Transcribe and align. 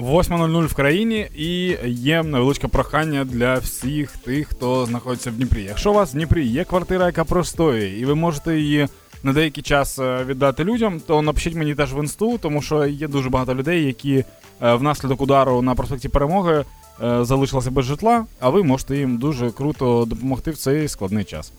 8.00 0.00 0.66
в 0.66 0.74
країні 0.74 1.26
і 1.36 1.76
є 1.86 2.22
невеличке 2.22 2.68
прохання 2.68 3.24
для 3.24 3.54
всіх 3.54 4.16
тих, 4.16 4.48
хто 4.48 4.86
знаходиться 4.86 5.30
в 5.30 5.34
Дніпрі. 5.34 5.62
Якщо 5.62 5.90
у 5.90 5.94
вас 5.94 6.10
в 6.10 6.14
Дніпрі 6.14 6.46
є 6.46 6.64
квартира, 6.64 7.06
яка 7.06 7.24
простоює, 7.24 7.88
і 7.88 8.04
ви 8.04 8.14
можете 8.14 8.58
її 8.58 8.88
на 9.22 9.32
деякий 9.32 9.62
час 9.62 9.98
е, 9.98 10.24
віддати 10.24 10.64
людям, 10.64 11.00
то 11.06 11.22
напишіть 11.22 11.54
мені 11.54 11.74
теж 11.74 11.94
в 11.94 11.98
інсту, 11.98 12.38
тому 12.38 12.62
що 12.62 12.86
є 12.86 13.08
дуже 13.08 13.30
багато 13.30 13.54
людей, 13.54 13.84
які 13.84 14.24
е, 14.62 14.74
внаслідок 14.74 15.20
удару 15.20 15.62
на 15.62 15.74
проспекті 15.74 16.08
перемоги 16.08 16.64
е, 17.02 17.24
залишилися 17.24 17.70
без 17.70 17.84
житла, 17.84 18.26
а 18.40 18.50
ви 18.50 18.62
можете 18.62 18.96
їм 18.96 19.18
дуже 19.18 19.50
круто 19.50 20.04
допомогти 20.04 20.50
в 20.50 20.56
цей 20.56 20.88
складний 20.88 21.24
час. 21.24 21.52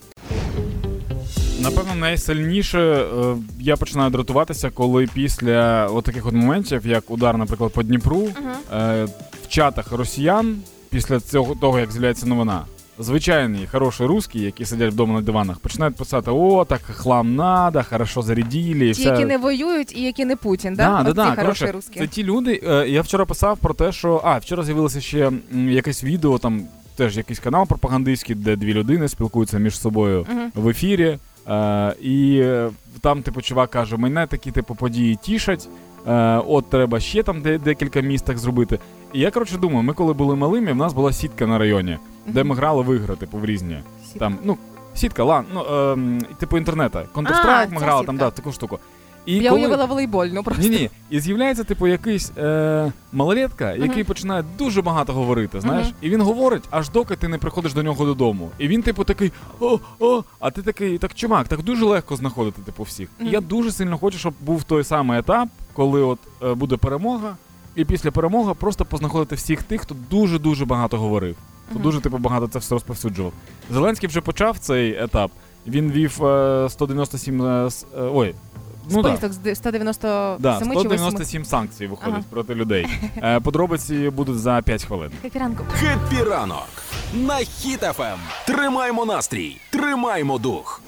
Напевно, 1.61 1.95
найсильніше 1.95 2.79
е, 2.79 3.35
я 3.59 3.77
починаю 3.77 4.09
дратуватися, 4.09 4.69
коли 4.69 5.07
після 5.13 5.85
от 5.87 6.05
таких 6.05 6.25
от 6.25 6.33
моментів, 6.33 6.87
як 6.87 7.11
удар, 7.11 7.37
наприклад, 7.37 7.73
по 7.73 7.83
Дніпру, 7.83 8.27
е, 8.73 9.05
в 9.43 9.47
чатах 9.47 9.91
росіян, 9.91 10.57
після 10.89 11.19
цього 11.19 11.55
того, 11.55 11.79
як 11.79 11.91
з'являється 11.91 12.25
новина, 12.25 12.65
звичайні 12.99 13.67
хороші 13.71 14.05
русські, 14.05 14.39
які 14.39 14.65
сидять 14.65 14.93
вдома 14.93 15.13
на 15.13 15.21
диванах, 15.21 15.59
починають 15.59 15.95
писати: 15.95 16.31
о, 16.33 16.65
так 16.65 16.81
хлам 16.81 17.35
надо, 17.35 17.83
хорошо 17.89 18.21
зарядили. 18.21 18.85
і 18.87 18.93
Ті, 18.93 19.01
все. 19.01 19.09
які 19.09 19.25
не 19.25 19.37
воюють 19.37 19.95
і 19.97 20.01
які 20.01 20.25
не 20.25 20.35
Путін, 20.35 20.73
да? 20.75 21.03
Да, 21.03 21.13
да, 21.13 21.13
да. 21.13 21.35
Коротше. 21.41 21.73
Це 21.97 22.07
ті 22.07 22.23
люди. 22.23 22.61
е, 22.67 22.89
Я 22.89 23.01
вчора 23.01 23.25
писав 23.25 23.57
про 23.57 23.73
те, 23.73 23.91
що 23.91 24.21
а 24.23 24.37
вчора 24.37 24.63
з'явилося 24.63 25.01
ще 25.01 25.31
якесь 25.53 26.03
відео, 26.03 26.37
там 26.37 26.63
теж 26.95 27.17
якийсь 27.17 27.39
канал 27.39 27.67
пропагандистський, 27.67 28.35
де 28.35 28.55
дві 28.55 28.73
людини 28.73 29.07
спілкуються 29.07 29.57
між 29.59 29.79
собою 29.79 30.25
Мгм. 30.31 30.51
в 30.55 30.69
ефірі. 30.69 31.17
Е, 31.51 31.95
і 32.01 32.39
е, 32.43 32.69
там, 33.01 33.23
типу, 33.23 33.41
чувак 33.41 33.69
каже: 33.69 33.97
мене 33.97 34.27
такі 34.27 34.51
типу 34.51 34.75
події 34.75 35.15
тішать. 35.15 35.69
Е, 36.07 36.41
от 36.47 36.69
треба 36.69 36.99
ще 36.99 37.23
там 37.23 37.41
де, 37.41 37.57
декілька 37.57 38.01
міст 38.01 38.25
так 38.25 38.37
зробити. 38.37 38.79
І 39.13 39.19
я 39.19 39.31
коротше 39.31 39.57
думаю, 39.57 39.83
ми 39.83 39.93
коли 39.93 40.13
були 40.13 40.35
малими, 40.35 40.71
в 40.71 40.75
нас 40.75 40.93
була 40.93 41.13
сітка 41.13 41.47
на 41.47 41.57
районі, 41.57 41.97
де 42.27 42.43
ми 42.43 42.55
грали 42.55 42.83
в 42.83 42.95
ігри, 42.95 43.15
типу, 43.15 43.37
в 43.37 43.45
різні. 43.45 43.79
Там, 44.19 44.37
ну, 44.43 44.57
сітка, 44.93 45.23
лан, 45.23 45.45
ну, 45.53 45.61
е, 45.61 45.97
типу 46.39 46.57
інтернета. 46.57 47.03
Counter-Strike 47.15 47.73
ми 47.73 47.79
грали, 47.79 47.99
сітка. 47.99 48.05
там, 48.05 48.17
да, 48.17 48.29
таку 48.31 48.51
штуку. 48.51 48.79
І 49.25 49.35
Я 49.35 49.49
коли... 49.49 49.61
уявила 49.61 49.85
волейбольну 49.85 50.43
просто. 50.43 50.63
Ні, 50.63 50.69
ні. 50.69 50.89
І 51.09 51.19
з'являється, 51.19 51.63
типу, 51.63 51.87
якийсь 51.87 52.31
е, 52.37 52.91
малолетка, 53.11 53.71
який 53.71 53.89
Мгм. 53.89 54.05
починає 54.05 54.43
дуже 54.57 54.81
багато 54.81 55.13
говорити, 55.13 55.61
знаєш, 55.61 55.85
Мгм. 55.87 55.95
і 56.01 56.09
він 56.09 56.21
говорить, 56.21 56.63
аж 56.69 56.89
доки 56.89 57.15
ти 57.15 57.27
не 57.27 57.37
приходиш 57.37 57.73
до 57.73 57.83
нього 57.83 58.05
додому. 58.05 58.49
І 58.57 58.67
він, 58.67 58.81
типу, 58.83 59.03
такий 59.03 59.31
о, 59.59 59.79
о, 59.99 60.23
а 60.39 60.51
ти 60.51 60.61
такий, 60.61 60.97
так 60.97 61.13
чувак, 61.13 61.47
так 61.47 61.61
дуже 61.61 61.85
легко 61.85 62.15
знаходити, 62.15 62.61
типу, 62.61 62.83
всіх. 62.83 63.09
І 63.19 63.25
я 63.29 63.41
дуже 63.41 63.71
сильно 63.71 63.97
хочу, 63.97 64.17
щоб 64.17 64.33
був 64.41 64.63
той 64.63 64.83
самий 64.83 65.19
етап, 65.19 65.49
коли 65.73 66.01
от 66.01 66.19
е, 66.43 66.53
буде 66.53 66.77
перемога, 66.77 67.35
і 67.75 67.85
після 67.85 68.11
перемоги 68.11 68.53
просто 68.53 68.85
познаходити 68.85 69.35
всіх 69.35 69.63
тих, 69.63 69.81
хто 69.81 69.95
дуже 70.09 70.39
дуже 70.39 70.65
багато 70.65 70.97
говорив. 70.97 71.35
Хто 71.69 71.79
дуже 71.79 72.01
типу 72.01 72.17
багато 72.17 72.47
це 72.47 72.59
все 72.59 72.75
розповсюджував. 72.75 73.33
Зеленський 73.71 74.09
вже 74.09 74.21
почав 74.21 74.57
цей 74.59 75.03
етап. 75.03 75.31
Він 75.67 75.91
вів 75.91 76.25
е, 76.25 76.67
197. 76.69 77.41
е, 77.41 77.69
е, 77.97 78.01
ой. 78.13 78.35
Ну. 78.89 79.03
Список 79.03 79.33
з 79.33 79.37
де- 79.37 79.55
197 79.55 80.37
Да, 80.39 80.59
чи 80.59 80.65
8. 80.65 80.79
197 80.79 81.45
санкцій 81.45 81.87
виходить 81.87 82.13
Ага. 82.13 82.23
проти 82.29 82.55
людей. 82.55 82.87
Е, 83.23 83.39
Подробиці 83.39 84.09
будуть 84.09 84.39
за 84.39 84.61
5 84.61 84.83
хвилин. 84.85 85.11
Хеппі 85.73 86.23
ранок 86.29 86.67
на 87.13 87.33
Хіт-ФМ. 87.35 88.17
Тримаймо 88.47 89.05
настрій, 89.05 89.57
тримаймо 89.69 90.37
дух. 90.37 90.81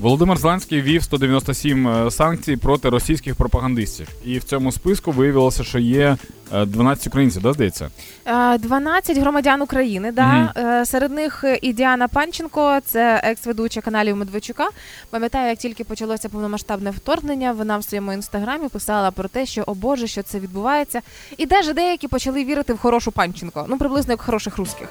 Володимир 0.00 0.38
Зеленський 0.38 0.82
вів 0.82 1.02
197 1.02 1.88
е, 1.88 2.10
санкцій 2.10 2.56
проти 2.56 2.88
російських 2.88 3.34
пропагандистів. 3.36 4.08
І 4.24 4.38
в 4.38 4.44
цьому 4.44 4.72
списку 4.72 5.12
виявилося, 5.12 5.64
що 5.64 5.78
є 5.78 6.16
е, 6.54 6.64
12 6.64 7.06
українців, 7.06 7.42
да, 7.42 7.52
здається? 7.52 7.90
Е, 8.26 8.58
12 8.58 9.18
громадян 9.18 9.62
України, 9.62 10.12
да. 10.12 10.52
Е, 10.56 10.86
Серед 10.86 11.12
них 11.12 11.44
і 11.62 11.72
Діана 11.72 12.08
Панченко, 12.08 12.78
це 12.84 13.20
екс-ведуча 13.24 13.80
каналів 13.80 14.16
Медведчука. 14.16 14.68
Пам'ятаю, 15.10 15.48
як 15.48 15.58
тільки 15.58 15.84
почалося 15.84 16.28
повномасштабне 16.28 16.90
вторгнення, 16.90 17.52
вона 17.52 17.78
в 17.78 17.84
своєму 17.84 18.12
інстаграмі 18.12 18.68
писала 18.68 19.10
про 19.10 19.28
те, 19.28 19.46
що 19.46 19.62
о 19.66 19.74
Боже, 19.74 20.06
що 20.06 20.22
це 20.22 20.38
відбувається. 20.40 21.00
І 21.36 21.46
навіть 21.46 21.74
деякі 21.74 22.08
почали 22.08 22.44
вірити 22.44 22.72
в 22.72 22.78
хорошу 22.78 23.12
Панченко, 23.12 23.66
ну 23.68 23.78
приблизно 23.78 24.12
як 24.12 24.20
хороших 24.20 24.56
русських. 24.58 24.88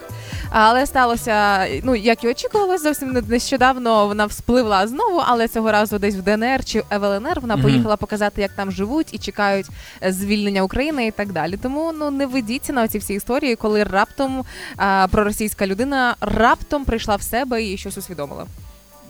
Але 0.50 0.86
сталося, 0.86 1.68
ну 1.84 1.96
як 1.96 2.24
і 2.24 2.28
очікувалось, 2.28 2.84
зовсім 2.84 3.12
не- 3.12 3.22
нещодавно 3.22 4.08
вона 4.08 4.26
вспливла 4.26 4.88
знову, 5.00 5.24
але 5.26 5.48
цього 5.48 5.72
разу 5.72 6.00
десь 6.00 6.16
в 6.16 6.22
ДНР 6.22 6.66
чи 6.66 6.84
в 6.92 7.04
ЛНР 7.04 7.40
вона 7.42 7.58
поїхала 7.58 7.96
показати, 7.98 8.42
як 8.42 8.52
там 8.52 8.72
живуть 8.72 9.08
і 9.14 9.18
чекають 9.18 9.68
е, 10.04 10.12
звільнення 10.12 10.62
України 10.62 11.08
і 11.08 11.12
так 11.12 11.32
далі. 11.32 11.58
Тому 11.62 11.92
ну 12.00 12.12
не 12.12 12.26
ведіться 12.26 12.74
на 12.74 12.88
ці 12.88 12.98
всі 12.98 13.14
історії, 13.14 13.56
коли 13.56 13.84
раптом 13.84 14.44
а, 14.78 15.08
проросійська 15.12 15.68
людина 15.68 16.16
раптом 16.22 16.86
прийшла 16.86 17.16
в 17.16 17.22
себе 17.22 17.64
і 17.64 17.78
щось 17.78 17.98
усвідомила. 17.98 18.46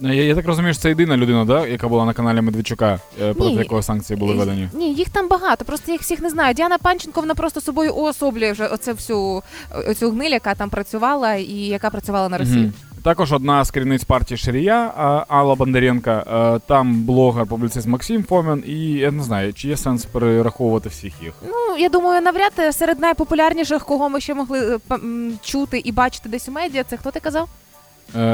Е, 0.03 0.16
Я, 0.16 0.23
я 0.23 0.35
так 0.35 0.47
розумію, 0.47 0.73
що 0.73 0.81
це 0.81 0.89
єдина 0.89 1.17
людина, 1.17 1.45
да, 1.45 1.67
яка 1.67 1.88
була 1.88 2.06
на 2.06 2.13
каналі 2.13 2.41
Медведчука, 2.41 3.00
е, 3.21 3.33
проти 3.33 3.51
Ні. 3.51 3.57
якого 3.57 3.83
санкції 3.83 4.19
були 4.19 4.33
введені. 4.33 4.69
Ні, 4.73 4.94
їх 4.94 5.09
там 5.09 5.27
багато, 5.27 5.66
просто 5.66 5.91
їх 5.91 6.01
всіх 6.01 6.19
не 6.19 6.29
знаю. 6.29 6.53
Діана 6.53 6.77
Панченко 6.77 7.21
вона 7.21 7.35
просто 7.35 7.61
собою 7.61 7.94
уособлює 7.94 8.51
вже 8.51 8.67
оце 8.67 8.94
всю 8.94 9.44
оцю 9.88 10.11
гниль, 10.11 10.31
яка 10.31 10.56
там 10.56 10.69
працювала 10.69 11.35
і 11.35 11.53
яка 11.53 11.89
працювала 11.89 12.29
на 12.29 12.38
Росії. 12.38 12.57
Мгм. 12.59 12.73
Також 13.04 13.34
одна 13.34 13.66
з 13.66 13.72
керівниць 13.72 14.04
партії 14.04 14.38
Ширія 14.38 14.94
Алла 15.28 15.56
Бондаренка. 15.56 16.26
е, 16.56 16.60
Там 16.68 17.04
блогер, 17.04 17.46
публіцист 17.48 17.88
Максим 17.88 18.24
Фомін. 18.24 18.64
І 18.68 18.80
я 18.92 19.12
не 19.12 19.24
знаю, 19.24 19.54
чи 19.54 19.68
є 19.68 19.78
сенс 19.78 20.06
перераховувати 20.06 20.90
всіх 20.90 21.14
їх. 21.24 21.34
Ну 21.44 21.78
я 21.78 21.90
думаю, 21.90 22.22
навряд 22.22 22.52
е, 22.60 22.74
серед 22.74 23.00
найпопулярніших, 23.00 23.86
кого 23.86 24.10
ми 24.10 24.22
ще 24.22 24.34
могли 24.34 24.76
е, 24.76 25.00
чути 25.42 25.78
і 25.86 25.92
бачити 25.92 26.30
десь 26.30 26.50
у 26.50 26.52
медіа, 26.52 26.84
це 26.84 26.98
хто 26.98 27.12
ти 27.12 27.20
казав? 27.20 27.50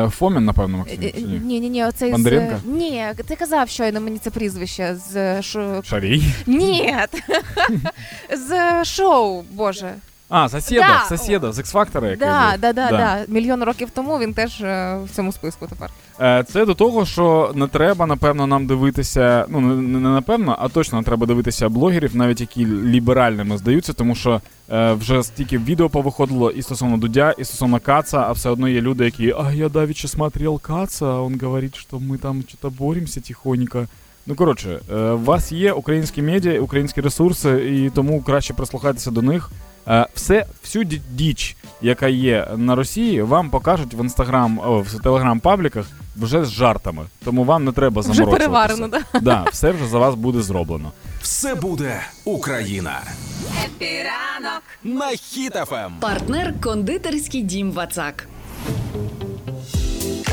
Фомін, 0.10 0.46
напевно, 0.46 0.78
Максим. 0.78 1.00
Ні? 1.02 1.60
Ні, 1.60 1.70
ні, 1.70 1.86
оцей 1.86 2.12
Бондаренко? 2.12 2.56
з 2.66 2.68
ні, 2.68 3.06
ти 3.28 3.36
казав 3.36 3.70
щойно 3.70 4.02
мені 4.02 4.18
це 4.18 4.30
прізвище 4.30 4.96
з 4.96 5.42
шо... 5.42 5.82
Шарій. 5.84 6.24
Ні, 6.46 6.96
з 8.38 8.84
шоу, 8.86 9.44
Боже. 9.52 9.94
А, 10.30 10.50
сусіда, 10.50 11.40
Да. 11.40 11.52
з 11.52 11.60
X-Factor, 11.60 12.18
Да, 12.18 12.56
да, 12.60 12.74
да, 12.74 12.90
Да. 12.90 13.26
Мільйон 13.28 13.64
років 13.64 13.90
тому 13.90 14.20
він 14.20 14.34
теж 14.34 14.62
е, 14.62 14.98
в 15.06 15.16
цьому 15.16 15.32
списку 15.32 15.68
тепер. 15.68 15.90
Е, 16.22 16.44
Це 16.44 16.66
до 16.66 16.74
того, 16.74 17.06
що 17.06 17.52
не 17.56 17.68
треба, 17.68 18.06
напевно, 18.06 18.48
нам 18.48 18.68
дивитися. 18.68 19.46
Ну, 19.50 19.62
не, 19.62 20.00
не 20.00 20.10
напевно, 20.10 20.56
а 20.60 20.70
точно 20.70 20.98
не 20.98 21.04
треба 21.04 21.26
дивитися 21.28 21.70
блогерів, 21.70 22.16
навіть 22.16 22.42
які 22.42 22.66
ліберальними 22.66 23.58
здаються, 23.58 23.94
тому 23.94 24.16
що 24.16 24.42
е, 24.72 24.94
вже 24.94 25.24
стільки 25.24 25.58
відео 25.58 25.90
повиходило 25.90 26.52
і 26.52 26.62
стосовно 26.62 26.98
Дудя, 26.98 27.36
і 27.38 27.46
стосовно 27.46 27.80
Каца, 27.80 28.18
а 28.28 28.32
все 28.32 28.50
одно 28.50 28.68
є 28.68 28.82
люди, 28.82 29.06
які 29.06 29.36
а 29.40 29.52
я 29.54 29.70
давеча 29.70 30.08
смотрел 30.08 30.62
Каца, 30.62 31.06
а 31.06 31.28
він 31.28 31.40
говорить, 31.44 31.76
що 31.76 32.00
ми 32.00 32.18
там 32.18 32.44
щось 32.48 32.74
боремося 32.74 33.22
тихонько. 33.22 33.88
Ну, 34.28 34.36
коротше, 34.36 34.80
е, 34.94 34.96
у 34.96 35.24
вас 35.24 35.52
є 35.52 35.72
українські 35.74 36.22
медіа, 36.22 36.60
українські 36.62 37.02
ресурси, 37.02 37.50
і 37.50 37.90
тому 37.90 38.22
краще 38.22 38.54
прислухайтеся 38.54 39.12
до 39.12 39.22
них. 39.22 39.52
Е, 39.88 40.08
Все, 40.16 40.46
всю 40.64 40.84
діч, 41.12 41.56
яка 41.82 42.08
є 42.08 42.48
на 42.58 42.76
Росії, 42.76 43.22
вам 43.22 43.50
покажуть 43.50 43.94
в 43.94 44.00
інстаграм, 44.04 44.60
в 44.86 45.00
телеграм-пабліках 45.04 45.86
вже 46.18 46.46
з 46.46 46.52
жартами. 46.52 47.06
Тому 47.26 47.44
вам 47.44 47.66
не 47.66 47.72
треба 47.72 48.02
Вже 48.02 48.26
переварено, 48.26 48.88
да. 48.88 49.02
Да, 49.22 49.46
все 49.52 49.72
вже 49.72 49.88
за 49.88 50.00
вас 50.00 50.16
буде 50.16 50.42
зроблено. 50.42 50.92
Все 51.22 51.56
буде 51.56 52.02
Україна. 52.26 53.02
На 54.84 55.06
Хіт-ФМ. 55.06 56.00
Партнер 56.00 56.54
кондитерський 56.62 57.42
дім 57.42 57.72
Вацак. 57.72 58.28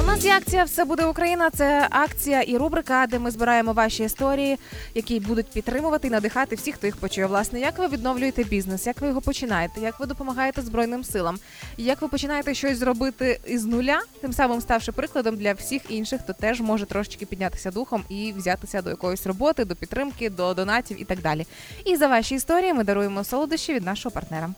У 0.00 0.02
нас 0.02 0.24
є 0.24 0.32
акція 0.36 0.64
Все 0.64 0.84
буде 0.84 1.04
Україна. 1.04 1.50
Це 1.50 1.86
акція 1.90 2.42
і 2.42 2.56
рубрика, 2.56 3.06
де 3.10 3.18
ми 3.18 3.30
збираємо 3.30 3.72
ваші 3.72 4.04
історії, 4.04 4.58
які 4.94 5.20
будуть 5.20 5.46
підтримувати 5.46 6.08
і 6.08 6.10
надихати 6.10 6.56
всіх, 6.56 6.74
хто 6.74 6.86
їх 6.86 6.96
почує. 6.96 7.26
Власне, 7.26 7.60
як 7.60 7.78
ви 7.78 7.88
відновлюєте 7.88 8.44
бізнес, 8.44 8.86
як 8.86 9.00
ви 9.00 9.08
його 9.08 9.20
починаєте, 9.20 9.80
як 9.80 10.00
ви 10.00 10.06
допомагаєте 10.06 10.62
збройним 10.62 11.04
силам, 11.04 11.38
як 11.76 12.02
ви 12.02 12.08
починаєте 12.08 12.54
щось 12.54 12.78
зробити 12.78 13.40
із 13.46 13.64
нуля, 13.64 14.00
тим 14.20 14.32
самим 14.32 14.60
ставши 14.60 14.92
прикладом 14.92 15.36
для 15.36 15.52
всіх 15.52 15.82
інших, 15.88 16.20
хто 16.20 16.32
теж 16.32 16.60
може 16.60 16.86
трошечки 16.86 17.26
піднятися 17.26 17.70
духом 17.70 18.04
і 18.08 18.34
взятися 18.36 18.82
до 18.82 18.90
якоїсь 18.90 19.26
роботи, 19.26 19.64
до 19.64 19.76
підтримки, 19.76 20.30
до 20.30 20.54
донатів 20.54 21.02
і 21.02 21.04
так 21.04 21.20
далі. 21.20 21.46
І 21.84 21.96
за 21.96 22.06
ваші 22.06 22.34
історії 22.34 22.74
ми 22.74 22.84
даруємо 22.84 23.24
солодощі 23.24 23.74
від 23.74 23.84
нашого 23.84 24.12
партнера. 24.12 24.50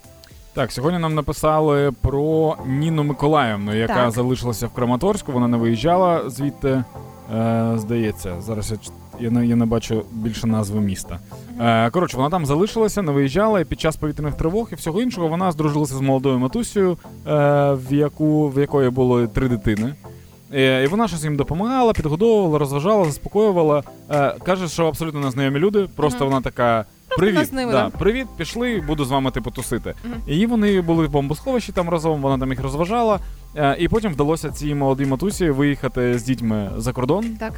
Так, 0.55 0.73
сьогодні 0.73 0.99
нам 0.99 1.15
написали 1.15 1.93
про 2.01 2.57
Ніну 2.67 3.05
Миколаївну, 3.05 3.75
яка 3.75 3.95
Так. 3.95 4.11
залишилася 4.11 4.67
в 4.67 4.71
Краматорську. 4.73 5.33
Вона 5.33 5.49
не 5.49 5.57
виїжджала 5.57 6.31
звідти. 6.31 6.85
Е, 7.35 7.73
здається, 7.77 8.41
зараз 8.41 8.71
я, 8.71 8.79
я, 9.21 9.31
не, 9.31 9.47
я 9.47 9.57
не 9.57 9.67
бачу 9.67 10.03
більше 10.13 10.47
назви 10.47 10.81
міста. 10.81 11.19
Е, 11.61 11.91
коротше, 11.91 12.17
вона 12.17 12.31
там 12.31 12.47
залишилася, 12.47 13.03
не 13.03 13.13
виїжджала, 13.13 13.61
і 13.61 13.65
під 13.65 13.81
час 13.81 13.97
повітряних 13.97 14.35
тривог 14.35 14.69
і 14.73 14.75
всього 14.75 15.03
іншого 15.03 15.29
вона 15.29 15.53
здружилася 15.53 15.95
з 15.95 16.01
молодою 16.01 16.39
матусею, 16.39 16.93
е, 16.93 16.97
в, 17.73 17.95
яку, 17.95 18.49
в 18.49 18.61
якої 18.61 18.91
було 18.91 19.27
три 19.27 19.49
дитини. 19.49 19.95
Е, 20.55 20.85
І 20.85 20.87
вона 20.87 21.09
щось 21.09 21.25
їм 21.25 21.37
допомагала, 21.37 21.93
підгодовувала, 21.93 22.59
розважала, 22.59 23.05
заспокоювала. 23.05 23.83
Е, 24.11 24.35
Каже, 24.45 24.69
що 24.69 24.87
абсолютно 24.87 25.21
незнайомі 25.21 25.59
люди. 25.59 25.89
Просто 25.97 26.25
вона 26.25 26.41
така 26.41 26.85
Привіт, 27.19 27.53
ними, 27.53 27.73
да, 27.73 27.91
да? 27.93 27.99
привіт, 27.99 28.27
пішли, 28.37 28.83
буду 28.87 29.05
з 29.05 29.11
вами 29.11 29.31
типу 29.31 29.51
тусити. 29.51 29.95
Мгм. 30.05 30.15
І 30.27 30.47
вони 30.47 30.81
були 30.81 31.07
в 31.07 31.11
бомбосховищі 31.11 31.73
там 31.73 31.89
разом, 31.89 32.23
вона 32.23 32.39
там 32.39 32.51
їх 32.51 32.63
розважала. 32.63 33.19
Е, 33.57 33.77
І 33.79 33.89
потім 33.89 34.13
вдалося 34.13 34.51
цій 34.51 34.75
молодій 34.75 35.07
матусі 35.07 35.51
виїхати 35.51 36.19
з 36.19 36.23
дітьми 36.23 36.71
за 36.77 36.93
кордон. 36.93 37.25
Так. 37.37 37.53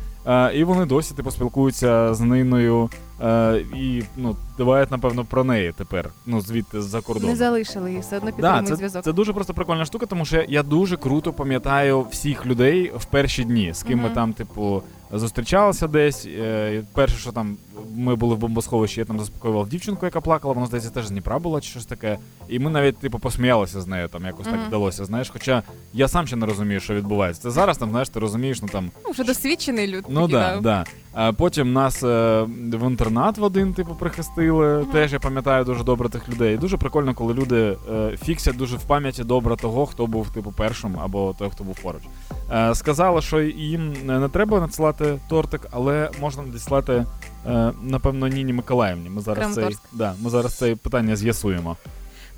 І 0.54 0.64
вони 0.64 0.86
досі 0.86 1.14
типу 1.14 1.30
спілкуються 1.30 2.14
з 2.14 2.20
Ниною 2.20 2.90
е, 3.22 3.64
і 3.76 4.02
ну 4.16 4.36
дбають, 4.58 4.90
напевно, 4.90 5.24
про 5.24 5.44
неї 5.44 5.72
тепер. 5.76 6.10
Ну 6.26 6.40
звідти 6.40 6.82
з-за 6.82 7.00
кордону. 7.00 7.28
Не 7.28 7.36
залишили 7.36 7.90
її, 7.90 8.00
все 8.00 8.16
одно 8.16 8.30
Да, 8.38 8.62
це, 8.62 8.76
зв'язок. 8.76 9.04
це 9.04 9.12
дуже 9.12 9.32
просто 9.32 9.54
прикольна 9.54 9.84
штука, 9.84 10.06
тому 10.06 10.24
що 10.24 10.44
я 10.48 10.62
дуже 10.62 10.96
круто 10.96 11.32
пам'ятаю 11.32 12.06
всіх 12.10 12.46
людей 12.46 12.92
в 12.96 13.04
перші 13.04 13.44
дні, 13.44 13.72
з 13.74 13.82
ким 13.82 13.98
ми 14.02 14.10
там, 14.10 14.32
типу, 14.32 14.82
зустрічалися 15.12 15.86
десь. 15.86 16.26
Е, 16.26 16.82
перше, 16.92 17.16
що 17.18 17.32
там 17.32 17.56
ми 17.94 18.14
були 18.14 18.34
в 18.34 18.38
бомбосховищі, 18.38 19.00
я 19.00 19.04
там 19.04 19.18
заспокоював 19.18 19.68
дівчинку, 19.68 20.06
яка 20.06 20.20
плакала, 20.20 20.54
вона 20.54 20.66
здається 20.66 20.90
теж 20.90 21.06
з 21.06 21.10
Дніпра 21.10 21.38
була 21.38 21.60
чи 21.60 21.70
щось 21.70 21.86
таке. 21.86 22.18
І 22.48 22.58
ми 22.58 22.70
навіть, 22.70 22.98
типу, 22.98 23.18
посміялися 23.18 23.80
з 23.80 23.86
нею, 23.86 24.08
там 24.08 24.24
якось 24.24 24.46
так 24.46 24.60
вдалося. 24.68 25.04
Знаєш, 25.04 25.30
хоча 25.30 25.62
я 25.92 26.08
сам 26.08 26.26
ще 26.26 26.36
не 26.36 26.46
розумію, 26.46 26.80
що 26.80 26.94
відбувається. 26.94 27.42
Це 27.42 27.50
зараз 27.50 27.78
там, 27.78 27.90
знаєш, 27.90 28.08
ти 28.08 28.20
розумієш, 28.20 28.62
ну 28.62 28.68
там. 28.68 28.90
Ну, 29.04 29.10
вже 29.10 29.24
досвідчений 29.24 29.88
люд. 29.88 30.04
Ну 30.08 30.28
да, 30.28 30.60
да. 30.60 30.84
А 31.12 31.32
потім 31.32 31.72
нас 31.72 32.02
е, 32.02 32.42
в 32.72 32.86
інтернат 32.90 33.38
в 33.38 33.42
один, 33.42 33.74
типу, 33.74 33.94
прихистили. 33.94 34.78
Мгм. 34.78 34.92
Теж 34.92 35.12
я 35.12 35.18
пам'ятаю 35.18 35.64
дуже 35.64 35.84
добре 35.84 36.08
тих 36.08 36.28
людей. 36.28 36.54
І 36.54 36.58
дуже 36.58 36.76
прикольно, 36.76 37.14
коли 37.14 37.34
люди 37.34 37.76
е, 37.92 38.16
фіксять 38.24 38.56
дуже 38.56 38.76
в 38.76 38.82
пам'яті 38.82 39.24
добре 39.24 39.56
того, 39.56 39.86
хто 39.86 40.06
був 40.06 40.30
типу 40.30 40.52
першим 40.52 41.00
або 41.00 41.34
той, 41.38 41.50
хто 41.50 41.64
був 41.64 41.80
поруч. 41.82 42.02
Е, 42.52 42.74
сказали, 42.74 43.22
що 43.22 43.40
їм 43.40 43.94
не 44.06 44.28
треба 44.28 44.60
надсилати 44.60 45.18
тортик, 45.28 45.68
але 45.70 46.10
можна 46.20 46.42
надіслати, 46.42 47.06
е, 47.46 47.72
напевно, 47.82 48.28
Ніні 48.28 48.52
Миколаївні. 48.52 49.10
Ми 49.10 49.20
зараз 49.20 49.54
цей, 49.54 49.76
да, 49.92 50.14
ми 50.20 50.30
зараз 50.30 50.54
це 50.54 50.76
питання 50.76 51.16
з'ясуємо. 51.16 51.76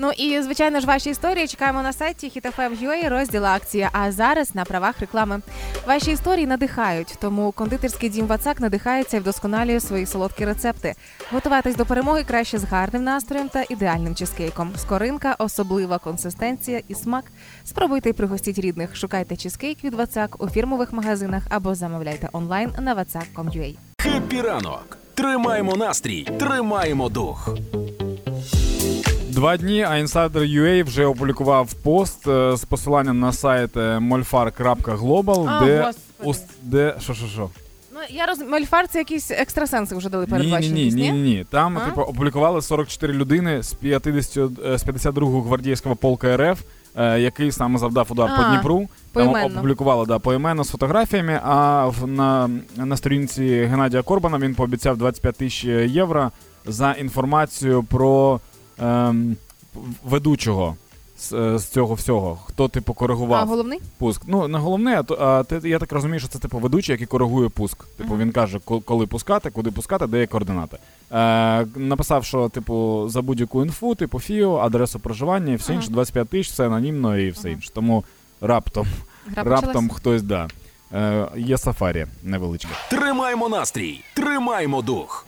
Ну 0.00 0.10
і 0.12 0.42
звичайно 0.42 0.80
ж 0.80 0.86
ваші 0.86 1.10
історії 1.10 1.46
чекаємо 1.46 1.82
на 1.82 1.92
сайті 1.92 2.32
HitFM.ua, 2.36 3.08
розділ 3.08 3.46
акція. 3.46 3.90
А 3.92 4.12
зараз 4.12 4.54
на 4.54 4.64
правах 4.64 5.00
реклами. 5.00 5.40
Ваші 5.86 6.10
історії 6.10 6.46
надихають, 6.46 7.14
тому 7.20 7.52
кондитерський 7.52 8.08
дім 8.08 8.26
Вацак 8.26 8.60
надихається 8.60 9.16
і 9.16 9.20
вдосконалює 9.20 9.80
свої 9.80 10.06
солодкі 10.06 10.44
рецепти. 10.44 10.94
Готуватись 11.32 11.76
до 11.76 11.86
перемоги 11.86 12.24
краще 12.24 12.58
з 12.58 12.64
гарним 12.64 13.04
настроєм 13.04 13.48
та 13.48 13.64
ідеальним 13.68 14.14
чизкейком. 14.14 14.72
Скоринка, 14.76 15.36
особлива 15.38 15.98
консистенція 15.98 16.80
і 16.88 16.94
смак. 16.94 17.24
Спробуйте 17.64 18.08
і 18.08 18.12
пригостіть 18.12 18.58
рідних. 18.58 18.96
Шукайте 18.96 19.36
чизкейк 19.36 19.84
від 19.84 19.94
Вацак 19.94 20.42
у 20.42 20.48
фірмових 20.48 20.92
магазинах 20.92 21.42
або 21.50 21.74
замовляйте 21.74 22.28
онлайн 22.32 22.72
на 22.80 22.94
vatsak.com.ua. 22.94 23.76
Хеппі 23.98 24.40
ранок. 24.40 24.98
Тримаємо 25.14 25.76
настрій, 25.76 26.24
тримаємо 26.38 27.08
дух. 27.08 27.48
Два 29.38 29.56
дні, 29.56 29.82
а 29.82 29.90
Insider 29.90 30.60
UA 30.60 30.84
вже 30.84 31.06
опублікував 31.06 31.72
пост 31.74 32.28
е, 32.28 32.56
з 32.56 32.64
посиланням 32.64 33.20
на 33.20 33.32
сайт 33.32 33.76
е, 33.76 33.80
molfar.global, 33.80 35.64
де, 35.64 35.92
господи. 36.18 36.52
де 36.62 36.94
що, 37.00 37.14
що, 37.14 37.26
що? 37.26 37.50
Ну 37.94 38.00
я 38.10 38.26
роз... 38.26 38.38
Мольфар 38.38 38.88
це 38.88 38.98
якісь 38.98 39.30
екстрасенси 39.30 39.96
вже 39.96 40.08
дали 40.08 40.26
Ні, 40.30 40.38
ні, 40.38 40.70
ні, 40.70 40.70
ні, 40.70 41.12
ні, 41.12 41.12
ні. 41.12 41.46
Там, 41.50 41.80
типу, 41.86 42.00
опублікували 42.00 42.62
44 42.62 43.12
людини 43.12 43.62
з 43.62 43.74
50, 43.74 44.38
е, 44.66 44.78
з 44.78 44.86
52-го 44.86 45.42
гвардійського 45.42 45.96
полка 45.96 46.36
РФ, 46.36 46.60
е, 46.96 47.20
який 47.20 47.52
саме 47.52 47.78
завдав 47.78 48.06
удар 48.10 48.30
по 48.36 48.42
А, 48.42 48.50
Дніпру. 48.50 48.88
Там 49.12 49.44
опублікували 49.44 50.06
да, 50.06 50.18
поіменно 50.18 50.64
з 50.64 50.70
фотографіями, 50.70 51.40
а 51.44 51.86
в, 51.86 52.06
на, 52.06 52.50
на 52.76 52.96
сторінці 52.96 53.64
Геннадія 53.70 54.02
Корбана 54.02 54.38
він 54.38 54.54
пообіцяв 54.54 54.96
25 54.96 55.36
тисяч 55.36 55.64
євро 55.64 56.30
за 56.66 56.92
інформацію 56.92 57.82
про 57.82 58.40
ем, 58.80 59.36
ведучого 60.04 60.76
з, 61.18 61.32
е, 61.32 61.58
з 61.58 61.66
цього 61.68 61.94
всього. 61.94 62.38
Хто 62.46 62.68
типу 62.68 62.94
коригував 62.94 63.42
А 63.42 63.44
головний? 63.44 63.80
пуск. 63.98 64.22
Ну, 64.26 64.48
не 64.48 64.58
головне, 64.58 65.02
а, 65.10 65.14
а 65.24 65.42
ти, 65.42 65.68
я 65.68 65.78
так 65.78 65.92
розумію, 65.92 66.20
що 66.20 66.28
це 66.28 66.38
типу 66.38 66.58
ведучий, 66.58 66.92
який 66.92 67.06
коригує 67.06 67.48
пуск. 67.48 67.84
Типу 67.96 68.16
він 68.16 68.32
каже, 68.32 68.58
коли 68.84 69.06
пускати, 69.06 69.50
куди 69.50 69.70
пускати, 69.70 70.06
де 70.06 70.20
є 70.20 70.26
координати. 70.26 70.78
Е, 71.12 71.66
написав, 71.76 72.24
що 72.24 72.48
типу 72.48 73.04
за 73.08 73.22
будь-яку 73.22 73.62
інфу, 73.62 73.94
типу 73.94 74.20
ФІО, 74.20 74.56
адресу 74.56 75.00
проживання 75.00 75.52
і 75.52 75.56
все 75.56 75.74
інше, 75.74 75.90
25 75.90 76.28
тисяч, 76.28 76.52
все 76.52 76.66
анонімно 76.66 77.18
і 77.18 77.30
все 77.30 77.50
інше. 77.50 77.70
Тому 77.74 78.04
раптом, 78.40 78.86
раптом 79.36 79.88
хтось 79.90 80.22
да. 80.22 80.48
Е, 80.94 81.28
є 81.36 81.58
сафарі 81.58 82.06
невеличке. 82.22 82.70
Тримаємо 82.90 83.48
настрій, 83.48 84.00
тримаємо 84.14 84.82
дух. 84.82 85.26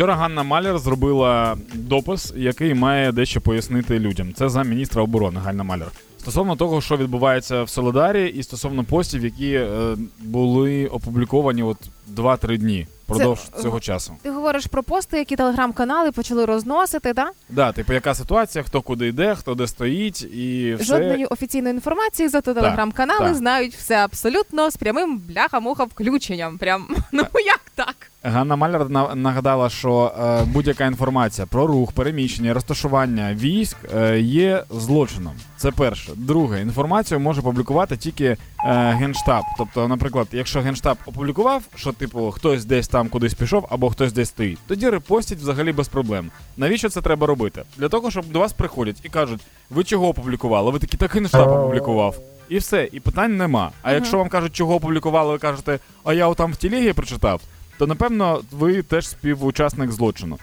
Вчора 0.00 0.16
Ганна 0.16 0.42
Маляр 0.42 0.78
зробила 0.78 1.56
допис, 1.74 2.32
який 2.36 2.74
має 2.74 3.12
дещо 3.12 3.40
пояснити 3.40 3.98
людям. 3.98 4.34
Це 4.34 4.48
за 4.48 4.62
міністра 4.62 5.02
оборони 5.02 5.40
Ганна 5.44 5.64
Маляр. 5.64 5.88
Стосовно 6.18 6.56
того, 6.56 6.80
що 6.80 6.96
відбувається 6.96 7.62
в 7.62 7.68
Солидарі, 7.68 8.26
і 8.28 8.42
стосовно 8.42 8.84
постів, 8.84 9.24
які 9.24 9.52
е, 9.52 9.96
були 10.20 10.86
опубліковані 10.86 11.62
от 11.62 11.76
2-3 12.16 12.58
дні 12.58 12.86
впродовж 13.04 13.40
Це- 13.56 13.62
цього 13.62 13.80
часу. 13.80 14.16
Ти 14.22 14.30
говориш 14.30 14.66
про 14.66 14.82
пости, 14.82 15.18
які 15.18 15.36
телеграм-канали 15.36 16.12
почали 16.12 16.44
розносити, 16.44 17.14
так? 17.14 17.32
Да, 17.48 17.72
типу, 17.72 17.92
яка 17.92 18.14
ситуація, 18.14 18.64
хто 18.64 18.82
куди 18.82 19.06
йде, 19.06 19.34
хто 19.34 19.54
де 19.54 19.66
стоїть, 19.66 20.22
і 20.22 20.74
все. 20.74 20.84
Жодної 20.84 21.24
офіційної 21.26 21.74
інформації, 21.74 22.28
зато 22.28 22.54
телеграм-канали 22.54 23.26
так. 23.26 23.34
знають 23.34 23.74
все 23.74 23.94
абсолютно 23.94 24.70
з 24.70 24.76
прямим 24.76 25.18
бляха-муха 25.28 25.84
включенням. 25.84 26.58
Прям 26.58 26.88
ну 27.12 27.24
як? 27.46 27.59
Ганна 28.22 28.56
Маляр 28.56 28.90
на- 28.90 29.14
нагадала, 29.14 29.70
що 29.70 30.12
е, 30.20 30.44
будь-яка 30.44 30.86
інформація 30.86 31.46
про 31.46 31.66
рух, 31.66 31.92
переміщення, 31.92 32.54
розташування 32.54 33.34
військ 33.34 33.76
е, 33.96 34.20
є 34.20 34.64
злочином. 34.70 35.32
Це 35.56 35.70
перше. 35.70 36.12
Друге, 36.16 36.62
інформацію 36.62 37.20
може 37.20 37.42
публікувати 37.42 37.96
тільки 37.96 38.24
е, 38.24 38.36
генштаб. 38.92 39.42
Тобто, 39.58 39.88
наприклад, 39.88 40.26
якщо 40.32 40.60
генштаб 40.60 40.96
опублікував, 41.06 41.62
що 41.76 41.92
типу 41.92 42.30
хтось 42.30 42.64
десь 42.64 42.88
там 42.88 43.08
кудись 43.08 43.34
пішов, 43.34 43.66
або 43.70 43.90
хтось 43.90 44.12
десь 44.12 44.28
стоїть, 44.28 44.58
тоді 44.66 44.88
репостять 44.90 45.38
взагалі 45.38 45.72
без 45.72 45.88
проблем. 45.88 46.30
Навіщо 46.56 46.88
це 46.88 47.00
треба 47.00 47.26
робити? 47.26 47.62
Для 47.78 47.88
того, 47.88 48.10
щоб 48.10 48.24
до 48.32 48.38
вас 48.38 48.52
приходять 48.52 48.96
і 49.04 49.08
кажуть, 49.08 49.40
ви 49.70 49.84
чого 49.84 50.08
опублікували? 50.08 50.70
Ви 50.70 50.78
такі, 50.78 50.96
так 50.96 51.14
генштаб 51.14 51.50
опублікував. 51.50 52.16
І 52.48 52.58
все, 52.58 52.88
і 52.92 53.00
питань 53.00 53.36
нема. 53.36 53.70
А 53.82 53.88
Мгм. 53.88 53.94
якщо 53.96 54.18
вам 54.18 54.28
кажуть, 54.28 54.52
чого 54.52 54.74
опублікували, 54.74 55.32
ви 55.32 55.38
кажете, 55.38 55.78
а 56.04 56.12
я 56.14 56.34
там 56.34 56.52
в 56.52 56.56
телегі 56.56 56.92
прочитав, 56.92 57.40
то 57.80 57.86
напевно 57.86 58.40
ви 58.52 58.82
теж 58.82 59.08
співучасник 59.08 59.92
злочину. 59.92 60.38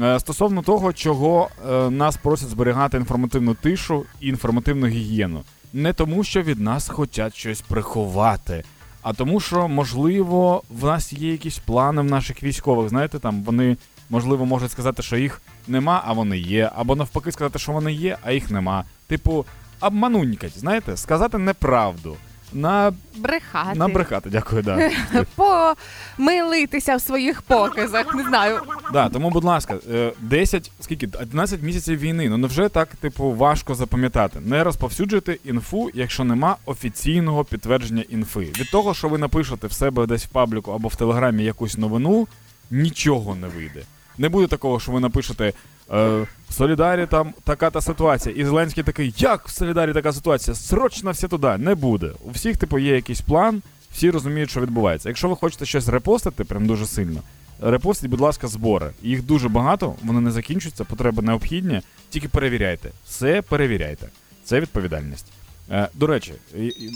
Е, 0.00 0.20
Стосовно 0.20 0.62
того, 0.62 0.92
чого 0.92 1.48
е, 1.70 1.90
нас 1.90 2.16
просять 2.16 2.48
зберігати 2.48 2.96
інформативну 2.96 3.54
тишу 3.54 4.04
і 4.20 4.28
інформативну 4.28 4.86
гігієну. 4.86 5.42
Не 5.72 5.92
тому, 5.92 6.24
що 6.24 6.42
від 6.42 6.60
нас 6.60 6.88
хочуть 6.88 7.36
щось 7.36 7.60
приховати, 7.60 8.64
а 9.02 9.12
тому, 9.12 9.40
що, 9.40 9.68
можливо, 9.68 10.62
в 10.70 10.84
нас 10.84 11.12
є 11.12 11.32
якісь 11.32 11.58
плани 11.58 12.02
в 12.02 12.04
наших 12.04 12.42
військових. 12.42 12.88
Знаєте, 12.88 13.18
там 13.18 13.42
вони, 13.42 13.76
можливо, 14.10 14.46
можуть 14.46 14.70
сказати, 14.70 15.02
що 15.02 15.16
їх 15.16 15.42
нема, 15.66 16.02
а 16.06 16.12
вони 16.12 16.38
є, 16.38 16.70
або 16.76 16.96
навпаки 16.96 17.32
сказати, 17.32 17.58
що 17.58 17.72
вони 17.72 17.92
є, 17.92 18.18
а 18.22 18.32
їх 18.32 18.50
нема. 18.50 18.84
Типу, 19.06 19.46
обманунькать, 19.80 20.58
знаєте, 20.58 20.96
сказати 20.96 21.38
неправду. 21.38 22.16
На, 22.52 22.92
Брехати. 23.16 23.78
набрехати, 23.78 24.30
дякую, 24.30 24.62
да. 24.62 24.90
Помилитися 26.16 26.96
в 26.96 27.00
своїх 27.00 27.42
показах. 27.42 28.14
Не 28.14 28.22
знаю. 28.22 28.60
Да, 28.92 29.08
тому, 29.08 29.30
будь 29.30 29.44
ласка, 29.44 29.74
е, 29.92 30.12
10, 30.20 30.70
скільки 30.80 31.08
11 31.20 31.62
місяців 31.62 31.98
війни. 31.98 32.28
Ну 32.28 32.36
невже 32.36 32.68
так, 32.68 32.88
типу, 32.88 33.32
важко 33.32 33.74
запам'ятати? 33.74 34.40
Не 34.40 34.64
розповсюджуйте 34.64 35.36
інфу, 35.44 35.90
якщо 35.94 36.24
нема 36.24 36.56
офіційного 36.66 37.44
підтвердження 37.44 38.04
інфи. 38.08 38.40
Від 38.40 38.70
того, 38.70 38.94
що 38.94 39.08
ви 39.08 39.18
напишете 39.18 39.66
в 39.66 39.72
себе 39.72 40.06
десь 40.06 40.24
в 40.24 40.28
пабліку 40.28 40.72
або 40.72 40.88
в 40.88 40.96
телеграмі 40.96 41.44
якусь 41.44 41.78
новину, 41.78 42.28
нічого 42.70 43.34
не 43.34 43.48
вийде. 43.48 43.82
Не 44.18 44.28
буде 44.28 44.46
такого, 44.46 44.80
що 44.80 44.92
ви 44.92 45.00
напишете. 45.00 45.52
Е, 45.92 46.26
в 46.48 46.52
Солідарі 46.52 47.06
там 47.06 47.34
така 47.44 47.70
та 47.70 47.80
ситуація. 47.80 48.34
І 48.34 48.44
Зеленський 48.44 48.84
такий, 48.84 49.14
як 49.18 49.48
в 49.48 49.50
Солідарі 49.50 49.92
така 49.92 50.12
ситуація? 50.12 50.54
Срочно 50.54 51.10
всі 51.10 51.28
туди. 51.28 51.56
Не 51.58 51.74
буде. 51.74 52.10
У 52.24 52.30
всіх, 52.30 52.56
типу, 52.56 52.78
є 52.78 52.94
якийсь 52.94 53.20
план, 53.20 53.62
всі 53.92 54.10
розуміють, 54.10 54.50
що 54.50 54.60
відбувається. 54.60 55.08
Якщо 55.08 55.28
ви 55.28 55.36
хочете 55.36 55.66
щось 55.66 55.88
репостити, 55.88 56.44
прям 56.44 56.66
дуже 56.66 56.86
сильно, 56.86 57.20
репостіть, 57.60 58.10
будь 58.10 58.20
ласка, 58.20 58.48
збори. 58.48 58.90
Їх 59.02 59.22
дуже 59.22 59.48
багато, 59.48 59.94
вони 60.02 60.20
не 60.20 60.30
закінчуються, 60.30 60.84
потреби 60.84 61.22
необхідні. 61.22 61.80
Тільки 62.10 62.28
перевіряйте. 62.28 62.90
Все 63.06 63.42
перевіряйте. 63.42 64.08
Це 64.44 64.60
відповідальність. 64.60 65.26
Е, 65.70 65.88
до 65.94 66.06
речі, 66.06 66.32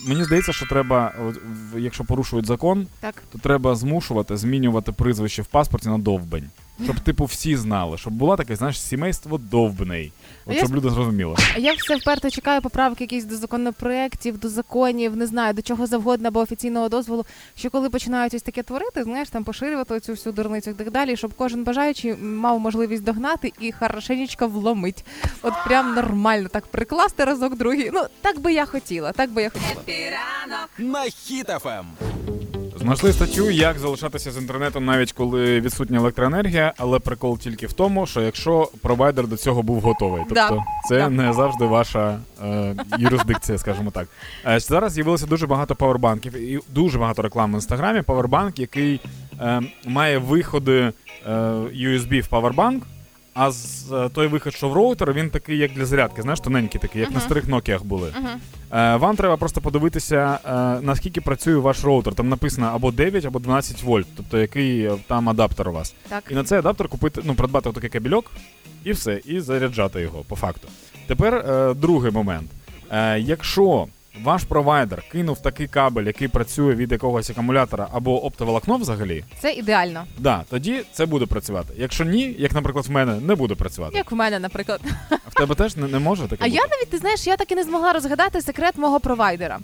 мені 0.07 0.25
здається, 0.25 0.53
що 0.53 0.67
треба, 0.67 1.13
якщо 1.77 2.05
порушують 2.05 2.47
закон, 2.47 2.87
Так. 3.01 3.15
то 3.33 3.39
треба 3.39 3.75
змушувати 3.75 4.37
змінювати 4.37 4.93
прізвище 4.93 5.43
в 5.43 5.47
паспорті 5.47 5.89
на 5.89 5.99
довбень. 5.99 6.51
Щоб, 6.85 7.01
типу, 7.01 7.25
всі 7.25 7.57
знали, 7.57 7.99
щоб 7.99 8.13
було 8.13 8.37
таке, 8.37 8.57
знаєш, 8.57 8.81
сімейство 8.81 9.39
довбний. 9.39 10.13
От 10.47 10.53
Я 10.55 10.59
щоб 10.59 10.71
с- 10.71 10.77
люди 10.77 10.91
зрозуміли. 10.91 11.37
А 11.57 11.59
Я 11.59 11.73
все 11.73 11.97
вперто 11.97 12.31
чекаю 12.31 12.63
поправки 12.63 13.05
якісь 13.05 13.25
до 13.25 13.37
законопроєктів, 13.37 14.39
до 14.39 14.49
законів, 14.49 15.17
не 15.17 15.27
знаю, 15.27 15.55
до 15.55 15.63
чого 15.63 15.87
завгодно 15.87 16.29
або 16.29 16.41
офіційного 16.41 16.89
дозволу. 16.89 17.27
Що 17.55 17.71
коли 17.71 17.91
починають 17.91 18.35
ось 18.35 18.43
таке 18.43 18.63
творити, 18.63 19.05
знаєш, 19.05 19.29
там 19.31 19.45
поширювати 19.45 20.01
цю 20.01 20.13
всю 20.13 20.33
дурницю 20.33 20.71
і 20.71 20.75
так 20.75 20.91
далі, 20.91 21.17
щоб 21.17 21.35
кожен 21.37 21.65
бажаючий 21.65 22.15
мав 22.17 22.61
можливість 22.61 23.05
догнати 23.05 23.53
і 23.61 23.73
хорошенечко 23.73 24.47
вломить. 24.49 25.05
От 25.43 25.53
прям 25.67 25.95
нормально 25.95 26.49
так 26.49 26.67
прикласти 26.67 27.25
разок 27.25 27.57
другий. 27.57 27.91
Ну 27.95 28.03
так 28.21 28.41
би 28.41 28.53
я 28.53 28.67
хотіла, 28.67 29.13
так 29.13 29.31
би 29.31 29.43
я 29.43 29.51
хотіла. 29.51 29.83
на 30.79 31.01
Хіт-ФМ. 31.05 31.85
Знайшли 32.83 33.13
статтю, 33.13 33.51
як 33.51 33.79
залишатися 33.79 34.33
з 34.33 34.37
інтернетом, 34.37 34.85
навіть 34.85 35.13
коли 35.13 35.61
відсутня 35.61 35.99
електроенергія, 35.99 36.73
але 36.77 36.99
прикол 36.99 37.39
тільки 37.39 37.67
в 37.67 37.73
тому, 37.73 38.07
що 38.07 38.21
якщо 38.21 38.69
провайдер 38.83 39.27
до 39.29 39.37
цього 39.37 39.63
був 39.63 39.81
готовий, 39.81 40.23
Да. 40.31 40.49
тобто 40.49 40.65
це 40.89 40.99
Да. 40.99 41.09
не 41.09 41.33
завжди 41.33 41.65
ваша 41.65 42.19
е, 42.45 42.75
юрисдикція, 42.99 43.59
скажімо 43.59 43.91
так. 43.91 44.09
Е, 44.47 44.61
зараз 44.61 44.93
з'явилося 44.93 45.27
дуже 45.27 45.47
багато 45.47 45.75
павербанків 45.75 46.35
і 46.35 46.61
дуже 46.69 46.99
багато 46.99 47.23
реклам 47.23 47.53
в 47.53 47.55
інстаграмі. 47.55 48.03
Павербанк, 48.03 48.59
який 48.59 49.01
е, 49.41 49.61
має 49.87 50.19
виходи 50.19 50.93
е, 51.27 51.33
USB 51.77 52.21
в 52.21 52.27
павербанк. 52.29 52.83
А 53.35 53.51
з 53.51 53.93
е, 53.93 54.09
той 54.09 54.27
вихід, 54.27 54.55
що 54.55 54.69
в 54.69 54.73
роутер, 54.73 55.13
він 55.13 55.31
такий, 55.31 55.59
як 55.59 55.73
для 55.73 55.85
зарядки, 55.85 56.23
знаєш, 56.23 56.41
тоненький 56.41 56.81
такий, 56.81 57.01
як 57.01 57.11
на 57.11 57.21
старих 57.21 57.45
Nokia 57.45 57.83
були. 57.85 58.13
Угу. 58.19 58.29
Е, 58.73 58.97
Вам 58.97 59.17
треба 59.17 59.37
просто 59.37 59.61
подивитися, 59.61 60.39
е, 60.45 60.51
наскільки 60.83 61.21
працює 61.21 61.57
ваш 61.57 61.85
роутер. 61.85 62.15
Там 62.15 62.29
написано 62.29 62.71
або 62.75 62.91
9, 62.91 63.25
або 63.25 63.39
12 63.39 63.83
вольт, 63.83 64.07
тобто 64.17 64.39
який 64.39 64.85
е, 64.85 64.93
там 65.07 65.29
адаптер 65.29 65.69
у 65.69 65.73
вас. 65.73 65.95
Так. 66.09 66.25
І 66.31 66.35
на 66.35 66.45
цей 66.45 66.59
адаптер 66.59 66.89
купити, 66.89 67.21
ну, 67.25 67.35
придбати 67.35 67.69
отакий 67.69 67.91
кабельок, 67.91 68.31
і 68.85 68.93
все, 68.93 69.21
і 69.25 69.41
заряджати 69.41 70.01
його 70.01 70.25
по 70.29 70.37
факту. 70.37 70.69
Тепер 71.07 71.35
е, 71.35 71.75
другий 71.75 72.11
момент. 72.11 72.51
Е, 72.91 73.19
якщо 73.21 73.87
ваш 74.23 74.45
провайдер 74.45 75.03
кинув 75.13 75.43
такий 75.43 75.67
кабель, 75.69 76.03
який 76.05 76.29
працює 76.29 76.75
від 76.75 76.93
якогось 76.93 77.31
акумулятора 77.31 77.89
або 77.93 78.25
оптоволокно 78.25 78.77
взагалі, 78.77 79.25
Це 79.41 79.53
ідеально. 79.53 80.05
да, 80.19 80.45
тоді 80.51 80.83
це 80.93 81.07
буде 81.07 81.27
працювати. 81.27 81.75
Якщо 81.77 82.05
ні, 82.05 82.37
як, 82.39 82.53
наприклад, 82.53 82.87
в 82.87 82.91
мене 82.91 83.15
не 83.21 83.35
буде 83.35 83.55
працювати. 83.55 83.97
Як 83.97 84.13
в 84.13 84.15
мене, 84.15 84.39
наприклад. 84.39 84.81
В 85.29 85.35
тебе 85.35 85.55
теж 85.55 85.77
не, 85.77 85.89
не 85.89 85.99
може 85.99 86.23
таке 86.23 86.37
А 86.45 86.45
бути? 86.45 86.57
я 86.57 86.63
навіть 86.71 86.91
ти 86.91 86.99
знаєш, 86.99 87.27
я 87.27 87.37
так 87.37 87.53
і 87.53 87.55
не 87.55 87.65
змогла 87.65 87.93
розгадати 87.93 88.43
секрет 88.43 88.79
мого 88.79 89.01
провайдера. 89.01 89.59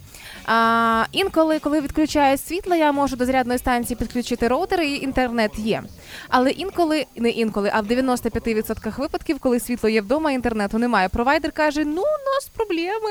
А, 0.46 1.04
інколи, 1.12 1.58
коли 1.58 1.80
відключають 1.80 2.40
світло, 2.40 2.74
я 2.74 2.92
можу 2.92 3.16
до 3.16 3.26
зарядної 3.26 3.58
станції 3.58 3.96
підключити 3.96 4.48
роутер 4.48 4.80
і 4.80 4.94
інтернет 4.96 5.50
є. 5.58 5.82
Але 6.28 6.50
інколи, 6.50 7.06
не 7.16 7.30
інколи, 7.30 7.70
а 7.74 7.80
в 7.80 7.86
95% 7.86 8.98
випадків, 9.00 9.38
коли 9.38 9.60
світло 9.60 9.88
є 9.90 10.00
вдома, 10.00 10.32
інтернету 10.32 10.78
немає. 10.78 11.08
Провайдер 11.08 11.52
каже: 11.52 11.84
ну, 11.84 12.00
у 12.00 12.34
нас 12.34 12.50
проблеми. 12.54 13.10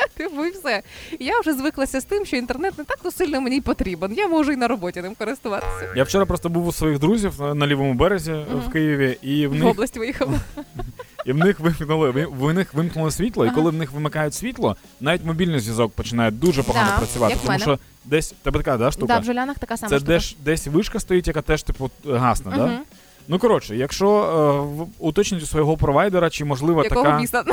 Типу, 0.16 0.44
і 0.46 0.50
все. 0.50 0.82
Я 1.20 1.40
вже 1.40 1.52
звиклася 1.54 2.00
з 2.00 2.04
тим, 2.04 2.26
що 2.26 2.36
інтернет 2.36 2.78
не 2.78 2.84
так 2.84 2.98
то 3.02 3.10
сильно 3.10 3.40
мені 3.40 3.60
потрібен. 3.60 4.12
Я 4.14 4.28
можу 4.28 4.52
і 4.52 4.56
на 4.56 4.68
роботі 4.68 5.02
ним 5.02 5.14
користуватися. 5.18 5.92
Я 5.96 6.04
вчора 6.04 6.26
просто 6.26 6.48
був 6.48 6.66
у 6.66 6.72
своїх 6.72 6.98
друзів 6.98 7.32
на- 7.40 7.54
на 7.54 7.66
лівому 7.66 7.94
березі 7.94 8.32
е, 8.32 8.44
в 8.68 8.70
Києві, 8.72 9.18
і 9.22 9.46
в 9.46 9.58
В 9.62 9.66
область 9.66 9.96
виїхав. 9.96 10.28
і 11.26 11.32
в 11.32 11.36
них 11.36 11.60
вимкнули 11.60 12.26
в 12.30 12.54
них 12.54 12.74
вимкнули 12.74 13.10
світло, 13.10 13.46
і 13.46 13.50
коли 13.50 13.70
в 13.70 13.74
них 13.74 13.92
вимикають 13.92 14.34
світло, 14.34 14.76
навіть 15.00 15.24
мобільний 15.24 15.60
зв'язок 15.60 15.92
починає 15.92 16.30
дуже 16.30 16.62
погано 16.62 16.90
Да, 16.90 16.96
працювати. 16.98 17.32
як 17.32 17.40
Тому 17.40 17.48
мене. 17.52 17.62
що 17.62 17.78
десь 18.04 18.34
тебе 18.42 18.58
така 18.58 18.76
да, 18.76 18.90
штука. 18.90 19.14
Да, 19.14 19.20
в 19.20 19.24
Жулянах 19.24 19.58
така 19.58 19.76
сама 19.76 19.90
Це 19.90 19.96
штука. 19.98 20.12
десь, 20.12 20.36
десь 20.44 20.66
вишка 20.66 21.00
стоїть, 21.00 21.26
яка 21.28 21.42
теж 21.42 21.62
типу 21.62 21.90
гасне, 22.10 22.52
да? 22.56 22.78
Ну 23.28 23.38
коротше, 23.38 23.76
якщо 23.76 24.08
е, 24.80 24.86
уточніть 24.98 25.42
у 25.42 25.46
свого 25.46 25.76
провайдера, 25.76 26.30
чи 26.30 26.44
можливо 26.44 26.84
Якого 26.84 27.04
така 27.04 27.18
міста? 27.20 27.44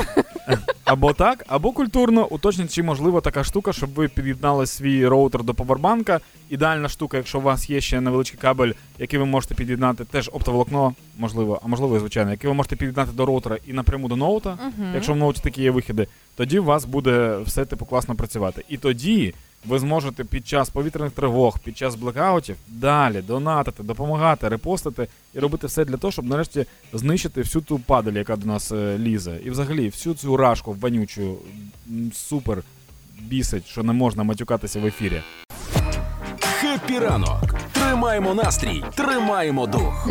Або 0.84 1.12
так, 1.12 1.44
або 1.48 1.72
культурно 1.72 2.26
уточніть, 2.26 2.74
чи 2.74 2.82
можливо 2.82 3.20
така 3.20 3.44
штука, 3.44 3.72
щоб 3.72 3.94
ви 3.94 4.08
під'єднали 4.08 4.66
свій 4.66 5.06
роутер 5.06 5.44
до 5.44 5.54
повербанка. 5.54 6.20
Ідеальна 6.50 6.88
штука, 6.88 7.16
якщо 7.16 7.38
у 7.38 7.42
вас 7.42 7.70
є 7.70 7.80
ще 7.80 8.00
невеличкий 8.00 8.40
кабель, 8.40 8.72
який 8.98 9.18
ви 9.18 9.24
можете 9.24 9.54
під'єднати, 9.54 10.04
теж 10.04 10.30
оптоволокно, 10.32 10.94
можливо, 11.18 11.60
а 11.64 11.68
можливо, 11.68 11.98
звичайно, 11.98 12.30
який 12.30 12.48
ви 12.48 12.54
можете 12.54 12.76
під'єднати 12.76 13.12
до 13.12 13.26
роутера 13.26 13.58
і 13.66 13.72
напряму 13.72 14.08
до 14.08 14.16
ноута. 14.16 14.58
Мгм. 14.78 14.94
Якщо 14.94 15.12
в 15.12 15.16
ноуті 15.16 15.40
такі 15.42 15.62
є 15.62 15.70
вихіди, 15.70 16.06
тоді 16.36 16.58
у 16.58 16.64
вас 16.64 16.84
буде 16.84 17.38
все 17.44 17.64
типу 17.64 17.84
класно 17.84 18.14
працювати. 18.14 18.64
І 18.68 18.76
тоді 18.76 19.34
ви 19.66 19.78
зможете 19.78 20.24
під 20.24 20.48
час 20.48 20.70
повітряних 20.70 21.12
тривог, 21.12 21.58
під 21.58 21.78
час 21.78 21.94
блекаутів 21.94 22.56
далі 22.68 23.22
донатити, 23.22 23.82
допомагати, 23.82 24.48
репостити 24.48 25.08
і 25.34 25.38
робити 25.38 25.66
все 25.66 25.84
для 25.84 25.96
того, 25.96 26.10
щоб 26.10 26.24
нарешті 26.24 26.66
знищити 26.92 27.40
всю 27.40 27.62
ту 27.62 27.78
падаль, 27.78 28.12
яка 28.12 28.36
до 28.36 28.46
нас 28.46 28.72
е, 28.72 28.98
лізе. 28.98 29.38
І 29.44 29.50
взагалі 29.50 29.88
всю 29.88 30.14
цю 30.14 30.33
рашку 30.36 30.72
вонючу, 30.72 31.38
супер 32.12 32.62
бісить, 33.20 33.66
що 33.66 33.82
не 33.82 33.92
можна 33.92 34.22
матюкатися 34.22 34.80
в 34.80 34.86
ефірі. 34.86 35.22
Хеппі 36.40 36.98
ранок. 36.98 37.54
Тримаємо 37.72 38.34
настрій, 38.34 38.84
тримаємо 38.94 39.66
дух. 39.66 40.08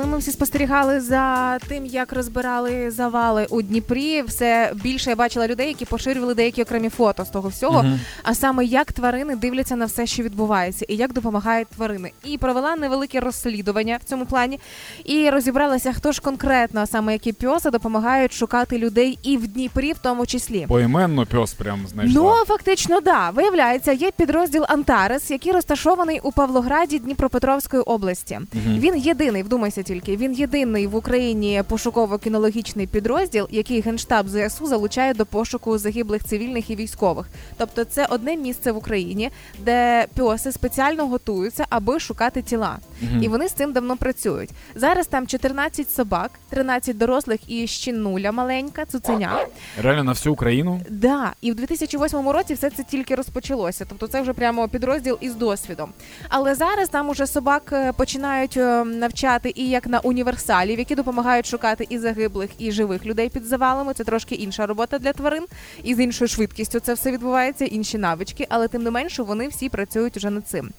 Коли 0.00 0.12
ми 0.12 0.18
всі 0.18 0.30
спостерігали 0.30 1.00
за 1.00 1.58
тим, 1.58 1.86
як 1.86 2.12
розбирали 2.12 2.90
завали 2.90 3.46
у 3.50 3.62
Дніпрі, 3.62 4.22
все 4.22 4.72
більше 4.82 5.10
я 5.10 5.16
бачила 5.16 5.48
людей, 5.48 5.68
які 5.68 5.84
поширювали 5.84 6.34
деякі 6.34 6.62
окремі 6.62 6.88
фото 6.88 7.24
з 7.24 7.28
того 7.28 7.48
всього. 7.48 7.82
Мгм. 7.82 8.00
А 8.22 8.34
саме 8.34 8.64
як 8.64 8.92
тварини 8.92 9.36
дивляться 9.36 9.76
на 9.76 9.84
все, 9.84 10.06
що 10.06 10.22
відбувається, 10.22 10.86
і 10.88 10.96
як 10.96 11.12
допомагають 11.12 11.68
тварини. 11.68 12.10
І 12.24 12.38
провела 12.38 12.76
невелике 12.76 13.20
розслідування 13.20 13.98
в 14.04 14.08
цьому 14.08 14.26
плані, 14.26 14.60
і 15.04 15.30
розібралася, 15.30 15.92
хто 15.92 16.12
ж 16.12 16.20
конкретно, 16.20 16.80
а 16.80 16.86
саме 16.86 17.12
які 17.12 17.32
пьоси 17.32 17.70
допомагають 17.70 18.32
шукати 18.32 18.78
людей 18.78 19.18
і 19.22 19.36
в 19.36 19.46
Дніпрі, 19.46 19.92
в 19.92 19.98
тому 19.98 20.26
числі. 20.26 20.66
Поіменно 20.68 21.26
пес 21.26 21.54
прям 21.54 21.86
знайшла. 21.86 22.22
Ну, 22.22 22.44
фактично, 22.46 23.00
да. 23.00 23.30
Виявляється, 23.30 23.92
є 23.92 24.10
підрозділ 24.16 24.64
Антарес, 24.68 25.30
який 25.30 25.52
розташований 25.52 26.20
у 26.22 26.32
Павлограді 26.32 26.98
Дніпропетровської 26.98 27.82
області. 27.82 28.40
Він 28.78 28.96
єдиний, 28.96 29.42
вдумайся 29.42 29.82
тільки. 29.90 30.16
Він 30.16 30.32
єдиний 30.32 30.86
в 30.86 30.94
Україні 30.94 31.62
пошуково-кінологічний 31.68 32.86
підрозділ, 32.86 33.48
який 33.50 33.80
генштаб 33.80 34.28
ЗСУ 34.28 34.66
залучає 34.66 35.14
до 35.14 35.26
пошуку 35.26 35.78
загиблих 35.78 36.24
цивільних 36.24 36.70
і 36.70 36.76
військових. 36.76 37.26
Тобто, 37.56 37.84
це 37.84 38.06
одне 38.06 38.36
місце 38.36 38.72
в 38.72 38.76
Україні, 38.76 39.30
де 39.58 40.06
піоси 40.14 40.52
спеціально 40.52 41.06
готуються, 41.06 41.66
аби 41.70 42.00
шукати 42.00 42.42
тіла. 42.42 42.78
Мгм. 43.02 43.22
І 43.22 43.28
вони 43.28 43.48
з 43.48 43.52
цим 43.52 43.72
давно 43.72 43.96
працюють. 43.96 44.50
Зараз 44.74 45.06
там 45.06 45.26
14 45.26 45.90
собак, 45.90 46.30
13 46.48 46.98
дорослих 46.98 47.40
і 47.50 47.66
щінуля 47.66 48.32
маленька, 48.32 48.84
цуценя. 48.84 49.46
Реально 49.82 50.04
на 50.04 50.12
всю 50.12 50.32
Україну. 50.32 50.80
Да, 50.90 51.32
і 51.40 51.52
в 51.52 51.54
2008 51.54 52.28
році 52.28 52.54
все 52.54 52.70
це 52.70 52.82
тільки 52.82 53.14
розпочалося. 53.14 53.86
Тобто 53.88 54.06
це 54.06 54.22
вже 54.22 54.32
прямо 54.32 54.68
підрозділ 54.68 55.18
із 55.20 55.34
досвідом. 55.34 55.92
Але 56.28 56.54
зараз 56.54 56.88
там 56.88 57.08
уже 57.08 57.26
собак 57.26 57.62
е, 57.72 57.92
починають 57.92 58.56
е, 58.56 58.84
навчати 58.84 59.52
і 59.54 59.68
як 59.68 59.79
на 59.86 59.98
універсалів, 59.98 60.78
які 60.78 60.94
допомагають 60.94 61.46
шукати 61.46 61.86
і 61.88 61.98
загиблих, 61.98 62.50
і 62.58 62.72
живих 62.72 63.06
людей 63.06 63.28
під 63.28 63.44
завалами. 63.44 63.94
Це 63.94 64.04
трошки 64.04 64.34
інша 64.34 64.66
робота 64.66 64.98
для 64.98 65.12
тварин, 65.12 65.44
і 65.82 65.94
з 65.94 66.00
іншою 66.00 66.28
швидкістю 66.28 66.80
це 66.80 66.94
все 66.94 67.10
відбувається, 67.12 67.64
інші 67.64 67.98
навички, 67.98 68.46
але 68.48 68.68
тим 68.68 68.82
не 68.82 68.90
менше 68.90 69.22
вони 69.22 69.48
всі 69.48 69.68
працюють 69.68 70.16
уже 70.16 70.30
над 70.30 70.48
цим. 70.48 70.70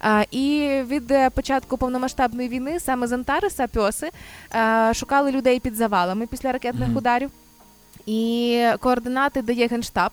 А, 0.00 0.24
і 0.30 0.68
від 0.88 1.10
е, 1.10 1.30
початку 1.30 1.76
повномасштабної 1.76 2.48
війни 2.48 2.80
саме 2.80 3.06
з 3.06 3.12
Антареса 3.12 3.66
пьоси 3.66 4.10
шукали 4.94 5.30
людей 5.30 5.60
під 5.60 5.74
завалами 5.74 6.26
після 6.26 6.52
ракетних 6.52 6.88
Мгм. 6.88 6.96
ударів. 6.96 7.30
І 8.06 8.66
координати 8.80 9.42
дає 9.42 9.66
генштаб 9.66 10.10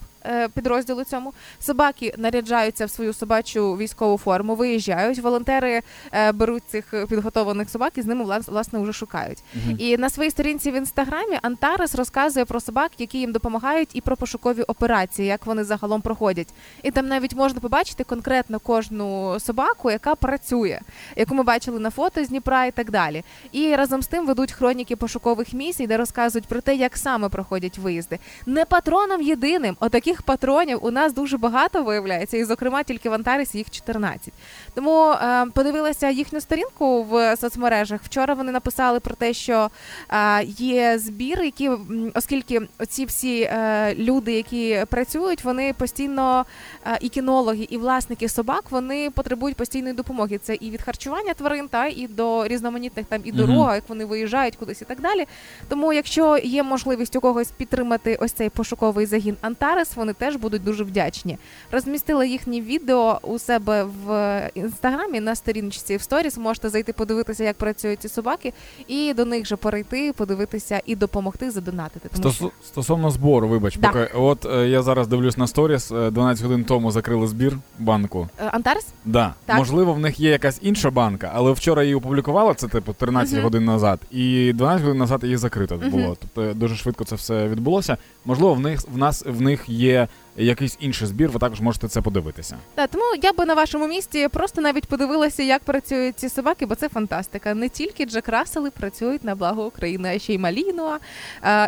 підрозділу 0.53 1.03
цьому. 1.03 1.33
Собаки 1.59 2.13
наряджаються 2.17 2.85
в 2.85 2.89
свою 2.89 3.13
собачу 3.13 3.75
військову 3.77 4.17
форму, 4.17 4.55
виїжджають. 4.55 5.19
Волонтери 5.19 5.81
е, 6.11 6.31
беруть 6.31 6.63
цих 6.67 6.93
підготованих 7.09 7.69
собак 7.69 7.93
і 7.95 8.01
з 8.01 8.05
ними 8.05 8.23
влас- 8.25 8.51
власне 8.51 8.79
вже 8.79 8.93
шукають. 8.93 9.43
Мгм. 9.55 9.75
І 9.79 9.97
на 9.97 10.09
своїй 10.09 10.31
сторінці 10.31 10.71
в 10.71 10.75
інстаграмі 10.75 11.39
Антарес 11.41 11.95
розказує 11.95 12.45
про 12.45 12.59
собак, 12.59 12.91
які 12.97 13.17
їм 13.17 13.31
допомагають, 13.31 13.89
і 13.93 14.01
про 14.01 14.17
пошукові 14.17 14.61
операції, 14.61 15.27
як 15.27 15.45
вони 15.45 15.63
загалом 15.63 16.01
проходять. 16.01 16.47
І 16.83 16.91
там 16.91 17.07
навіть 17.07 17.35
можна 17.35 17.59
побачити 17.59 18.03
конкретно 18.03 18.59
кожну 18.59 19.39
собаку, 19.39 19.91
яка 19.91 20.15
працює, 20.15 20.79
яку 21.15 21.35
ми 21.35 21.43
бачили 21.43 21.79
на 21.79 21.89
фото 21.89 22.25
з 22.25 22.29
Дніпра 22.29 22.65
і 22.65 22.71
так 22.71 22.91
далі. 22.91 23.23
І 23.51 23.75
разом 23.75 24.01
з 24.01 24.07
тим 24.07 24.25
ведуть 24.25 24.51
хроніки 24.51 24.95
пошукових 24.95 25.53
місій, 25.53 25.87
де 25.87 25.97
розказують 25.97 26.47
про 26.47 26.61
те, 26.61 26.75
як 26.75 26.97
саме 26.97 27.29
проходять 27.29 27.77
виїзди. 27.77 28.19
Не 28.45 28.65
патроном 28.65 29.21
єдиним, 29.21 29.77
отаких 29.79 30.12
таких 30.13 30.25
патронів 30.25 30.79
у 30.81 30.91
нас 30.91 31.13
дуже 31.13 31.37
багато 31.37 31.83
виявляється, 31.83 32.37
і 32.37 32.43
зокрема 32.43 32.83
тільки 32.83 33.09
в 33.09 33.13
Антаресі 33.13 33.57
їх 33.57 33.69
14. 33.71 34.33
Тому 34.73 35.11
е, 35.11 35.45
подивилася 35.53 36.09
їхню 36.09 36.41
сторінку 36.41 37.03
в 37.03 37.35
соцмережах. 37.37 38.01
Вчора 38.03 38.33
вони 38.33 38.51
написали 38.51 38.99
про 38.99 39.15
те, 39.15 39.33
що 39.33 39.69
е, 40.09 40.43
є 40.43 40.99
збір, 40.99 41.43
які 41.43 41.69
оскільки 42.13 42.61
оці 42.79 43.05
всі 43.05 43.41
е, 43.41 43.95
люди, 43.95 44.33
які 44.33 44.85
працюють, 44.89 45.43
вони 45.43 45.73
постійно 45.73 46.45
е, 46.85 46.97
і 47.01 47.09
кінологи, 47.09 47.67
і 47.69 47.77
власники 47.77 48.29
собак, 48.29 48.63
вони 48.69 49.09
потребують 49.09 49.57
постійної 49.57 49.93
допомоги. 49.93 50.37
Це 50.37 50.55
і 50.55 50.69
від 50.69 50.81
харчування 50.81 51.33
тварин, 51.33 51.67
та 51.67 51.85
і 51.85 52.07
до 52.07 52.47
різноманітних 52.47 53.05
там 53.05 53.21
і 53.23 53.31
дорога, 53.31 53.75
як 53.75 53.89
вони 53.89 54.05
виїжджають 54.05 54.55
кудись 54.55 54.81
і 54.81 54.85
так 54.85 55.01
далі. 55.01 55.25
Тому, 55.69 55.93
якщо 55.93 56.37
є 56.37 56.63
можливість 56.63 57.15
у 57.15 57.21
когось 57.21 57.51
підтримати 57.51 58.17
ось 58.21 58.31
цей 58.31 58.49
пошуковий 58.49 59.05
загін 59.05 59.37
Антарес, 59.41 59.95
вони 60.03 60.13
теж 60.13 60.35
будуть 60.35 60.63
дуже 60.63 60.83
вдячні. 60.83 61.37
Розмістила 61.71 62.25
їхні 62.25 62.61
відео 62.61 63.19
у 63.23 63.39
себе 63.39 63.83
в 64.05 64.41
інстаграмі 64.55 65.19
на 65.19 65.35
сторіночці 65.35 65.97
в 65.97 66.01
сторіс. 66.01 66.37
Можете 66.37 66.69
зайти 66.69 66.93
подивитися, 66.93 67.43
як 67.43 67.55
працюють 67.57 68.01
ці 68.01 68.09
собаки, 68.09 68.53
і 68.87 69.13
до 69.13 69.25
них 69.25 69.45
же 69.47 69.55
перейти, 69.55 70.13
подивитися 70.13 70.81
і 70.85 70.95
допомогти 70.95 71.51
задонатити. 71.51 72.09
Тому 72.21 72.33
що 72.33 72.51
Стосовно 72.65 73.09
збору, 73.11 73.47
вибач, 73.47 73.77
Да. 73.77 73.87
поки 73.87 74.09
от 74.13 74.45
е, 74.45 74.67
я 74.69 74.81
зараз 74.83 75.07
дивлюсь 75.07 75.37
на 75.37 75.47
сторіс, 75.47 75.91
е, 75.91 76.11
12 76.11 76.45
годин 76.45 76.63
тому 76.63 76.91
закрили 76.91 77.27
збір 77.27 77.57
банку. 77.79 78.29
Е, 78.39 78.47
Антарес 78.51 78.87
Да, 79.05 79.33
Так. 79.45 79.57
можливо, 79.57 79.93
в 79.93 79.99
них 79.99 80.19
є 80.19 80.29
якась 80.29 80.59
інша 80.61 80.89
банка, 80.91 81.31
але 81.35 81.51
вчора 81.51 81.83
її 81.83 81.95
опублікували, 81.95 82.53
це 82.53 82.67
типу 82.67 82.93
13 82.93 83.33
Мгм. 83.35 83.43
годин 83.43 83.65
назад, 83.65 83.99
і 84.11 84.53
12 84.53 84.83
годин 84.85 84.97
назад 84.99 85.23
її 85.23 85.37
закрито 85.37 85.75
Мгм. 85.75 85.89
було. 85.89 86.17
Тобто 86.19 86.53
дуже 86.53 86.75
швидко 86.75 87.03
це 87.03 87.15
все 87.15 87.47
відбулося. 87.47 87.97
Можливо, 88.25 88.53
в 88.53 88.59
них 88.59 88.79
в 88.93 88.97
нас 88.97 89.23
в 89.27 89.41
них 89.41 89.69
є 89.69 89.92
якийсь 90.37 90.77
інший 90.79 91.07
збір. 91.07 91.29
Ви 91.29 91.39
також 91.39 91.61
можете 91.61 91.87
це 91.87 92.01
подивитися. 92.01 92.57
Так, 92.75 92.89
тому 92.89 93.03
я 93.23 93.33
би 93.33 93.45
на 93.45 93.53
вашому 93.53 93.87
місці 93.87 94.27
просто 94.27 94.61
навіть 94.61 94.85
подивилася, 94.85 95.43
як 95.43 95.63
працюють 95.63 96.19
ці 96.19 96.29
собаки, 96.29 96.65
бо 96.65 96.75
це 96.75 96.89
фантастика. 96.89 97.53
Не 97.53 97.69
тільки 97.69 98.05
Джек 98.05 98.29
Рассели 98.29 98.71
працюють 98.71 99.23
на 99.23 99.35
благо 99.35 99.65
України, 99.65 100.15
а 100.15 100.19
ще 100.19 100.33
й 100.33 100.37
Малінуа, 100.37 100.97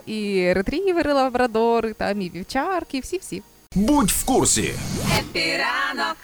і 0.06 0.54
ретрівери, 0.54 1.14
лабрадори, 1.14 1.94
там 1.94 2.22
і 2.22 2.30
вівчарки, 2.30 3.00
всі-всі. 3.00 3.44
Будь 3.76 4.10
в 4.12 4.24
курсі. 4.24 4.74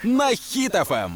На 0.04 0.30
Ем. 0.30 0.36
Хіт-ФМ. 0.36 1.10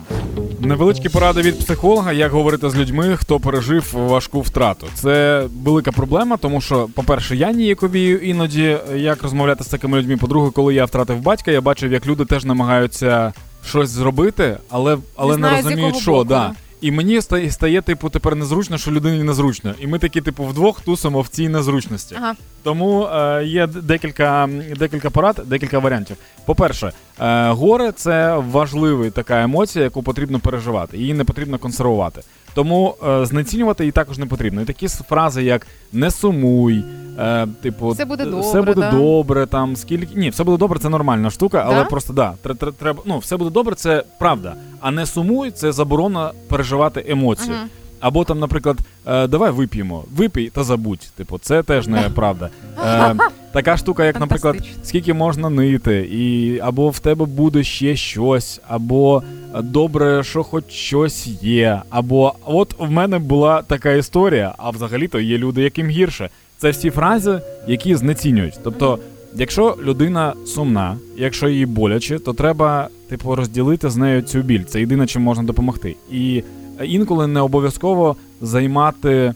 Невеличкі 0.59 1.09
поради 1.09 1.41
від 1.41 1.59
психолога, 1.59 2.11
як 2.11 2.31
говорити 2.31 2.69
з 2.69 2.75
людьми, 2.75 3.17
хто 3.17 3.39
пережив 3.39 3.89
важку 3.93 4.41
втрату. 4.41 4.87
Це 4.93 5.45
велика 5.63 5.91
проблема, 5.91 6.37
тому 6.37 6.61
що, 6.61 6.89
по-перше, 6.95 7.35
я 7.35 7.51
ніяковію 7.51 8.19
іноді 8.19 8.77
як 8.95 9.23
розмовляти 9.23 9.63
з 9.63 9.67
такими 9.67 9.99
людьми. 9.99 10.17
По-друге, 10.17 10.51
коли 10.51 10.73
я 10.73 10.85
втратив 10.85 11.19
батька, 11.19 11.51
я 11.51 11.61
бачив, 11.61 11.91
як 11.91 12.07
люди 12.07 12.25
теж 12.25 12.45
намагаються 12.45 13.33
щось 13.65 13.89
зробити, 13.89 14.57
але, 14.69 14.97
але 15.15 15.37
не, 15.37 15.47
знають, 15.47 15.61
з 15.61 15.65
розуміють, 15.65 15.97
що 15.97 16.11
боку. 16.11 16.23
да. 16.23 16.53
І 16.85 16.91
мені 16.91 17.21
стає, 17.21 17.51
стає, 17.51 17.81
типу, 17.81 18.09
тепер 18.09 18.35
незручно, 18.35 18.77
що 18.77 18.91
людині 18.91 19.23
незручно. 19.23 19.73
І 19.79 19.87
ми 19.87 19.99
такі, 19.99 20.21
типу, 20.21 20.43
вдвох 20.43 20.81
тусимо 20.81 21.21
в 21.21 21.27
цій 21.27 21.49
незручності. 21.49 22.15
Ага. 22.17 22.35
Тому 22.63 23.07
е, 23.07 23.43
є 23.45 23.67
декілька, 23.67 24.49
декілька 24.77 25.09
порад, 25.09 25.41
декілька 25.45 25.79
варіантів. 25.79 26.17
По-перше, 26.45 26.91
е, 27.19 27.49
горе 27.49 27.91
це 27.91 28.37
важлива 28.37 29.09
така 29.09 29.43
емоція, 29.43 29.83
яку 29.83 30.03
потрібно 30.03 30.39
переживати. 30.39 30.97
Її 30.97 31.13
не 31.13 31.23
потрібно 31.23 31.57
консервувати. 31.57 32.21
Тому 32.55 32.95
е, 33.07 33.25
знецінювати 33.25 33.83
її 33.83 33.91
також 33.91 34.17
не 34.17 34.25
потрібно. 34.25 34.61
І 34.61 34.65
такі 34.65 34.87
фрази, 34.87 35.43
як 35.43 35.67
не 35.93 36.11
сумуй, 36.11 36.83
е, 37.19 37.47
типу, 37.61 37.89
Все 37.89 38.05
буде 38.05 38.25
добре, 38.25 38.41
все 38.41 38.61
буде 38.61 38.81
да?» 38.81 38.91
добре, 38.91 39.45
там 39.45 39.75
скільки. 39.75 40.15
Ні, 40.19 40.29
все 40.29 40.43
буде 40.43 40.57
добре, 40.57 40.79
це 40.79 40.89
нормальна 40.89 41.29
штука, 41.29 41.63
але 41.65 41.75
Да? 41.83 41.85
просто 41.85 42.13
да, 42.13 42.33
тре- 42.43 42.55
тре- 42.55 42.71
треба. 42.71 43.01
Ну, 43.05 43.17
все 43.17 43.37
буде 43.37 43.49
добре, 43.49 43.75
це 43.75 44.03
правда. 44.19 44.55
А 44.81 44.91
не 44.91 45.05
сумуй, 45.05 45.51
це 45.51 45.71
заборона 45.71 46.31
переживати 46.47 47.05
емоцію. 47.07 47.55
Мгм. 47.55 47.69
Або 48.05 48.23
там, 48.23 48.39
наприклад, 48.39 48.77
е, 49.07 49.27
давай 49.27 49.51
вип'ємо, 49.51 50.03
випій 50.15 50.49
та 50.49 50.63
забудь. 50.63 50.99
Типу, 51.15 51.37
це 51.37 51.63
теж 51.63 51.87
не 51.87 52.09
правда. 52.15 52.49
Е, 52.85 53.15
така 53.53 53.77
штука, 53.77 54.05
як, 54.05 54.19
наприклад, 54.19 54.55
скільки 54.83 55.13
можна 55.13 55.49
нити, 55.49 56.09
і 56.11 56.59
або 56.59 56.89
в 56.89 56.99
тебе 56.99 57.25
буде 57.25 57.63
ще 57.63 57.95
щось, 57.95 58.61
або 58.67 59.23
добре, 59.61 60.23
що 60.23 60.43
хоч 60.43 60.63
щось 60.69 61.27
є. 61.41 61.81
Або 61.89 62.33
от 62.45 62.75
в 62.79 62.91
мене 62.91 63.19
була 63.19 63.61
така 63.61 63.91
історія, 63.91 64.55
а 64.57 64.69
взагалі-то 64.69 65.19
є 65.19 65.37
люди, 65.37 65.61
яким 65.61 65.87
гірше. 65.87 66.29
Це 66.57 66.69
всі 66.69 66.89
фрази, 66.89 67.41
які 67.67 67.95
знецінюють. 67.95 68.59
Тобто, 68.63 68.99
якщо 69.35 69.77
людина 69.83 70.33
сумна, 70.45 70.97
якщо 71.17 71.49
їй 71.49 71.65
боляче, 71.65 72.19
то 72.19 72.33
треба, 72.33 72.89
типу, 73.09 73.35
розділити 73.35 73.89
з 73.89 73.97
нею 73.97 74.21
цю 74.21 74.39
біль. 74.41 74.63
Це 74.63 74.79
єдине, 74.79 75.07
чим 75.07 75.21
можна 75.21 75.43
допомогти. 75.43 75.95
І 76.11 76.43
інколи 76.83 77.27
не 77.27 77.39
обов'язково 77.41 78.15
займати 78.41 79.33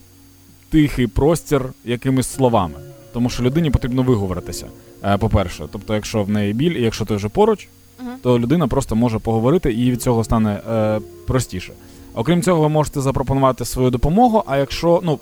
тихий 0.69 1.07
простір 1.07 1.65
якимись 1.85 2.27
словами. 2.27 2.75
Тому 3.13 3.29
що 3.29 3.43
людині 3.43 3.69
потрібно 3.69 4.03
виговоритися. 4.03 4.65
е, 5.05 5.17
По-перше, 5.17 5.65
тобто, 5.71 5.95
якщо 5.95 6.23
в 6.23 6.29
неї 6.29 6.53
біль, 6.53 6.71
і 6.71 6.81
якщо 6.81 7.05
ти 7.05 7.15
вже 7.15 7.29
поруч, 7.29 7.67
Мгм. 8.03 8.11
то 8.23 8.39
людина 8.39 8.67
просто 8.67 8.95
може 8.95 9.19
поговорити 9.19 9.73
і 9.73 9.91
від 9.91 10.01
цього 10.01 10.23
стане 10.23 10.59
е, 10.71 10.99
простіше. 11.27 11.73
Окрім 12.13 12.41
цього, 12.41 12.61
ви 12.61 12.69
можете 12.69 13.01
запропонувати 13.01 13.65
свою 13.65 13.89
допомогу. 13.89 14.43
А 14.47 14.57
якщо 14.57 15.01
ну 15.03 15.19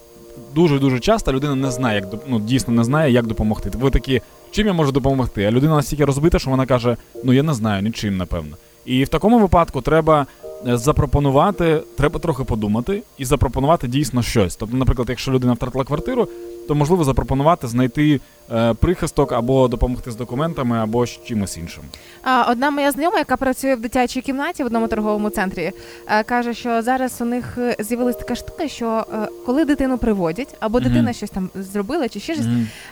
дуже 0.56 0.80
дуже 0.80 1.00
часто 1.00 1.34
людина 1.34 1.56
не 1.56 1.72
знає, 1.72 1.96
як 2.12 2.22
ну, 2.28 2.39
дійсно 2.39 2.74
не 2.74 2.84
знає, 2.84 3.12
як 3.12 3.28
допомогти. 3.28 3.72
Ви 3.80 3.89
такі, 3.89 4.22
чим 4.52 4.68
я 4.68 4.74
можу 4.74 4.92
допомогти? 4.92 5.44
А 5.46 5.52
людина 5.52 5.76
настільки 5.76 6.06
розбита, 6.06 6.39
що 6.39 6.50
вона 6.50 6.65
каже: 6.65 6.98
Ну 7.24 7.34
я 7.34 7.44
не 7.44 7.54
знаю, 7.54 7.84
нічим, 7.84 8.18
напевно. 8.18 8.56
І 8.86 9.04
в 9.04 9.08
такому 9.08 9.39
випадку 9.39 9.82
треба 9.82 10.26
запропонувати, 10.65 11.84
треба 11.98 12.20
трохи 12.20 12.43
подумати 12.43 13.04
і 13.17 13.26
запропонувати 13.26 13.88
дійсно 13.88 14.22
щось. 14.22 14.56
Тобто, 14.56 14.78
наприклад, 14.78 15.10
якщо 15.10 15.32
людина 15.32 15.54
втратила 15.54 15.84
квартиру, 15.84 16.28
то 16.67 16.76
можливо 16.76 17.04
запропонувати 17.04 17.67
знайти 17.67 18.22
е, 18.52 18.74
прихисток 18.74 19.32
або 19.32 19.67
допомогти 19.67 20.12
з 20.12 20.15
документами, 20.15 20.78
або 20.78 21.06
з 21.06 21.20
чимось 21.26 21.58
іншим. 21.58 21.84
Одна 22.50 22.72
моя 22.72 22.91
знайома, 22.91 23.17
яка 23.17 23.38
працює 23.38 23.76
в 23.76 23.82
дитячій 23.82 24.22
кімнаті 24.22 24.63
в 24.63 24.65
одному 24.65 24.88
торговому 24.88 25.30
центрі, 25.30 25.72
е, 26.08 26.24
каже, 26.24 26.54
що 26.54 26.82
зараз 26.82 27.22
у 27.22 27.26
них 27.26 27.58
е, 27.58 27.76
з'явилась 27.80 28.15
така 28.15 28.36
штука, 28.36 28.67
що 28.67 29.06
е, 29.13 29.28
коли 29.46 29.65
дитину 29.65 29.98
приводять, 29.98 30.56
або 30.60 30.80
дитина 30.80 31.13
щось 31.13 31.30
там 31.30 31.50
зробила, 31.56 32.10
чи 32.10 32.20
ще 32.20 32.34
щось, 32.34 32.46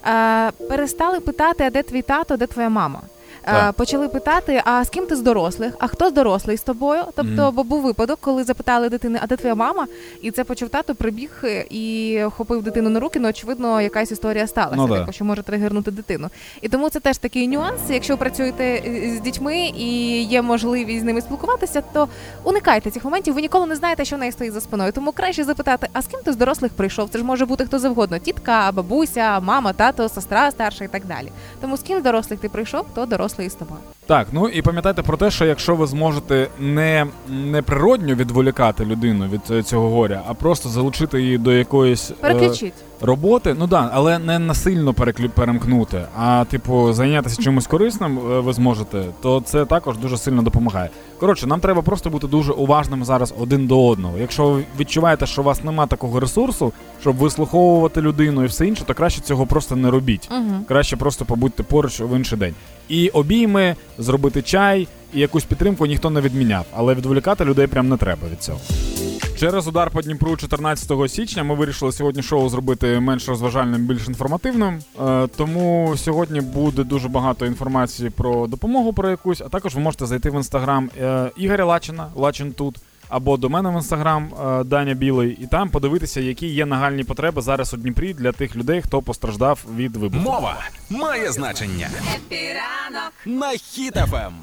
е, 0.07 0.51
перестали 0.51 1.19
питати, 1.19 1.63
а 1.63 1.69
де 1.69 1.83
твій 1.83 2.01
тато, 2.01 2.37
де 2.37 2.47
твоя 2.47 2.69
мама. 2.69 3.01
Так. 3.45 3.73
Почали 3.75 4.07
питати, 4.07 4.61
а 4.65 4.83
з 4.85 4.89
ким 4.89 5.05
ти 5.05 5.15
з 5.15 5.21
дорослих, 5.21 5.73
а 5.79 5.87
хто 5.87 6.09
з 6.09 6.13
дорослий 6.13 6.57
з 6.57 6.61
тобою? 6.61 7.01
Тобто, 7.15 7.41
Мгм. 7.43 7.55
бо 7.55 7.63
був 7.63 7.81
випадок, 7.81 8.17
коли 8.21 8.43
запитали 8.43 8.89
дитини, 8.89 9.19
а 9.23 9.27
де 9.27 9.35
твоя 9.35 9.55
мама? 9.55 9.87
І 10.21 10.31
це 10.31 10.43
почув 10.43 10.69
тато, 10.69 10.95
прибіг 10.95 11.29
е, 11.43 11.65
і 11.69 12.21
хопив 12.31 12.63
дитину 12.63 12.89
на 12.89 12.99
руки. 12.99 13.19
Ну, 13.19 13.29
очевидно, 13.29 13.81
якась 13.81 14.11
історія 14.11 14.47
сталася, 14.47 14.75
Ну, 14.75 14.87
да. 14.87 14.99
типу, 14.99 15.11
що 15.11 15.25
може 15.25 15.43
тригернути 15.43 15.91
дитину. 15.91 16.27
І 16.61 16.69
тому 16.69 16.89
це 16.89 16.99
теж 16.99 17.17
такий 17.17 17.47
нюанс. 17.47 17.79
Якщо 17.89 18.13
ви 18.13 18.17
працюєте 18.17 18.63
е, 18.63 19.15
з 19.17 19.21
дітьми 19.21 19.57
і 19.77 20.21
є 20.23 20.41
можливість 20.41 21.01
з 21.01 21.03
ними 21.03 21.21
спілкуватися, 21.21 21.83
то 21.93 22.07
уникайте 22.43 22.91
цих 22.91 23.05
моментів. 23.05 23.33
Ви 23.33 23.41
ніколи 23.41 23.65
не 23.65 23.75
знаєте, 23.75 24.05
що 24.05 24.15
в 24.15 24.19
неї 24.19 24.31
стоїть 24.31 24.53
за 24.53 24.61
спиною. 24.61 24.91
Тому 24.91 25.11
краще 25.11 25.43
запитати, 25.43 25.87
а 25.93 26.01
з 26.01 26.07
ким 26.07 26.19
ти 26.25 26.33
з 26.33 26.35
дорослих 26.35 26.71
прийшов? 26.73 27.09
Це 27.09 27.17
ж 27.19 27.23
може 27.25 27.45
бути 27.45 27.65
хто 27.65 27.79
завгодно: 27.79 28.17
тітка, 28.19 28.71
бабуся, 28.73 29.39
мама, 29.39 29.73
тато, 29.73 30.09
сестра 30.09 30.51
старша 30.51 30.85
і 30.85 30.87
так 30.87 31.05
далі. 31.05 31.31
Тому 31.61 31.77
з 31.77 31.81
ким 31.81 31.99
з 31.99 32.03
дорослих 32.03 32.39
ти 32.39 32.49
прийшов, 32.49 32.85
то 32.95 33.05
дорослий 33.05 33.34
із 33.43 33.53
тобою. 33.53 33.79
Так, 34.07 34.27
ну 34.31 34.47
і 34.47 34.61
пам'ятайте 34.61 35.01
про 35.01 35.17
те, 35.17 35.31
що 35.31 35.45
якщо 35.45 35.75
ви 35.75 35.87
зможете 35.87 36.47
не, 36.59 37.07
не 37.29 37.61
природньо 37.61 38.15
відволікати 38.15 38.85
людину 38.85 39.27
від 39.27 39.41
е, 39.51 39.63
цього 39.63 39.89
горя, 39.89 40.21
а 40.27 40.33
просто 40.33 40.69
залучити 40.69 41.21
її 41.21 41.37
до 41.37 41.53
якоїсь 41.53 42.11
е, 42.23 42.71
роботи, 43.01 43.55
ну 43.59 43.67
да, 43.67 43.89
але 43.93 44.19
не 44.19 44.39
насильно 44.39 44.91
переклю- 44.91 45.29
перемкнути, 45.29 46.01
а 46.17 46.45
типу 46.49 46.93
зайнятися 46.93 47.43
чимось 47.43 47.67
корисним 47.67 48.17
е, 48.17 48.39
ви 48.39 48.53
зможете, 48.53 49.03
то 49.21 49.41
це 49.45 49.65
також 49.65 49.97
дуже 49.97 50.17
сильно 50.17 50.41
допомагає. 50.41 50.89
Коротше, 51.19 51.47
нам 51.47 51.59
треба 51.59 51.81
просто 51.81 52.09
бути 52.09 52.27
дуже 52.27 52.51
уважним 52.51 53.05
зараз 53.05 53.33
один 53.39 53.67
до 53.67 53.87
одного. 53.87 54.17
Якщо 54.17 54.47
ви 54.49 54.63
відчуваєте, 54.79 55.25
що 55.25 55.41
у 55.41 55.45
вас 55.45 55.63
нема 55.63 55.87
такого 55.87 56.19
ресурсу, 56.19 56.73
щоб 57.01 57.15
вислуховувати 57.15 58.01
людину 58.01 58.43
і 58.43 58.47
все 58.47 58.67
інше, 58.67 58.83
то 58.85 58.93
краще 58.93 59.21
цього 59.21 59.45
просто 59.45 59.75
не 59.75 59.91
робіть. 59.91 60.29
Угу. 60.31 60.65
Краще 60.67 60.97
просто 60.97 61.25
побудьте 61.25 61.63
поруч 61.63 61.99
в 61.99 62.17
інший 62.17 62.37
день. 62.39 62.55
І 62.89 63.09
обійми, 63.09 63.75
зробити 63.97 64.41
чай 64.41 64.87
і 65.13 65.19
якусь 65.19 65.43
підтримку 65.43 65.85
ніхто 65.85 66.09
не 66.09 66.21
відміняв, 66.21 66.65
але 66.73 66.93
відволікати 66.93 67.45
людей 67.45 67.67
прям 67.67 67.89
не 67.89 67.97
треба 67.97 68.27
від 68.31 68.43
цього. 68.43 68.59
Через 69.39 69.67
удар 69.67 69.91
по 69.91 70.01
Дніпру 70.01 70.37
14 70.37 71.11
січня 71.11 71.43
ми 71.43 71.55
вирішили 71.55 71.91
сьогодні 71.91 72.23
шоу 72.23 72.49
зробити 72.49 72.99
менш 72.99 73.29
розважальним, 73.29 73.85
більш 73.87 74.07
інформативним. 74.07 74.79
Е, 75.01 75.27
тому 75.37 75.93
сьогодні 75.97 76.41
буде 76.41 76.83
дуже 76.83 77.07
багато 77.07 77.45
інформації 77.45 78.09
про 78.09 78.47
допомогу 78.47 78.93
про 78.93 79.09
якусь, 79.09 79.41
а 79.41 79.49
також 79.49 79.75
ви 79.75 79.81
можете 79.81 80.05
зайти 80.05 80.29
в 80.29 80.35
інстаграм 80.35 80.89
е, 81.01 81.31
Ігоря 81.37 81.65
Лачина, 81.65 82.07
Лачин 82.15 82.51
тут. 82.51 82.75
Або 83.09 83.37
до 83.37 83.49
мене 83.49 83.69
в 83.69 83.73
інстаграм 83.73 84.29
е, 84.33 84.63
Даня 84.63 84.93
Білий, 84.93 85.37
і 85.41 85.47
там 85.47 85.69
подивитися, 85.69 86.21
які 86.21 86.47
є 86.47 86.65
нагальні 86.65 87.03
потреби 87.03 87.41
зараз 87.41 87.73
у 87.73 87.77
Дніпрі 87.77 88.13
для 88.13 88.31
тих 88.31 88.55
людей, 88.55 88.81
хто 88.81 89.01
постраждав 89.01 89.59
від 89.75 89.95
вибуху. 89.95 90.23
Мова 90.23 90.57
має 90.89 91.31
значення. 91.31 91.89
На 93.25 93.51
Хіт-ФМ. 93.51 94.33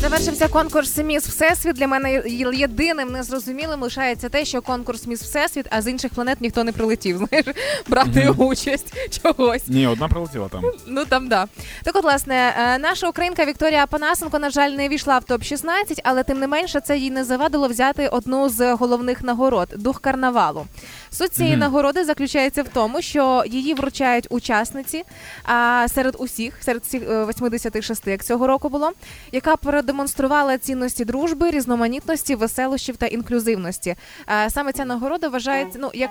Завершився 0.00 0.48
конкурс 0.48 0.96
Міс 0.98 1.26
Всесвіт. 1.26 1.76
Для 1.76 1.86
мене 1.86 2.22
єдиним 2.52 3.08
незрозумілим 3.08 3.82
лишається 3.82 4.28
те, 4.28 4.44
що 4.44 4.62
конкурс 4.62 5.06
Міс 5.06 5.22
Всесвіт, 5.22 5.66
а 5.70 5.82
з 5.82 5.86
інших 5.90 6.14
планет 6.14 6.40
ніхто 6.40 6.64
не 6.64 6.72
прилетів. 6.72 7.16
Знаєш, 7.28 7.46
брати 7.88 8.28
участь 8.38 8.94
чогось. 9.22 9.62
Ні, 9.68 9.86
одна 9.86 10.08
прилетіла 10.08 10.48
там. 10.48 10.62
Ну 10.86 11.04
там 11.04 11.28
да. 11.28 11.46
Так 11.82 11.96
от, 11.96 12.02
власне, 12.04 12.54
е, 12.58 12.78
наша 12.78 13.08
українка 13.08 13.44
Вікторія 13.44 13.86
Панасенко, 13.86 14.38
на 14.38 14.50
жаль, 14.50 14.70
не 14.70 14.88
ввійшла 14.88 15.18
в 15.18 15.24
топ 15.24 15.42
16 15.42 16.00
але 16.04 16.22
тим 16.22 16.38
не 16.38 16.46
менше 16.46 16.80
це 16.80 16.98
їй 16.98 17.10
не 17.10 17.24
завадило 17.24 17.68
взяти 17.68 18.08
одну 18.08 18.48
з 18.48 18.74
головних 18.74 19.22
нагород 19.22 19.68
дух 19.76 20.00
карнавалу. 20.00 20.66
Суть 21.10 21.34
цієї 21.34 21.54
Мгм. 21.54 21.60
нагороди 21.60 22.04
заключається 22.04 22.62
в 22.62 22.68
тому, 22.68 23.02
що 23.02 23.44
її 23.46 23.74
вручають 23.74 24.26
учасниці 24.30 25.04
а, 25.44 25.86
серед 25.94 26.16
усіх, 26.18 26.54
серед 26.62 26.82
всіх 26.82 27.02
е, 27.10 27.24
86, 27.24 28.06
як 28.06 28.24
цього 28.24 28.46
року 28.46 28.68
було, 28.68 28.90
яка 29.32 29.56
продемонструвала 29.90 30.58
цінності 30.58 31.04
дружби, 31.04 31.50
різноманітності, 31.50 32.34
веселощів 32.34 32.96
та 32.96 33.06
інклюзивності. 33.06 33.94
А, 34.26 34.50
саме 34.50 34.72
ця 34.72 34.84
нагорода 34.84 35.28
вважається, 35.28 35.78
ну 35.82 35.90
як 35.94 36.10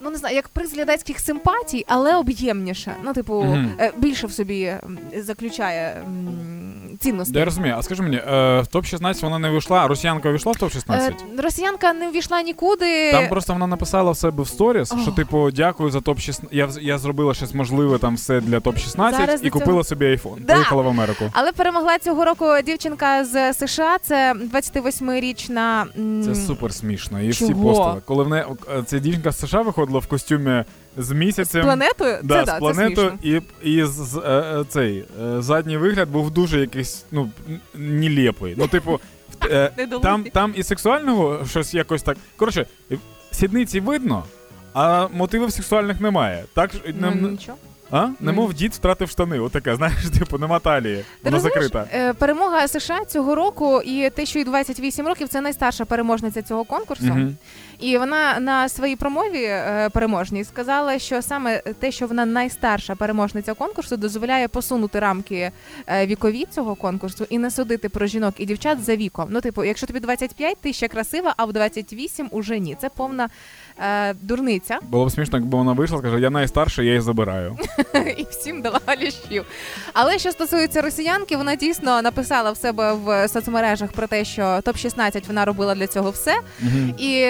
ну 0.00 0.10
не 0.10 0.16
знаю, 0.18 0.36
як 0.36 0.48
приз 0.48 0.74
глядацьких 0.74 1.20
симпатій, 1.20 1.84
але 1.88 2.16
об'ємніша. 2.16 2.94
Ну, 3.04 3.12
типу, 3.12 3.42
е, 3.80 3.92
більше 3.96 4.26
в 4.26 4.32
собі 4.32 4.74
заключає 5.16 6.04
цінності. 7.00 7.38
Я 7.38 7.44
розумію. 7.44 7.74
А 7.78 7.82
скажи 7.82 8.02
мені, 8.02 8.16
е, 8.16 8.20
в 8.60 8.66
топ-16 8.66 9.22
вона 9.22 9.38
не 9.38 9.50
вийшла, 9.50 9.84
а 9.84 9.88
росіянка 9.88 10.30
вийшла 10.30 10.52
в 10.52 10.56
топ-16? 10.56 11.12
Е, 11.38 11.42
Росіянка 11.42 11.92
не 11.92 12.08
ввійшла 12.10 12.42
нікуди. 12.42 13.12
Там 13.12 13.28
просто 13.28 13.52
вона 13.52 13.66
написала 13.66 14.10
в 14.10 14.16
себе 14.16 14.42
в 14.42 14.48
сторіс, 14.48 14.94
що 15.02 15.10
типу 15.10 15.50
дякую 15.50 15.90
за 15.90 16.00
топ 16.00 16.20
16 16.20 16.56
Я, 16.56 16.68
я 16.80 16.98
зробила 16.98 17.34
щось 17.34 17.54
можливе 17.54 17.98
там 17.98 18.14
все 18.14 18.40
для 18.40 18.60
топ 18.60 18.78
16 18.78 19.20
Зараз 19.20 19.44
і 19.44 19.50
купила 19.50 19.72
цього- 19.72 19.84
собі 19.84 20.06
айфон. 20.06 20.38
Да. 20.40 20.54
Поїхала 20.54 20.82
в 20.82 20.88
Америку. 20.88 21.24
Але 21.32 21.52
перемогла 21.52 21.98
цього 21.98 22.24
року 22.24 22.46
дівчинка 22.66 23.01
з 23.24 23.52
США. 23.52 23.98
Це 24.02 24.34
28-річна. 24.54 25.84
Це 26.24 26.34
супер 26.34 26.72
смішно. 26.74 27.20
І 27.22 27.28
всі 27.30 27.48
Чого? 27.48 27.62
постили. 27.74 28.02
Коли 28.04 28.24
в 28.24 28.28
не 28.28 28.46
е, 28.74 28.82
ця 28.86 28.98
дівчинка 28.98 29.32
з 29.32 29.38
США 29.38 29.62
виходила 29.62 29.98
в 29.98 30.06
костюмі 30.06 30.64
з 30.96 31.12
з 31.44 31.50
планетою. 31.62 32.18
Да, 32.22 32.34
це 32.38 32.42
з 32.42 32.46
да, 32.46 32.52
це 32.52 32.58
планетою, 32.58 33.12
смішно. 33.20 33.42
і, 33.62 33.70
і 33.76 33.84
з, 33.84 33.90
з- 33.90 34.16
е, 34.16 34.20
е, 34.60 34.64
цей 34.68 35.04
е, 35.22 35.42
задній 35.42 35.76
вигляд 35.76 36.08
був 36.10 36.30
дуже 36.30 36.60
якийсь, 36.60 37.04
ну, 37.10 37.30
нелепий. 37.74 38.54
Ну, 38.58 38.66
типу, 38.68 39.00
е, 39.50 39.70
там, 40.02 40.24
там 40.24 40.52
і 40.56 40.62
сексуального 40.62 41.46
щось 41.46 41.74
якось 41.74 42.02
так. 42.02 42.16
Коротше, 42.36 42.66
сідниці 43.30 43.80
видно, 43.80 44.24
а 44.74 45.08
мотивів 45.12 45.52
сексуальних 45.52 46.00
немає. 46.00 46.44
Так 46.54 46.70
Ну, 47.00 47.10
нічого. 47.30 47.58
А? 47.92 48.06
Ну, 48.06 48.14
Немов 48.20 48.54
дід 48.54 48.72
втратив 48.72 49.08
штани. 49.08 49.38
Отаке, 49.40 49.76
знаєш, 49.76 50.10
типу, 50.18 50.38
нема 50.38 50.58
талії. 50.58 51.04
Вона 51.24 51.40
закрита. 51.40 51.86
е, 51.94 52.12
перемога 52.12 52.68
США 52.68 53.04
цього 53.04 53.34
року 53.34 53.82
і 53.84 54.10
те, 54.10 54.26
що 54.26 54.38
їй 54.38 54.44
28 54.44 55.06
років, 55.06 55.28
це 55.28 55.40
найстарша 55.40 55.84
переможниця 55.84 56.42
цього 56.42 56.64
конкурсу. 56.64 57.04
Мгм. 57.04 57.36
І 57.80 57.98
вона 57.98 58.40
на 58.40 58.68
своїй 58.68 58.96
промові 58.96 59.42
е, 59.42 59.90
переможній 59.92 60.44
сказала, 60.44 60.98
що 60.98 61.22
саме 61.22 61.58
те, 61.58 61.92
що 61.92 62.06
вона 62.06 62.26
найстарша 62.26 62.94
переможниця 62.94 63.54
конкурсу, 63.54 63.96
дозволяє 63.96 64.48
посунути 64.48 65.00
рамки 65.00 65.50
е, 65.86 66.06
вікові 66.06 66.46
цього 66.50 66.74
конкурсу 66.74 67.26
і 67.30 67.38
не 67.38 67.50
судити 67.50 67.88
про 67.88 68.06
жінок 68.06 68.34
і 68.38 68.46
дівчат 68.46 68.84
за 68.84 68.96
віком. 68.96 69.28
Ну, 69.30 69.40
типу, 69.40 69.64
якщо 69.64 69.86
тобі 69.86 70.00
25, 70.00 70.56
ти 70.60 70.72
ще 70.72 70.88
красива, 70.88 71.34
а 71.36 71.44
в 71.44 71.52
28 71.52 72.28
уже 72.30 72.58
ні. 72.58 72.76
Це 72.80 72.88
повна 72.88 73.28
е, 73.78 74.14
дурниця. 74.14 74.78
Було 74.82 75.06
б 75.06 75.10
смішно, 75.10 75.38
якби 75.38 75.58
вона 75.58 75.72
вийшла, 75.72 75.98
скаже, 75.98 76.20
я 76.20 76.30
найстарша, 76.30 76.82
я 76.82 76.88
її 76.88 77.00
забираю. 77.00 77.58
і 78.16 78.26
всім 78.30 78.62
дала 78.62 78.80
лящів. 78.88 79.44
Але 79.92 80.18
що 80.18 80.32
стосується 80.32 80.82
росіянки, 80.82 81.36
вона 81.36 81.54
дійсно 81.56 82.02
написала 82.02 82.50
в 82.50 82.56
себе 82.56 82.92
в 82.92 83.28
соцмережах 83.28 83.92
про 83.92 84.06
те, 84.06 84.24
що 84.24 84.60
топ 84.64 84.76
16 84.76 85.26
вона 85.26 85.44
робила 85.44 85.74
для 85.74 85.86
цього 85.86 86.10
все. 86.10 86.36
І 86.98 87.28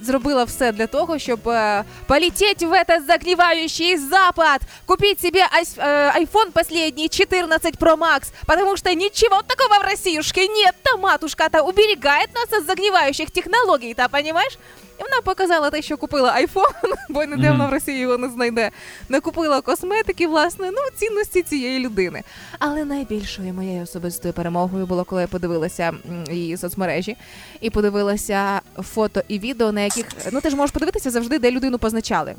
зробила 0.00 0.44
все 0.44 0.72
для 0.72 0.86
того, 0.86 1.18
щоб 1.18 1.48
е, 1.48 1.84
в 2.08 2.72
этот 2.72 3.06
загнивающий 3.06 3.96
запад, 3.96 4.60
купить 4.86 5.20
себе 5.20 5.40
айф- 5.40 5.78
э, 5.78 6.50
последний 6.52 7.08
14 7.08 7.78
Pro 7.78 7.96
Max, 7.96 8.32
потому 8.46 8.76
что 8.76 8.90
ничего 8.90 9.42
такого 9.42 9.80
в 9.80 9.84
Россиюшке 9.90 10.48
нет, 10.48 10.74
та 10.82 10.96
матушка-то 10.96 11.64
уберегает 11.64 12.28
нас 12.34 12.60
от 12.60 12.66
загнивающих 12.66 13.30
технологий, 13.30 13.94
та 13.94 14.08
понимаешь? 14.08 14.58
І 15.02 15.04
вона 15.10 15.22
показала 15.22 15.70
те, 15.70 15.82
що 15.82 15.96
купила 15.96 16.36
iPhone, 16.40 16.92
бо 17.08 17.20
Мгм. 17.26 17.42
вона 17.52 17.66
в 17.66 17.70
Росії 17.72 17.98
його 17.98 18.18
не 18.18 18.28
знайде. 18.28 18.70
Не 19.08 19.20
купила 19.20 19.60
косметики, 19.60 20.26
власне, 20.26 20.70
ну 20.70 20.78
цінності 20.96 21.42
цієї 21.42 21.78
людини. 21.80 22.22
Але 22.58 22.84
найбільшою 22.84 23.54
моєю 23.54 23.82
особистою 23.82 24.34
перемогою 24.34 24.86
було, 24.86 25.04
коли 25.04 25.22
я 25.22 25.28
подивилася 25.28 25.92
її 26.30 26.56
соцмережі 26.56 27.16
і 27.60 27.70
подивилася 27.70 28.60
фото 28.78 29.22
і 29.28 29.38
відео, 29.38 29.72
на 29.72 29.80
яких 29.80 30.06
ну 30.32 30.40
ти 30.40 30.50
ж 30.50 30.56
можеш 30.56 30.70
подивитися 30.72 31.10
завжди, 31.10 31.38
де 31.38 31.50
людину 31.50 31.78
позначали. 31.78 32.34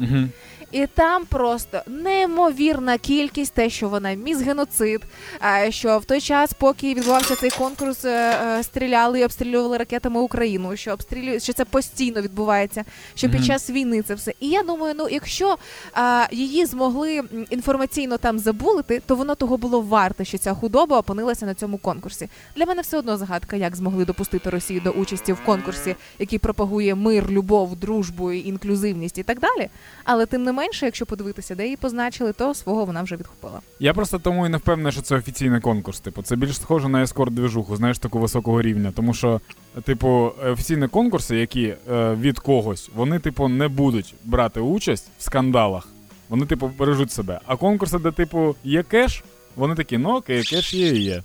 І 0.73 0.87
там 0.87 1.25
просто 1.25 1.81
неймовірна 1.87 2.97
кількість, 2.97 3.53
те, 3.53 3.69
що 3.69 3.89
вона 3.89 4.13
міс 4.13 4.41
геноцид. 4.41 5.01
а, 5.39 5.71
Що 5.71 5.99
в 5.99 6.05
той 6.05 6.21
час, 6.21 6.53
поки 6.53 6.93
відбувався 6.93 7.35
цей 7.35 7.49
конкурс, 7.49 8.05
е, 8.05 8.09
е, 8.09 8.63
стріляли 8.63 9.19
і 9.19 9.25
обстрілювали 9.25 9.77
ракетами 9.77 10.19
Україну, 10.19 10.77
що 10.77 10.93
обстрілюють, 10.93 11.43
що 11.43 11.53
це 11.53 11.65
постійно 11.65 12.21
відбувається, 12.21 12.83
що 13.15 13.29
під 13.29 13.45
час 13.45 13.69
війни 13.69 14.01
це 14.01 14.15
все. 14.15 14.33
І 14.39 14.49
я 14.49 14.63
думаю, 14.63 14.95
ну 14.97 15.07
якщо 15.09 15.57
а, 15.93 16.25
її 16.31 16.65
змогли 16.65 17.23
інформаційно 17.49 18.17
там 18.17 18.39
забулити, 18.39 19.01
то 19.05 19.15
воно 19.15 19.35
того 19.35 19.57
було 19.57 19.81
варте, 19.81 20.25
що 20.25 20.37
ця 20.37 20.53
худоба 20.53 20.99
опинилася 20.99 21.45
на 21.45 21.53
цьому 21.53 21.77
конкурсі. 21.77 22.29
Для 22.55 22.65
мене 22.65 22.81
все 22.81 22.97
одно 22.97 23.17
загадка, 23.17 23.55
як 23.55 23.75
змогли 23.75 24.05
допустити 24.05 24.49
Росію 24.49 24.81
до 24.81 24.89
участі 24.89 25.33
в 25.33 25.39
конкурсі, 25.45 25.95
який 26.19 26.39
пропагує 26.39 26.95
мир, 26.95 27.29
любов, 27.29 27.75
дружбу, 27.75 28.31
інклюзивність 28.31 29.17
і 29.17 29.23
так 29.23 29.39
далі. 29.39 29.69
Але 30.03 30.25
тим 30.25 30.43
не 30.43 30.51
менше, 30.51 30.62
якщо 30.85 31.05
подивитися, 31.05 31.55
де 31.55 31.63
її 31.63 31.75
позначили, 31.75 32.33
то 32.33 32.53
свого 32.53 32.85
вона 32.85 33.03
вже 33.03 33.15
відхопила. 33.15 33.59
Я 33.79 33.93
просто 33.93 34.19
тому 34.19 34.45
і 34.45 34.49
не 34.49 34.57
впевнений, 34.57 34.91
що 34.91 35.01
це 35.01 35.15
офіційний 35.15 35.61
конкурс. 35.61 35.99
Типу, 35.99 36.23
це 36.23 36.35
більш 36.35 36.55
схоже 36.55 36.89
на 36.89 37.03
ескорт 37.03 37.33
двіжуху, 37.33 37.75
знаєш, 37.75 37.97
такого 37.99 38.21
високого 38.21 38.61
рівня. 38.61 38.91
Тому 38.95 39.13
що, 39.13 39.41
типу, 39.83 40.31
офіційні 40.45 40.87
конкурси, 40.87 41.37
які 41.37 41.63
е, 41.91 42.15
від 42.15 42.39
когось, 42.39 42.89
вони, 42.95 43.19
типу, 43.19 43.47
не 43.47 43.67
будуть 43.67 44.15
брати 44.23 44.59
участь 44.59 45.07
в 45.19 45.23
скандалах. 45.23 45.87
Вони, 46.29 46.45
типу, 46.45 46.71
бережуть 46.77 47.11
себе. 47.11 47.39
А 47.45 47.55
конкурси, 47.55 47.99
де, 47.99 48.11
типу, 48.11 48.55
є 48.63 48.83
кеш, 48.83 49.23
вони 49.55 49.75
такі, 49.75 49.97
ну 49.97 50.15
окей, 50.15 50.43
кеш 50.43 50.73
є 50.73 50.87
і 50.87 50.99
є. 51.03 51.23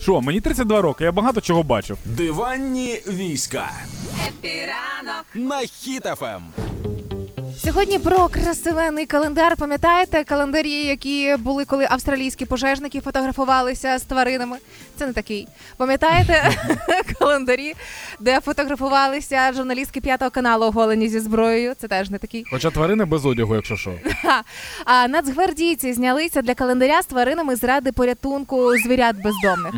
Що, 0.00 0.20
мені 0.20 0.40
32 0.40 0.82
роки, 0.82 1.04
я 1.04 1.12
багато 1.12 1.40
чого 1.40 1.62
бачив. 1.62 1.98
Диванні 2.04 3.00
війська. 3.08 3.70
На 5.34 5.60
Хіт-ФМ. 5.60 6.42
Сьогодні 7.66 7.98
про 7.98 8.28
красивенний 8.28 9.06
календар. 9.06 9.56
Пам'ятаєте 9.56 10.24
календарі, 10.24 10.70
які 10.72 11.36
були, 11.38 11.64
коли 11.64 11.86
австралійські 11.90 12.46
пожежники 12.46 13.00
фотографувалися 13.00 13.98
з 13.98 14.02
тваринами? 14.02 14.56
Це 14.98 15.06
не 15.06 15.12
такий. 15.12 15.48
Пам'ятаєте 15.76 16.50
календарі, 17.18 17.74
де 18.20 18.40
фотографувалися 18.40 19.52
журналістки 19.52 20.00
п'ятого 20.00 20.30
каналу 20.30 20.66
оголені 20.66 21.08
зі 21.08 21.20
зброєю? 21.20 21.74
Це 21.78 21.88
теж 21.88 22.10
не 22.10 22.18
такий. 22.18 22.44
Хоча 22.50 22.70
тварини 22.70 23.04
без 23.04 23.26
одягу, 23.26 23.54
якщо 23.54 23.76
що. 23.76 23.92
А 24.84 25.08
нацгвардійці 25.08 25.92
знялися 25.92 26.42
для 26.42 26.54
календаря 26.54 27.02
з 27.02 27.06
тваринами 27.06 27.56
заради 27.56 27.92
порятунку 27.92 28.76
звірят 28.78 29.16
бездомних. 29.16 29.74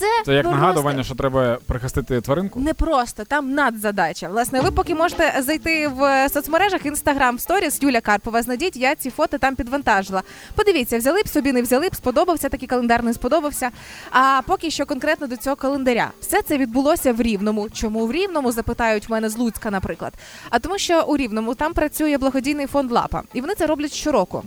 Це, 0.00 0.06
Це 0.24 0.34
як 0.34 0.42
просто 0.42 0.60
нагадування, 0.60 1.04
що 1.04 1.14
треба 1.14 1.58
прихистити 1.66 2.20
тваринку. 2.20 2.60
Не 2.60 2.74
просто 2.74 3.24
там 3.24 3.54
надзадача. 3.54 4.28
Власне, 4.28 4.60
ви 4.60 4.70
поки 4.70 4.94
можете 4.94 5.42
зайти 5.42 5.88
в 5.88 6.28
соцмережах 6.28 6.86
Instagram 6.86 7.46
Stories 7.46 7.84
Юля 7.84 8.00
Карпова. 8.00 8.42
Знайдіть, 8.42 8.76
я 8.76 8.94
ці 8.94 9.10
фото 9.10 9.38
там 9.38 9.56
підвантажила. 9.56 10.22
Подивіться, 10.54 10.98
взяли 10.98 11.22
б 11.22 11.28
собі, 11.28 11.52
не 11.52 11.62
взяли 11.62 11.88
б, 11.88 11.94
сподобався 11.94 12.48
такий 12.48 12.68
календар, 12.68 13.04
не 13.04 13.14
сподобався. 13.14 13.70
А 14.10 14.40
поки 14.46 14.70
що 14.70 14.86
конкретно 14.86 15.26
до 15.26 15.36
цього 15.36 15.56
календаря. 15.56 16.10
Все 16.20 16.42
це 16.42 16.58
відбулося 16.58 17.12
в 17.12 17.20
Рівному. 17.22 17.68
Чому 17.70 18.06
в 18.06 18.12
Рівному? 18.12 18.52
Запитають 18.52 19.08
в 19.08 19.12
мене 19.12 19.28
з 19.28 19.36
Луцька, 19.36 19.70
наприклад. 19.70 20.12
А 20.50 20.58
тому, 20.58 20.78
що 20.78 21.02
у 21.02 21.16
Рівному 21.16 21.54
там 21.54 21.72
працює 21.72 22.18
благодійний 22.18 22.66
фонд 22.66 22.92
Лапа, 22.92 23.22
і 23.34 23.40
вони 23.40 23.54
це 23.54 23.66
роблять 23.66 23.92
щороку. 23.92 24.42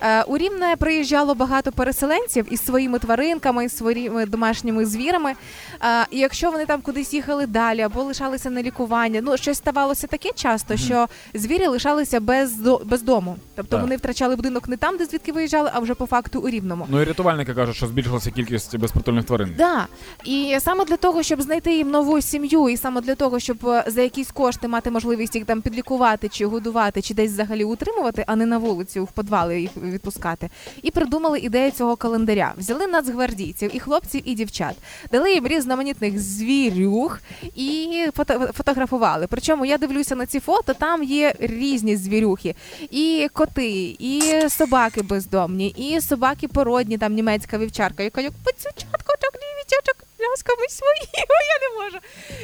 Е, 0.00 0.22
у 0.22 0.38
Рівне 0.38 0.76
приїжджало 0.78 1.34
багато 1.34 1.72
переселенців 1.72 2.46
із 2.50 2.64
своїми 2.64 2.98
тваринками, 2.98 3.64
із 3.64 3.76
своїми 3.76 4.26
домашніми 4.26 4.86
звірами. 4.86 4.97
Звірами. 4.98 5.32
А, 5.80 6.04
і 6.10 6.18
якщо 6.18 6.50
вони 6.50 6.66
там 6.66 6.80
кудись 6.80 7.14
їхали 7.14 7.46
далі 7.46 7.80
або 7.80 8.02
лишалися 8.02 8.50
на 8.50 8.62
лікування, 8.62 9.20
ну 9.22 9.36
щось 9.36 9.58
ставалося 9.58 10.06
таке 10.06 10.30
часто, 10.34 10.76
що 10.76 11.06
звірі 11.34 11.66
лишалися 11.66 12.20
без, 12.20 12.52
без 12.84 13.02
дому. 13.02 13.36
Тобто 13.54 13.70
Так. 13.76 13.82
вони 13.82 13.96
втрачали 13.96 14.36
будинок 14.36 14.68
не 14.68 14.76
там, 14.76 14.96
де 14.96 15.04
звідки 15.04 15.32
виїжджали, 15.32 15.70
а 15.74 15.78
вже 15.80 15.94
по 15.94 16.06
факту 16.06 16.40
у 16.40 16.48
рівному. 16.48 16.86
Ну 16.90 17.02
і 17.02 17.04
рятувальники 17.04 17.54
кажуть, 17.54 17.76
що 17.76 17.86
збільшилася 17.86 18.30
кількість 18.30 18.76
безпритульних 18.76 19.24
тварин. 19.24 19.54
Да, 19.58 19.86
і 20.24 20.56
саме 20.60 20.84
для 20.84 20.96
того, 20.96 21.22
щоб 21.22 21.42
знайти 21.42 21.76
їм 21.76 21.90
нову 21.90 22.20
сім'ю, 22.20 22.68
і 22.68 22.76
саме 22.76 23.00
для 23.00 23.14
того, 23.14 23.38
щоб 23.40 23.66
е, 23.66 23.84
за 23.86 24.02
якісь 24.02 24.30
кошти 24.30 24.68
мати 24.68 24.90
можливість 24.90 25.34
їх 25.34 25.44
там 25.44 25.62
підлікувати 25.62 26.28
чи 26.28 26.46
годувати, 26.46 27.02
чи 27.02 27.14
десь 27.14 27.32
взагалі 27.32 27.64
утримувати, 27.64 28.24
а 28.26 28.36
не 28.36 28.46
на 28.46 28.58
вулицю 28.58 29.04
в 29.04 29.12
подвали 29.12 29.60
їх 29.60 29.70
відпускати. 29.76 30.50
І 30.82 30.90
придумали 30.90 31.38
ідею 31.38 31.70
цього 31.70 31.96
календаря. 31.96 32.52
Взяли 32.58 32.86
нацгвардійців 32.86 33.76
і 33.76 33.80
хлопців, 33.80 34.22
і 34.24 34.34
дівчат, 34.34 34.74
дали 35.12 35.32
їм 35.32 35.46
різноманітних 35.46 36.18
звірюх 36.18 37.20
і 37.54 38.04
фото- 38.16 38.52
фотографували. 38.52 39.26
Причому 39.30 39.64
я 39.66 39.78
дивлюся 39.78 40.14
на 40.16 40.26
ці 40.26 40.40
фото, 40.40 40.74
там 40.74 41.02
є 41.02 41.34
різні 41.38 41.96
звірюхи, 41.96 42.54
і 42.90 43.28
коти, 43.32 43.96
і 43.98 44.22
собаки 44.48 45.02
бездомні, 45.02 45.68
і 45.68 46.00
собаки 46.00 46.48
породні, 46.48 46.98
там 46.98 47.14
німецька 47.14 47.58
вівчарка, 47.58 48.02
яка 48.02 48.20
як 48.20 48.32
пацючатко, 48.44 49.14
так 49.20 49.32
дівчаток, 49.68 49.97
лясками 50.30 50.68
свої. 50.68 51.08
Ой, 51.14 51.44
я 51.54 51.58
не 51.68 51.84
можу. 51.84 51.98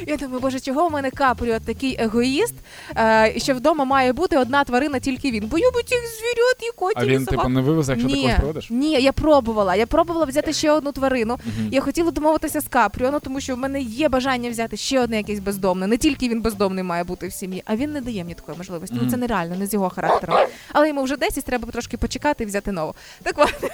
Я 0.07 0.17
думаю, 0.17 0.39
боже, 0.41 0.59
чого 0.59 0.87
в 0.87 0.91
мене 0.91 1.11
капріот 1.11 1.65
такий 1.65 1.95
егоїст, 1.99 2.53
е, 2.97 3.33
що 3.37 3.53
вдома 3.55 3.85
має 3.85 4.13
бути 4.13 4.37
одна 4.37 4.63
тварина, 4.63 4.99
тільки 4.99 5.31
він. 5.31 5.47
Бо 5.47 5.57
я 5.57 5.71
би 5.71 5.83
цих 5.83 5.99
звірят 5.99 6.57
і 6.61 6.71
котів, 6.75 7.03
А 7.03 7.05
він 7.05 7.25
типу 7.25 7.49
не 7.49 7.61
вивезе, 7.61 7.91
якщо 7.91 8.09
ти 8.09 8.15
когось 8.15 8.35
проведеш? 8.37 8.67
ні, 8.69 8.91
я 8.91 9.11
пробувала. 9.11 9.75
Я 9.75 9.85
пробувала 9.87 10.25
взяти 10.25 10.53
ще 10.53 10.71
одну 10.71 10.91
тварину. 10.91 11.39
Мгм. 11.45 11.69
Я 11.71 11.81
хотіла 11.81 12.11
домовитися 12.11 12.61
з 12.61 12.67
Капріо, 12.67 13.11
ну 13.11 13.19
тому 13.19 13.41
що 13.41 13.55
в 13.55 13.57
мене 13.57 13.81
є 13.81 14.09
бажання 14.09 14.49
взяти 14.49 14.77
ще 14.77 14.99
одне 15.01 15.17
якесь 15.17 15.39
бездомне. 15.39 15.87
Не 15.87 15.97
тільки 15.97 16.29
він 16.29 16.41
бездомний 16.41 16.83
має 16.83 17.03
бути 17.03 17.27
в 17.27 17.33
сім'ї, 17.33 17.63
а 17.65 17.75
він 17.75 17.91
не 17.91 18.01
дає 18.01 18.23
мені 18.23 18.33
такої 18.35 18.57
можливості. 18.57 18.95
Ну 19.01 19.11
це 19.11 19.17
нереально, 19.17 19.55
не 19.55 19.67
з 19.67 19.73
його 19.73 19.89
характером. 19.89 20.37
Але 20.73 20.87
йому 20.87 21.03
вже 21.03 21.17
10, 21.17 21.45
треба 21.45 21.71
трошки 21.71 21.97
почекати 21.97 22.43
і 22.43 22.47
взяти 22.47 22.71
нову. 22.71 22.95
Так 23.23 23.35
от. 23.37 23.53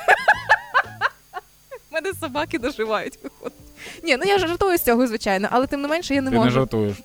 Мене 1.91 2.11
собаки 2.19 2.59
доживають. 2.59 3.19
Ні, 4.03 4.17
ну 4.17 4.23
я 4.25 4.39
жартую 4.39 4.77
з 4.77 4.81
цього, 4.81 5.07
звичайно, 5.07 5.47
але 5.51 5.67
тим 5.67 5.81
не 5.81 5.87
менше 5.87 6.15
я 6.15 6.21
не 6.21 6.29
Ти 6.29 6.33
не 6.33 6.39
можу. 6.39 6.51
жартуєш. 6.51 6.97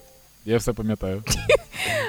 Я 0.46 0.56
все 0.58 0.72
пам'ятаю. 0.72 1.22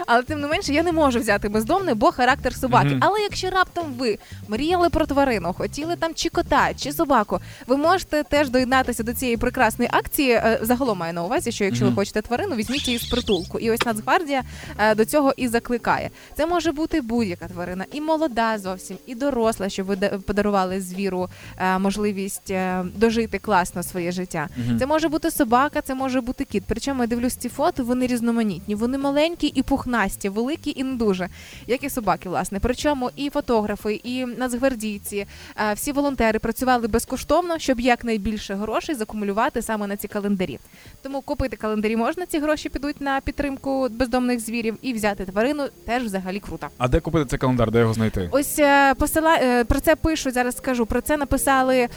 Але 0.07 0.23
тим 0.23 0.41
не 0.41 0.47
менше 0.47 0.73
я 0.73 0.83
не 0.83 0.91
можу 0.91 1.19
взяти 1.19 1.49
бездомний, 1.49 1.93
бо 1.95 2.11
характер 2.11 2.55
собаки. 2.55 2.87
Мгм. 2.87 2.99
Але 3.01 3.19
якщо 3.19 3.49
раптом 3.49 3.93
ви 3.97 4.17
мріяли 4.47 4.89
про 4.89 5.05
тварину, 5.05 5.53
хотіли 5.53 5.95
там 5.95 6.13
чи 6.13 6.29
кота, 6.29 6.73
чи 6.73 6.91
собаку, 6.93 7.39
ви 7.67 7.77
можете 7.77 8.23
теж 8.23 8.49
доєднатися 8.49 9.03
до 9.03 9.13
цієї 9.13 9.37
прекрасної 9.37 9.89
акції. 9.93 10.31
Е, 10.31 10.59
Загалом 10.61 10.97
маю 10.97 11.13
на 11.13 11.23
увазі, 11.23 11.51
що 11.51 11.63
якщо 11.63 11.85
Мгм. 11.85 11.93
ви 11.95 12.01
хочете 12.01 12.21
тварину, 12.21 12.55
візьміть 12.55 12.87
її 12.87 12.99
з 12.99 13.03
притулку. 13.03 13.59
І 13.59 13.71
ось 13.71 13.85
Нацгвардія 13.85 14.43
е, 14.79 14.95
до 14.95 15.05
цього 15.05 15.33
і 15.37 15.47
закликає. 15.47 16.09
Це 16.37 16.45
може 16.45 16.71
бути 16.71 17.01
будь-яка 17.01 17.47
тварина, 17.47 17.85
і 17.93 18.01
молода 18.01 18.57
зовсім, 18.59 18.97
і 19.05 19.15
доросла, 19.15 19.69
щоб 19.69 19.85
ви 19.85 19.95
да- 19.95 20.09
подарували 20.09 20.81
звіру 20.81 21.29
е, 21.57 21.77
можливість 21.79 22.51
е, 22.51 22.83
дожити 22.95 23.39
класно 23.39 23.83
своє 23.83 24.11
життя. 24.11 24.47
Мгм. 24.57 24.79
Це 24.79 24.85
може 24.85 25.09
бути 25.09 25.31
собака, 25.31 25.81
це 25.81 25.95
може 25.95 26.21
бути 26.21 26.43
кіт. 26.45 26.63
Причому 26.67 27.01
я 27.03 27.07
дивлюсь 27.07 27.35
ці 27.35 27.49
фото, 27.49 27.83
вони 27.83 28.07
різноманітні. 28.27 28.75
Вони 28.75 28.97
маленькі 28.97 29.47
і 29.47 29.63
пухнасті, 29.63 30.29
великі 30.29 30.73
і 30.75 30.83
не 30.83 30.95
дуже, 30.95 31.29
як 31.67 31.83
і 31.83 31.89
собаки, 31.89 32.29
власне. 32.29 32.59
Причому 32.61 33.09
і 33.15 33.29
фотографи, 33.29 34.01
і 34.03 34.25
нацгвардійці, 34.25 35.25
е, 35.57 35.73
всі 35.73 35.91
волонтери 35.91 36.39
працювали 36.39 36.87
безкоштовно, 36.87 37.59
щоб 37.59 37.79
якнайбільше 37.79 38.55
грошей 38.55 38.95
закумулювати 38.95 39.61
саме 39.61 39.87
на 39.87 39.97
ці 39.97 40.07
календарі. 40.07 40.59
Тому 41.01 41.21
купити 41.21 41.55
календарі 41.55 41.95
можна, 41.95 42.25
ці 42.25 42.39
гроші 42.39 42.69
підуть 42.69 43.01
на 43.01 43.21
підтримку 43.21 43.87
бездомних 43.89 44.39
звірів 44.39 44.77
і 44.81 44.93
взяти 44.93 45.25
тварину 45.25 45.63
теж 45.85 46.03
взагалі 46.03 46.39
круто. 46.39 46.67
А 46.77 46.87
де 46.87 46.99
купити 46.99 47.25
цей 47.25 47.39
календар, 47.39 47.71
де 47.71 47.79
його 47.79 47.93
знайти? 47.93 48.29
Ось 48.31 48.59
е, 48.59 48.93
посила 48.95 49.35
е, 49.35 49.63
про 49.63 49.79
це 49.79 49.95
пишуть 49.95 50.33
зараз. 50.33 50.57
Скажу 50.57 50.85
про 50.85 51.01
це 51.01 51.17
написали 51.17 51.87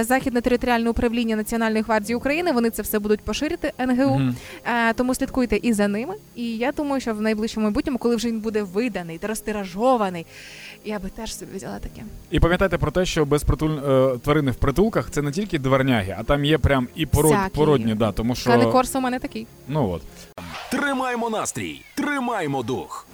західне 0.00 0.40
територіальне 0.40 0.90
управління 0.90 1.36
Національної 1.36 1.82
гвардії 1.82 2.16
України. 2.16 2.52
Вони 2.52 2.70
це 2.70 2.82
все 2.82 2.98
будуть 2.98 3.20
поширити 3.20 3.72
НГУ. 3.78 4.20
Е, 4.64 4.92
тому 4.92 5.14
слідкуйте 5.14 5.56
і 5.66 5.72
за 5.72 5.88
ними. 5.88 6.14
І 6.34 6.56
я 6.56 6.72
думаю, 6.72 7.00
що 7.00 7.14
в 7.14 7.20
найближчому 7.20 7.64
майбутньому, 7.64 7.98
коли 7.98 8.16
вже 8.16 8.28
він 8.28 8.40
буде 8.40 8.62
виданий 8.62 9.18
та 9.18 9.26
розтиражований, 9.26 10.26
я 10.84 10.98
би 10.98 11.08
теж 11.08 11.36
собі 11.36 11.56
взяла 11.56 11.78
таке. 11.78 12.02
І 12.30 12.40
пам'ятайте 12.40 12.78
про 12.78 12.90
те, 12.90 13.04
що 13.04 13.24
безпритуль... 13.24 13.70
е, 13.70 14.18
тварини 14.18 14.50
в 14.50 14.54
притулках 14.54 15.10
це 15.10 15.22
не 15.22 15.30
тільки 15.32 15.58
дверняги, 15.58 16.16
а 16.18 16.22
там 16.22 16.44
є 16.44 16.58
прям 16.58 16.88
і 16.94 17.06
пород... 17.06 17.36
Породні, 17.54 17.94
да, 17.94 18.12
тому 18.12 18.34
що. 18.34 18.50
Канекорс 18.50 18.96
у 18.96 19.00
мене 19.00 19.18
такий. 19.18 19.46
Ну 19.68 19.90
от. 19.90 20.02
Тримаємо 20.70 21.30
настрій, 21.30 21.82
тримаємо 21.94 22.62
дух. 22.62 23.06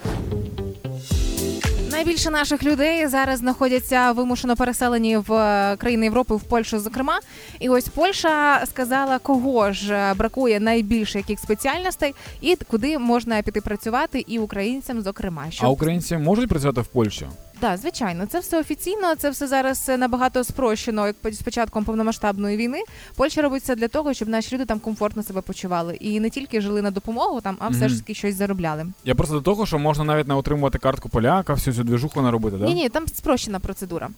Найбільше 1.93 2.31
наших 2.31 2.63
людей 2.63 3.07
зараз 3.07 3.39
знаходяться 3.39 4.13
вимушено 4.13 4.57
переселені 4.57 5.17
в 5.17 5.33
е, 5.33 5.77
країни 5.77 6.05
Європи, 6.05 6.35
в 6.35 6.43
Польщу, 6.43 6.79
зокрема. 6.79 7.21
І 7.61 7.69
ось 7.69 7.89
Польща 7.89 8.67
сказала, 8.67 9.19
кого 9.19 9.73
ж 9.73 9.95
е, 9.95 10.15
бракує 10.15 10.61
найбільше 10.61 11.19
яких 11.19 11.39
спеціальностей, 11.39 12.15
і 12.41 12.57
куди 12.71 12.99
можна 12.99 13.43
піти 13.43 13.61
працювати, 13.61 14.25
і 14.27 14.39
українцям, 14.39 15.03
зокрема. 15.03 15.51
Що 15.51 15.67
А 15.67 15.69
українці 15.69 16.17
можуть 16.17 16.49
працювати 16.49 16.81
в 16.81 16.87
Польщі? 16.87 17.27
Так, 17.63 17.77
звичайно, 17.79 18.27
це 18.27 18.39
все 18.41 18.61
офіційно. 18.61 19.15
Це 19.15 19.31
все 19.31 19.47
зараз 19.47 19.89
е, 19.89 19.97
набагато 19.97 20.45
спрощено, 20.45 21.07
як 21.07 21.17
з 21.35 21.43
початком 21.43 21.85
повномасштабної 21.85 22.57
війни. 22.57 22.79
Польща 23.17 23.43
робить 23.43 23.65
це 23.65 23.77
для 23.77 23.89
того, 23.89 24.15
щоб 24.15 24.29
наші 24.29 24.55
люди 24.55 24.65
там 24.65 24.81
комфортно 24.81 25.23
себе 25.23 25.41
почували 25.41 25.95
і 25.95 26.21
не 26.21 26.31
тільки 26.31 26.61
жили 26.61 26.83
на 26.83 26.91
допомогу 26.91 27.41
там, 27.41 27.57
а 27.61 27.69
все 27.69 27.79
Мгм. 27.81 27.89
ж 27.89 27.97
таки 28.01 28.15
щось 28.15 28.35
заробляли. 28.35 28.87
Я 29.05 29.15
просто 29.15 29.35
до 29.35 29.41
того, 29.41 29.67
що 29.67 29.79
можна 29.79 30.05
навіть 30.05 30.29
не 30.29 30.35
отримувати 30.35 30.79
картку 30.79 31.09
поляка, 31.09 31.55
всю 31.55 31.75
цю 31.75 31.85
двіжуху 31.85 32.23
наробити, 32.23 32.57
да? 32.57 32.65
Ні, 32.65 32.75
ні, 32.75 32.89
там 32.89 33.09
спрощена 33.09 33.61
процедура. 33.61 34.09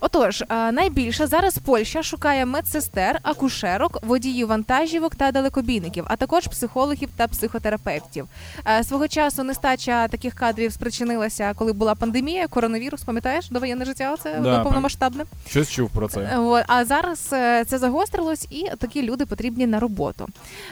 Отож, 0.00 0.42
е, 0.42 0.72
найбільше 0.72 1.26
зараз 1.26 1.58
Польща 1.58 2.02
шукає 2.02 2.46
медсестер, 2.46 3.18
акушерок, 3.22 3.98
водіїв 4.02 4.48
вантажівок 4.48 5.14
та 5.14 5.32
далекобійників, 5.32 6.04
а 6.08 6.16
також 6.16 6.46
психологів 6.46 7.08
та 7.16 7.28
психотерапевтів. 7.28 8.26
Е, 8.66 8.84
Свого 8.84 9.08
часу 9.08 9.42
нестача 9.44 10.08
таких 10.08 10.34
кадрів 10.34 10.72
спричинилася, 10.72 11.54
коли 11.56 11.72
була 11.72 11.94
пандемія, 11.94 12.48
коронавірус. 12.48 12.89
Пам'ятаєш, 12.98 13.48
довоєнне 13.48 13.84
життя? 13.84 14.16
Це 14.22 14.40
Да, 14.40 14.62
повномасштабне. 14.62 15.24
Щось 15.48 15.70
чув 15.70 15.90
про 15.90 16.08
це. 16.08 16.20
Е, 16.20 16.64
а 16.68 16.84
зараз 16.84 17.30
е, 17.32 17.64
це 17.64 17.78
загострилось, 17.78 18.46
і 18.50 18.66
такі 18.78 19.02
люди 19.02 19.26
потрібні 19.26 19.66
на 19.66 19.80
роботу. 19.80 20.28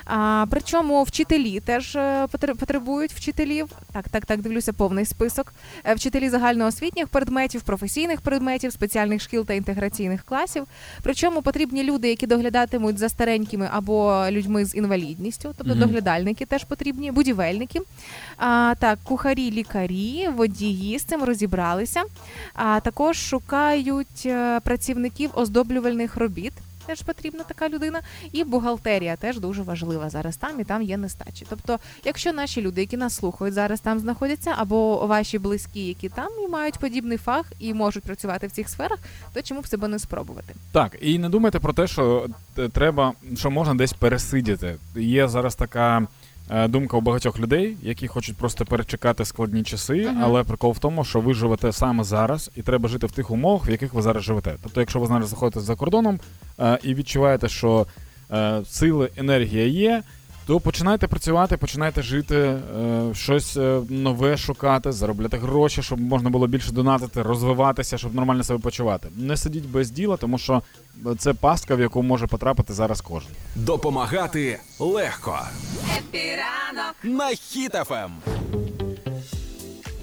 А, 0.07 0.47
причому 0.51 1.03
вчителі 1.03 1.61
теж 1.61 1.97
е, 1.97 2.27
потребують 2.33 3.13
вчителів. 3.13 3.69
Так, 3.93 4.09
так, 4.09 4.27
так, 4.27 4.41
дивлюся 4.41 4.73
повний 4.73 5.05
список. 5.05 5.53
Вчителі 5.97 6.29
загальноосвітніх 6.29 7.09
предметів, 7.09 7.63
професійних 7.63 8.21
предметів, 8.21 8.73
спеціальних 8.73 9.23
шкіл 9.23 9.45
та 9.47 9.55
інтеграційних 9.55 10.23
класів. 10.25 10.65
Причому 11.03 11.43
потрібні 11.43 11.83
люди, 11.85 12.09
які 12.09 12.27
доглядатимуть 12.27 12.99
за 12.99 13.09
старенькими 13.09 13.69
або 13.73 14.27
людьми 14.31 14.65
з 14.65 14.75
інвалідністю, 14.75 15.55
тобто 15.59 15.75
Мгм. 15.75 15.81
доглядальники 15.81 16.47
теж 16.47 16.65
потрібні, 16.65 17.11
будівельники. 17.11 17.81
А, 18.37 18.75
так, 18.79 18.99
кухарі, 19.05 19.51
лікарі, 19.51 20.29
водії 20.37 20.99
з 20.99 21.03
цим 21.03 21.23
розібралися. 21.25 22.03
А 22.55 22.81
також 22.81 23.17
шукають 23.17 24.23
е, 24.27 24.61
працівників 24.61 25.31
оздоблювальних 25.35 26.17
робіт. 26.17 26.53
Теж 26.89 27.03
потрібна 27.03 27.45
така 27.45 27.69
людина, 27.69 28.01
і 28.33 28.45
бухгалтерія 28.45 29.17
теж 29.17 29.39
дуже 29.39 29.63
важлива 29.63 30.11
зараз 30.11 30.37
там, 30.37 30.61
і 30.61 30.65
там 30.65 30.83
є 30.83 30.97
нестачі. 30.97 31.47
Тобто, 31.49 31.79
якщо 32.05 32.33
наші 32.33 32.63
люди, 32.63 32.81
які 32.81 32.97
нас 32.97 33.15
слухають, 33.15 33.55
зараз 33.55 33.81
там 33.81 33.99
знаходяться, 33.99 34.55
або 34.57 35.07
ваші 35.07 35.39
близькі, 35.39 35.87
які 35.87 36.09
там 36.09 36.29
і 36.45 36.49
мають 36.49 36.79
подібний 36.79 37.19
фах 37.19 37.53
і 37.59 37.75
можуть 37.75 38.03
працювати 38.03 38.47
в 38.47 38.51
цих 38.51 38.69
сферах, 38.69 38.99
то 39.35 39.43
чому 39.43 39.61
б 39.61 39.67
себе 39.67 39.89
не 39.89 39.99
спробувати? 39.99 40.55
Так, 40.73 40.97
і 41.01 41.19
не 41.19 41.29
думайте 41.29 41.59
про 41.59 41.73
те, 41.73 41.87
що 41.87 42.27
треба, 42.73 43.13
що 43.37 43.51
можна 43.51 43.75
десь 43.75 43.93
пересидіти. 43.93 44.77
Є 44.97 45.29
зараз 45.29 45.55
така 45.55 46.07
думка 46.69 46.97
у 46.97 47.01
багатьох 47.01 47.39
людей, 47.41 47.77
які 47.83 48.09
хочуть 48.09 48.37
просто 48.37 48.65
перечекати 48.65 49.25
складні 49.25 49.63
часи, 49.63 49.95
Мгм. 50.11 50.21
але 50.25 50.43
прикол 50.45 50.73
в 50.73 50.79
тому, 50.79 51.05
що 51.05 51.21
ви 51.21 51.35
живете 51.35 51.73
саме 51.73 52.05
зараз, 52.05 52.51
і 52.57 52.63
треба 52.63 52.89
жити 52.89 53.07
в 53.07 53.13
тих 53.13 53.31
умовах, 53.31 53.69
в 53.69 53.71
яких 53.71 53.95
ви 53.95 54.03
зараз 54.03 54.23
живете. 54.25 54.57
Тобто, 54.63 54.81
якщо 54.81 55.01
ви 55.01 55.07
зараз 55.07 55.29
знаходитесь 55.29 55.63
за 55.63 55.77
кордоном 55.77 56.21
е, 56.61 56.79
і 56.83 56.95
відчуваєте, 56.95 57.49
що 57.49 57.87
е, 58.33 58.61
сили, 58.67 59.11
енергія 59.17 59.67
є. 59.67 60.03
То 60.49 60.61
починайте 60.61 61.09
працювати, 61.09 61.57
починайте 61.57 62.03
жити, 62.03 62.37
е, 62.37 62.61
щось 63.15 63.57
е, 63.57 63.81
нове 63.89 64.37
шукати, 64.37 64.93
заробляти 64.93 65.37
гроші, 65.39 65.83
щоб 65.83 66.01
можна 66.01 66.31
було 66.31 66.47
більше 66.47 66.73
донатити, 66.73 67.23
розвиватися, 67.23 67.99
щоб 67.99 68.15
нормально 68.15 68.45
себе 68.45 68.59
почувати. 68.59 69.09
Не 69.17 69.37
сидіть 69.37 69.67
без 69.67 69.91
діла, 69.91 70.17
тому 70.17 70.39
що 70.39 70.63
це 71.19 71.35
пастка, 71.35 71.75
в 71.75 71.81
яку 71.81 72.03
може 72.03 72.27
потрапити 72.27 72.73
зараз 72.73 73.01
кожен. 73.01 73.31
Допомагати 73.55 74.61
легко. 74.79 75.39
На 77.03 77.31
Хіт-ФМ. 77.31 78.11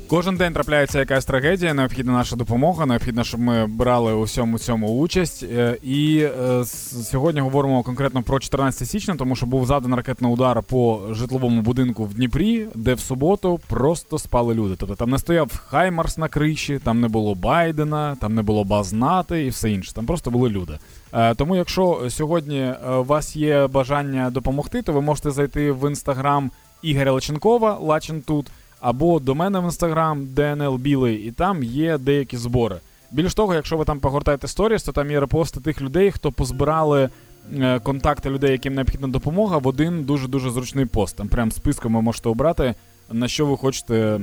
Кожен 0.08 0.38
день 0.38 0.54
трапляється 0.54 1.00
якась 1.00 1.26
трагедія, 1.26 1.74
необхідна 1.74 2.14
наша 2.14 2.36
допомога, 2.36 2.86
необхідно, 2.86 3.24
щоб 3.24 3.40
ми 3.40 3.68
брали 3.68 4.14
у 4.14 4.22
всьому 4.22 4.60
цьому 4.60 5.00
участь. 5.00 5.44
Е, 5.44 5.78
І 5.84 6.28
е, 6.40 6.66
сьогодні 7.04 7.42
говоримо 7.42 7.84
конкретно 7.84 8.24
про 8.24 8.40
14 8.40 8.90
січня, 8.90 9.16
тому 9.16 9.36
що 9.36 9.46
був 9.46 9.66
заданий 9.66 9.98
ракетний 9.98 10.32
удар 10.34 10.64
по 10.64 11.02
житловому 11.12 11.62
будинку 11.62 12.06
в 12.06 12.14
Дніпрі, 12.14 12.68
де 12.76 12.94
в 12.94 13.00
суботу 13.00 13.60
просто 13.68 14.20
спали 14.20 14.54
люди. 14.54 14.76
Тобто 14.80 14.96
там 14.96 15.10
не 15.10 15.20
стояв 15.20 15.62
Хаймарс 15.68 16.18
на 16.18 16.28
криші, 16.28 16.80
там 16.84 17.02
не 17.02 17.08
було 17.08 17.36
Байдена, 17.36 18.16
там 18.22 18.36
не 18.36 18.42
було 18.42 18.64
баз 18.64 18.94
НАТО 18.94 19.36
і 19.36 19.50
все 19.50 19.72
інше. 19.72 19.94
Там 19.94 20.06
просто 20.06 20.32
були 20.32 20.50
люди. 20.50 20.78
Е, 21.14 21.36
Тому, 21.36 21.56
якщо 21.56 22.02
сьогодні 22.10 22.74
у 23.00 23.04
вас 23.04 23.36
є 23.36 23.68
бажання 23.68 24.30
допомогти, 24.30 24.82
то 24.82 24.94
ви 24.94 25.02
можете 25.02 25.32
зайти 25.32 25.72
в 25.72 25.90
інстаграм 25.90 26.52
Ігоря 26.82 27.12
Лаченкова, 27.12 27.78
Лачин 27.82 28.22
тут, 28.22 28.48
або 28.86 29.20
до 29.20 29.36
мене 29.36 29.60
в 29.60 29.64
інстаграм 29.64 30.28
ДНЛ 30.34 30.78
Білий, 30.78 31.16
і 31.16 31.32
там 31.32 31.64
є 31.64 31.98
деякі 31.98 32.38
збори. 32.38 32.76
Більш 33.12 33.34
того, 33.34 33.54
якщо 33.54 33.78
ви 33.78 33.86
там 33.86 34.00
погортаєте 34.00 34.48
сторіс, 34.48 34.84
то 34.84 34.92
там 34.92 35.12
є 35.12 35.20
репости 35.20 35.60
тих 35.60 35.82
людей, 35.82 36.12
хто 36.12 36.32
позбирали 36.32 37.10
е, 37.58 37.80
контакти 37.80 38.30
людей, 38.30 38.52
яким 38.52 38.76
необхідна 38.76 39.08
допомога, 39.08 39.58
в 39.58 39.68
один 39.68 40.04
дуже 40.04 40.28
дуже 40.28 40.52
зручний 40.52 40.86
пост. 40.86 41.16
Там 41.16 41.28
прям 41.28 41.52
списком 41.52 41.96
ви 41.96 42.02
можете 42.02 42.30
обрати, 42.30 42.76
на 43.12 43.28
що 43.28 43.46
ви 43.46 43.58
хочете 43.58 44.20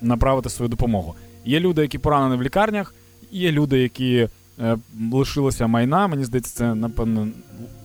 направити 0.00 0.48
свою 0.50 0.68
допомогу. 0.68 1.14
Є 1.44 1.60
люди, 1.60 1.82
які 1.82 1.98
поранені 1.98 2.40
в 2.40 2.42
лікарнях, 2.42 2.94
є 3.30 3.52
люди, 3.52 3.78
які 3.78 4.28
е, 4.60 4.76
лишилися 5.12 5.66
майна. 5.66 6.06
Мені 6.06 6.24
здається, 6.24 6.54
це 6.54 6.74
напевно 6.74 7.28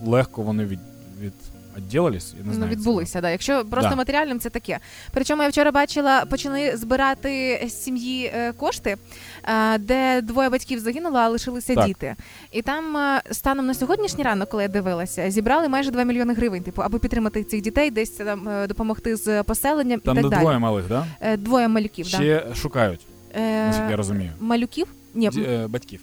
легко 0.06 0.42
вони 0.42 0.66
від, 0.66 0.80
від 1.22 1.34
відділились. 1.78 2.34
Я 2.38 2.44
не 2.44 2.48
Ну, 2.48 2.54
знаю, 2.54 2.72
це 2.72 2.78
відбулися, 2.78 3.22
да. 3.22 3.30
Якщо 3.30 3.66
просто 3.66 3.90
Да. 3.90 3.96
матеріальним, 3.96 4.40
це 4.40 4.50
таке. 4.50 4.80
Причому 5.12 5.44
я 5.44 5.50
вчора 5.50 5.72
бачила, 5.72 6.26
почали 6.26 6.78
збирати 6.78 7.64
з 7.68 7.84
сім'ї 7.84 8.32
е, 8.36 8.52
кошти, 8.54 8.98
е, 9.44 9.78
де 9.78 10.22
двоє 10.22 10.50
батьків 10.50 10.80
загинуло, 10.80 11.18
а 11.18 11.30
лишилися 11.30 11.76
Так. 11.76 11.86
діти. 11.86 12.16
І 12.52 12.62
там 12.62 12.98
е, 12.98 13.22
станом 13.32 13.66
на 13.66 13.74
сьогоднішній 13.74 14.24
ранок, 14.24 14.50
коли 14.50 14.64
я 14.64 14.70
дивилася, 14.70 15.32
зібрали 15.32 15.68
майже 15.70 15.92
2 15.92 16.04
мільйони 16.04 16.34
гривень, 16.34 16.64
типу, 16.64 16.82
аби 16.82 17.00
підтримати 17.00 17.44
цих 17.44 17.62
дітей, 17.62 17.92
десь 17.92 18.10
там 18.10 18.50
допомогти 18.68 19.16
з 19.16 19.44
поселенням 19.44 20.00
Там 20.00 20.20
і 20.20 20.22
так 20.22 20.40
двоє 20.40 20.60
малих, 20.60 20.86
да? 20.88 21.06
Двоє 21.38 21.68
малюків, 21.68 22.06
да. 22.12 22.18
Ще 22.18 22.46
шукають, 22.56 23.00
Е, 23.36 23.88
я 23.90 23.96
розумію. 23.96 24.32
Малюків? 24.40 24.88
Ні, 25.14 25.30
Ді- 25.30 25.50
е, 25.50 25.68
батьків. 25.68 26.00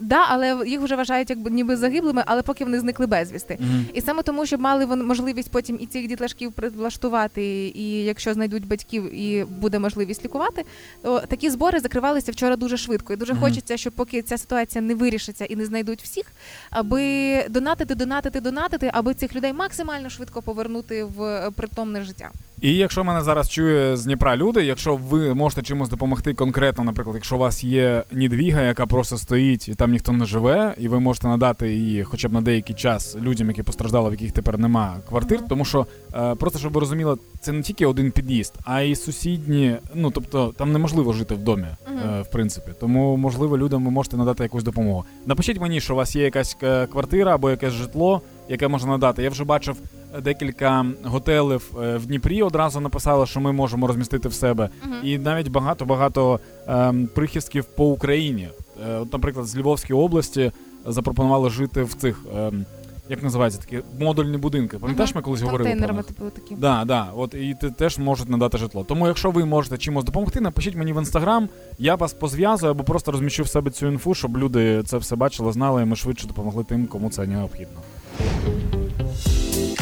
Да, 0.00 0.24
але 0.28 0.68
їх 0.68 0.80
вже 0.80 0.96
вважають 0.96 1.30
якби 1.30 1.50
ніби 1.50 1.76
загиблими, 1.76 2.22
але 2.26 2.42
поки 2.42 2.64
вони 2.64 2.80
зникли 2.80 3.06
безвісти. 3.06 3.58
І 3.94 4.00
саме 4.00 4.22
тому, 4.22 4.46
щоб 4.46 4.60
мали 4.60 4.84
вони 4.84 5.04
можливість 5.04 5.50
потім 5.50 5.78
і 5.80 5.86
цих 5.86 6.08
дітлашків 6.08 6.52
влаштувати, 6.76 7.42
і 7.74 8.04
якщо 8.04 8.34
знайдуть 8.34 8.66
батьків 8.66 9.14
і 9.14 9.44
буде 9.44 9.78
можливість 9.78 10.24
лікувати, 10.24 10.64
то 11.02 11.20
такі 11.20 11.50
збори 11.50 11.80
закривалися 11.80 12.32
вчора 12.32 12.56
дуже 12.56 12.76
швидко. 12.76 13.12
І 13.12 13.16
дуже 13.16 13.32
Мгм. 13.32 13.42
хочеться, 13.42 13.76
щоб 13.76 13.92
поки 13.92 14.22
ця 14.22 14.38
ситуація 14.38 14.82
не 14.82 14.94
вирішиться 14.94 15.44
і 15.44 15.56
не 15.56 15.66
знайдуть 15.66 16.02
всіх, 16.02 16.26
аби 16.70 17.44
донатити, 17.48 17.94
донатити, 17.94 18.40
донатити, 18.40 18.90
аби 18.94 19.14
цих 19.14 19.34
людей 19.36 19.52
максимально 19.52 20.10
швидко 20.10 20.42
повернути 20.42 21.04
в 21.04 21.50
притомне 21.56 22.02
життя. 22.02 22.30
І 22.60 22.74
якщо 22.74 23.04
мене 23.04 23.22
зараз 23.22 23.50
чує 23.50 23.96
з 23.96 24.04
Дніпра 24.04 24.36
люди, 24.36 24.64
якщо 24.64 24.96
ви 24.96 25.34
можете 25.34 25.62
чимось 25.62 25.88
допомогти 25.88 26.34
конкретно, 26.34 26.84
наприклад, 26.84 27.16
якщо 27.16 27.36
у 27.36 27.38
вас 27.38 27.64
є 27.64 28.04
нідвіга, 28.12 28.62
яка 28.62 28.86
просто 28.86 29.18
стоїть 29.18 29.68
і 29.68 29.74
там 29.74 29.90
ніхто 29.90 30.12
не 30.12 30.24
живе, 30.24 30.74
і 30.78 30.88
ви 30.88 31.00
можете 31.00 31.28
надати 31.28 31.74
її 31.74 32.04
хоча 32.04 32.28
б 32.28 32.32
на 32.32 32.40
деякий 32.40 32.76
час 32.76 33.16
людям, 33.16 33.48
які 33.48 33.62
постраждали, 33.62 34.08
в 34.10 34.12
яких 34.12 34.32
тепер 34.32 34.58
нема 34.58 34.96
квартир, 35.08 35.40
тому 35.48 35.64
що 35.64 35.86
е, 36.14 36.34
просто 36.34 36.58
щоб 36.58 36.72
ви 36.72 36.80
розуміли, 36.80 37.16
це 37.40 37.52
не 37.52 37.62
тільки 37.62 37.86
один 37.86 38.10
під'їзд, 38.10 38.54
а 38.64 38.80
й 38.80 38.96
сусідні. 38.96 39.76
Ну 39.94 40.10
тобто 40.10 40.54
там 40.56 40.72
неможливо 40.72 41.12
жити 41.12 41.34
в 41.34 41.38
домі, 41.38 41.66
е, 41.88 42.22
в 42.22 42.30
принципі. 42.30 42.70
Тому 42.80 43.16
можливо 43.16 43.58
людям 43.58 43.84
ви 43.84 43.90
можете 43.90 44.16
надати 44.16 44.42
якусь 44.42 44.64
допомогу. 44.64 45.04
Напишіть 45.26 45.60
мені, 45.60 45.80
що 45.80 45.94
у 45.94 45.96
вас 45.96 46.16
є 46.16 46.24
якась 46.24 46.56
е, 46.62 46.86
квартира 46.86 47.34
або 47.34 47.50
якесь 47.50 47.72
житло, 47.72 48.22
яке 48.48 48.68
можна 48.68 48.90
надати. 48.90 49.22
Я 49.22 49.30
вже 49.30 49.44
бачив 49.44 49.76
декілька 50.22 50.86
готелів 51.04 51.72
е, 51.82 51.96
в 51.96 52.06
Дніпрі 52.06 52.42
одразу 52.42 52.80
написали, 52.80 53.26
що 53.26 53.40
ми 53.40 53.52
можемо 53.52 53.86
розмістити 53.86 54.28
в 54.28 54.34
себе. 54.34 54.68
І 55.02 55.18
навіть 55.18 55.48
багато-багато 55.48 56.40
ем, 56.66 57.08
прихистків 57.14 57.64
по 57.64 57.86
Україні. 57.86 58.48
Е, 58.88 58.94
от, 58.94 59.12
наприклад, 59.12 59.46
з 59.46 59.58
Львовської 59.58 59.98
області 60.00 60.52
запропонували 60.86 61.50
жити 61.50 61.82
в 61.82 61.94
цих. 61.94 62.24
ем, 62.36 62.64
як 63.08 63.22
називаються 63.22 63.60
такі 63.60 63.82
модульні 64.00 64.36
будинки? 64.36 64.78
Пам'ятаєш, 64.78 65.14
ми 65.14 65.22
колись 65.22 65.42
говорили 65.42 65.76
про 65.76 65.94
них? 65.94 66.06
типу 66.06 66.30
такі. 66.30 66.54
Да, 66.54 66.84
да, 66.84 67.06
от 67.16 67.34
і 67.34 67.56
ти 67.60 67.70
теж 67.70 67.98
можуть 67.98 68.28
надати 68.28 68.58
житло. 68.58 68.84
Тому, 68.84 69.06
якщо 69.06 69.30
ви 69.30 69.44
можете 69.44 69.78
чимось 69.78 70.04
допомогти, 70.04 70.40
напишіть 70.40 70.76
мені 70.76 70.92
в 70.92 70.96
інстаграм, 70.96 71.48
я 71.78 71.94
вас 71.94 72.12
позв'язую 72.12 72.70
або 72.70 72.84
просто 72.84 73.12
розміщу 73.12 73.42
в 73.42 73.48
себе 73.48 73.70
цю 73.70 73.86
інфу, 73.86 74.14
щоб 74.14 74.38
люди 74.38 74.82
це 74.82 74.98
все 74.98 75.16
бачили, 75.16 75.52
знали, 75.52 75.82
і 75.82 75.84
ми 75.84 75.96
швидше 75.96 76.26
допомогли 76.26 76.64
тим, 76.64 76.86
кому 76.86 77.10
це 77.10 77.26
необхідно. 77.26 77.80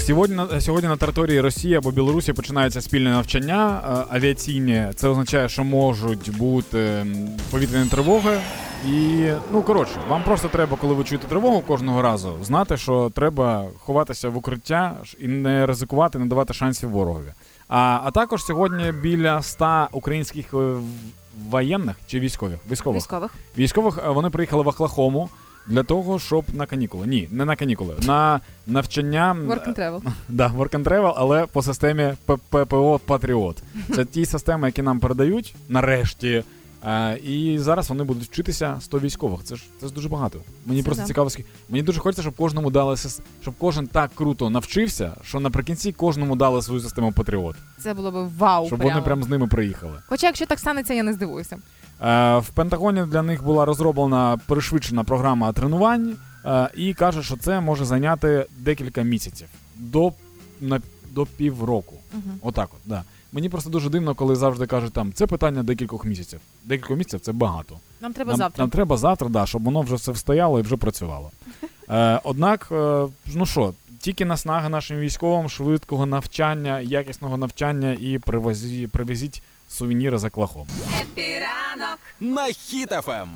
Сьогодні 0.06 0.36
на 0.36 0.60
сьогодні 0.60 0.88
на 0.88 0.96
території 0.96 1.40
Росії 1.40 1.74
або 1.74 1.90
Білорусі 1.90 2.32
починаються 2.32 2.80
спільне 2.80 3.10
навчання 3.10 3.80
е, 4.10 4.16
авіаційні. 4.16 4.86
Це 4.94 5.08
означає, 5.08 5.48
що 5.48 5.64
можуть 5.64 6.36
бути 6.36 7.06
повітряні 7.50 7.88
тривоги. 7.90 8.40
І 8.88 9.26
ну 9.52 9.62
коротше, 9.62 9.92
вам 10.08 10.22
просто 10.22 10.48
треба, 10.48 10.76
коли 10.80 10.94
ви 10.94 11.04
чуєте 11.04 11.26
тривогу 11.28 11.60
кожного 11.60 12.02
разу, 12.02 12.32
знати, 12.42 12.76
що 12.76 13.10
треба 13.14 13.66
ховатися 13.78 14.28
в 14.28 14.36
укриття 14.36 14.96
і 15.20 15.28
не 15.28 15.66
ризикувати, 15.66 16.18
не 16.18 16.26
давати 16.26 16.54
шансів 16.54 16.90
ворогові. 16.90 17.32
А, 17.68 18.00
а 18.04 18.10
також 18.10 18.44
сьогодні 18.44 18.92
біля 18.92 19.42
100 19.42 19.88
українських 19.92 20.54
е, 20.54 20.74
воєнних 21.50 21.96
чи 22.06 22.20
військових 22.20 22.58
військових 22.70 22.96
Військових. 23.02 23.30
військових 23.58 23.98
е, 24.06 24.10
вони 24.10 24.30
приїхали 24.30 24.62
в 24.62 24.68
Оклахому 24.68 25.28
для 25.66 25.82
того, 25.82 26.18
щоб 26.18 26.44
на 26.52 26.66
канікули. 26.66 27.06
Ні, 27.06 27.28
не 27.32 27.44
на 27.44 27.56
канікули, 27.56 27.94
на 28.02 28.40
навчання 28.66 29.36
Work 29.48 29.68
and 29.68 29.78
travel. 29.78 30.02
Да, 30.28 30.48
work 30.48 30.70
and 30.70 30.84
travel, 30.84 31.12
але 31.16 31.46
по 31.46 31.62
системі 31.62 32.14
ППО 32.26 33.00
Патріот. 33.06 33.62
Це 33.94 34.04
ті 34.04 34.26
системи, 34.26 34.68
які 34.68 34.82
нам 34.82 35.00
передають 35.00 35.54
нарешті. 35.68 36.44
І 37.24 37.58
зараз 37.60 37.88
вони 37.88 38.04
будуть 38.04 38.24
вчитися 38.24 38.76
100 38.80 38.98
військових. 38.98 39.40
Це 39.44 39.56
ж 39.56 39.64
це 39.80 39.86
ж 39.86 39.92
дуже 39.92 40.08
багато. 40.08 40.38
Мені 40.66 40.80
Це 40.82 40.84
просто 40.84 41.02
да. 41.02 41.06
цікаво, 41.06 41.30
скільки- 41.30 41.48
мені 41.68 41.82
дуже 41.82 42.00
хочеться, 42.00 42.22
щоб 42.22 42.36
кожному 42.36 42.70
дали 42.70 42.96
щоб 43.42 43.54
кожен 43.58 43.86
так 43.86 44.10
круто 44.14 44.50
навчився, 44.50 45.16
що 45.24 45.40
наприкінці 45.40 45.92
кожному 45.92 46.36
дали 46.36 46.62
свою 46.62 46.80
систему 46.80 47.12
Патріот, 47.12 47.56
Це 47.78 47.94
було 47.94 48.10
б 48.10 48.36
вау. 48.38 48.66
щоб 48.66 48.78
прямо. 48.78 48.92
вони 48.94 49.04
прям 49.04 49.22
з 49.22 49.28
ними 49.28 49.46
приїхали. 49.46 49.98
Хоча, 50.08 50.26
якщо 50.26 50.46
так 50.46 50.58
станеться, 50.58 50.94
я 50.94 51.02
не 51.02 51.12
здивуюся. 51.12 51.58
Е, 52.02 52.38
в 52.38 52.48
Пентагоні 52.48 53.02
для 53.06 53.22
них 53.22 53.44
була 53.44 53.64
розроблена 53.64 54.38
перешвидшена 54.46 55.04
програма 55.04 55.52
тренувань, 55.52 56.16
е, 56.44 56.70
і 56.76 56.94
каже, 56.94 57.22
що 57.22 57.36
це 57.36 57.60
може 57.60 57.84
зайняти 57.84 58.46
декілька 58.58 59.02
місяців 59.02 59.48
до, 59.76 60.12
на, 60.60 60.80
до 61.10 61.26
півроку. 61.26 61.94
Мгм. 62.12 62.38
Отак, 62.42 62.68
от, 62.72 62.80
да. 62.84 63.02
Мені 63.32 63.48
просто 63.48 63.70
дуже 63.70 63.90
дивно, 63.90 64.14
коли 64.14 64.36
завжди 64.36 64.66
кажуть 64.66 64.92
там 64.92 65.12
це 65.12 65.26
питання 65.26 65.62
декількох 65.62 66.04
місяців. 66.04 66.40
Декілька 66.64 66.94
місяців 66.94 67.20
це 67.20 67.32
багато. 67.32 67.78
Нам 68.00 68.12
треба 68.12 68.30
нам, 68.30 68.38
завтра. 68.38 68.62
нам 68.62 68.70
треба 68.70 68.96
завтра, 68.96 69.28
да, 69.28 69.46
щоб 69.46 69.62
воно 69.62 69.80
вже 69.80 69.94
все 69.94 70.12
встояло 70.12 70.58
і 70.58 70.62
вже 70.62 70.76
працювало. 70.76 71.30
Е, 71.88 72.20
однак, 72.24 72.68
е, 72.72 73.06
ну 73.34 73.46
що, 73.46 73.74
тільки 73.98 74.24
наснаги 74.24 74.68
нашим 74.68 74.98
військовим, 74.98 75.48
швидкого 75.48 76.06
навчання, 76.06 76.80
якісного 76.80 77.36
навчання 77.36 77.96
і 78.00 78.18
привезіть 78.92 79.42
сувеніри 79.74 80.18
за 80.18 80.30
клахом. 80.30 80.66
на 82.20 82.46
Хіт 82.46 82.92
Ем. 82.92 83.28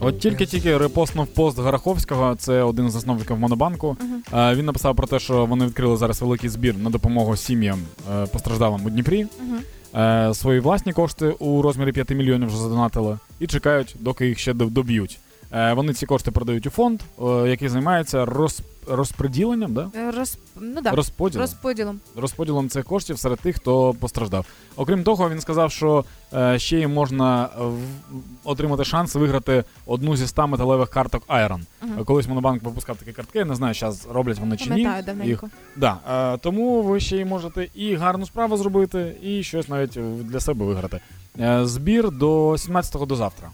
От 0.00 0.18
тільки-тільки 0.20 0.78
репостнув 0.78 1.26
пост 1.26 1.58
Гараховського, 1.58 2.34
це 2.34 2.62
один 2.62 2.90
з 2.90 2.92
засновників 2.92 3.38
Монобанку. 3.38 3.96
Е, 4.34 4.54
він 4.54 4.64
написав 4.64 4.96
про 4.96 5.06
те, 5.06 5.18
що 5.18 5.46
вони 5.46 5.66
відкрили 5.66 5.96
зараз 5.96 6.22
великий 6.22 6.50
збір 6.50 6.78
на 6.78 6.90
допомогу 6.90 7.36
сім'ям 7.36 7.78
е, 8.12 8.26
постраждалим 8.26 8.86
у 8.86 8.90
Дніпрі. 8.90 9.26
Е, 9.94 10.34
свої 10.34 10.60
власні 10.60 10.92
кошти 10.92 11.26
у 11.26 11.62
розмірі 11.62 11.92
5 11.92 12.10
мільйонів 12.10 12.48
вже 12.48 12.56
задонатили 12.56 13.18
і 13.40 13.46
чекають, 13.46 13.96
доки 13.98 14.26
їх 14.26 14.38
ще 14.38 14.52
доб'ють. 14.52 15.18
Е, 15.52 15.72
вони 15.72 15.92
ці 15.92 16.06
кошти 16.06 16.30
продають 16.30 16.66
у 16.66 16.70
фонд, 16.70 17.00
е, 17.22 17.24
який 17.48 17.68
займається 17.68 18.24
роз, 18.24 18.62
розподіленням, 18.90 19.74
да? 19.74 19.88
Е, 19.94 20.10
Роз... 20.10 20.38
Ну, 20.60 20.80
да. 20.80 20.90
розподілом. 20.90 21.40
Розподілом. 21.42 22.00
розподілом 22.16 22.68
цих 22.68 22.84
коштів 22.84 23.18
серед 23.18 23.38
тих, 23.40 23.56
хто 23.56 23.94
постраждав. 24.00 24.46
Окрім 24.76 25.02
того, 25.04 25.30
він 25.30 25.40
сказав, 25.40 25.72
що 25.72 26.04
е, 26.34 26.58
ще 26.58 26.78
й 26.80 26.86
можна 26.86 27.44
е, 27.44 27.64
в- 27.64 27.78
отримати 28.44 28.84
шанс 28.84 29.14
виграти 29.14 29.64
одну 29.86 30.16
зі 30.16 30.26
100 30.26 30.46
металевих 30.46 30.90
карток 30.90 31.22
Iron. 31.28 31.60
Мгм. 31.82 32.00
Е, 32.00 32.04
Колись 32.04 32.28
Монобанк 32.28 32.62
випускав 32.62 32.96
такі 32.96 33.12
картки, 33.12 33.38
я 33.38 33.44
не 33.44 33.54
знаю, 33.54 33.74
зараз 33.74 34.08
роблять 34.12 34.38
вони 34.38 34.56
чи 34.56 34.70
ні. 34.70 34.88
Давненько. 35.06 35.48
Да, 35.76 35.96
е, 36.34 36.38
тому 36.38 36.82
ви 36.82 37.00
ще 37.00 37.16
й 37.16 37.24
можете 37.24 37.68
і 37.74 37.94
гарну 37.94 38.26
справу 38.26 38.56
зробити, 38.56 39.16
і 39.22 39.42
щось 39.42 39.68
навіть 39.68 39.98
для 40.26 40.40
себе 40.40 40.64
виграти. 40.66 41.00
Е, 41.40 41.66
збір 41.66 42.10
до 42.10 42.50
17-го 42.50 43.06
до 43.06 43.16
завтра. 43.16 43.50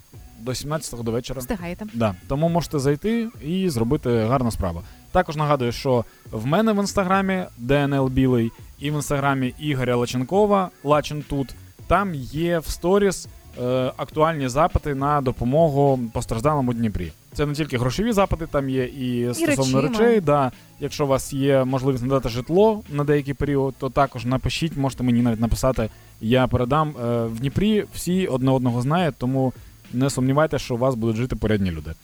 До 0.47 0.53
17-го 0.53 1.03
до 1.03 1.11
вечора. 1.11 1.41
Встигаєте. 1.41 1.87
Да, 1.95 2.15
тому 2.29 2.49
можете 2.49 2.79
зайти 2.79 3.29
і 3.45 3.69
зробити 3.69 4.25
гарну 4.25 4.51
справу. 4.51 4.83
Також 5.13 5.37
нагадую, 5.37 5.73
що 5.73 6.05
в 6.31 6.47
мене 6.47 6.73
в 6.73 6.77
інстаграмі 6.77 7.45
ДНЛ 7.59 8.09
Білий 8.09 8.51
і 8.81 8.91
в 8.91 8.95
інстаграмі 8.95 9.55
Ігоря 9.59 9.97
Лаченкова 9.97 10.71
Лачин 10.85 11.25
тут 11.29 11.55
там 11.87 12.15
є 12.15 12.59
в 12.59 12.67
сторіс 12.67 13.29
е, 13.63 13.93
актуальні 13.97 14.49
запити 14.49 14.95
на 14.95 15.21
допомогу 15.21 16.01
постраждалому 16.13 16.73
Дніпрі. 16.73 17.13
Це 17.33 17.47
не 17.47 17.55
тільки 17.55 17.79
грошові 17.79 18.13
запити, 18.13 18.47
там 18.47 18.69
є 18.71 18.85
і 18.85 19.35
стосовно 19.35 19.81
речима. 19.81 19.99
речей. 19.99 20.21
Да. 20.21 20.53
Якщо 20.81 21.05
у 21.05 21.09
вас 21.09 21.33
є 21.33 21.65
можливість 21.65 22.03
надати 22.03 22.29
житло 22.29 22.83
на 22.91 23.05
деякий 23.05 23.35
період, 23.35 23.75
то 23.79 23.91
також 23.91 24.25
напишіть, 24.25 24.77
можете 24.77 25.03
мені 25.03 25.23
навіть 25.23 25.41
написати. 25.41 25.89
Я 26.21 26.47
передам 26.47 26.89
Е, 26.89 27.25
в 27.25 27.39
Дніпрі. 27.39 27.85
Всі 27.95 28.27
одне 28.27 28.51
одного 28.51 28.83
знають, 28.83 29.15
тому 29.19 29.53
не 29.93 30.11
сумнівайтеся, 30.11 30.65
що 30.65 30.75
у 30.75 30.79
вас 30.79 30.95
будуть 30.95 31.17
жити 31.17 31.37
порядні 31.37 31.71
люди. 31.71 31.95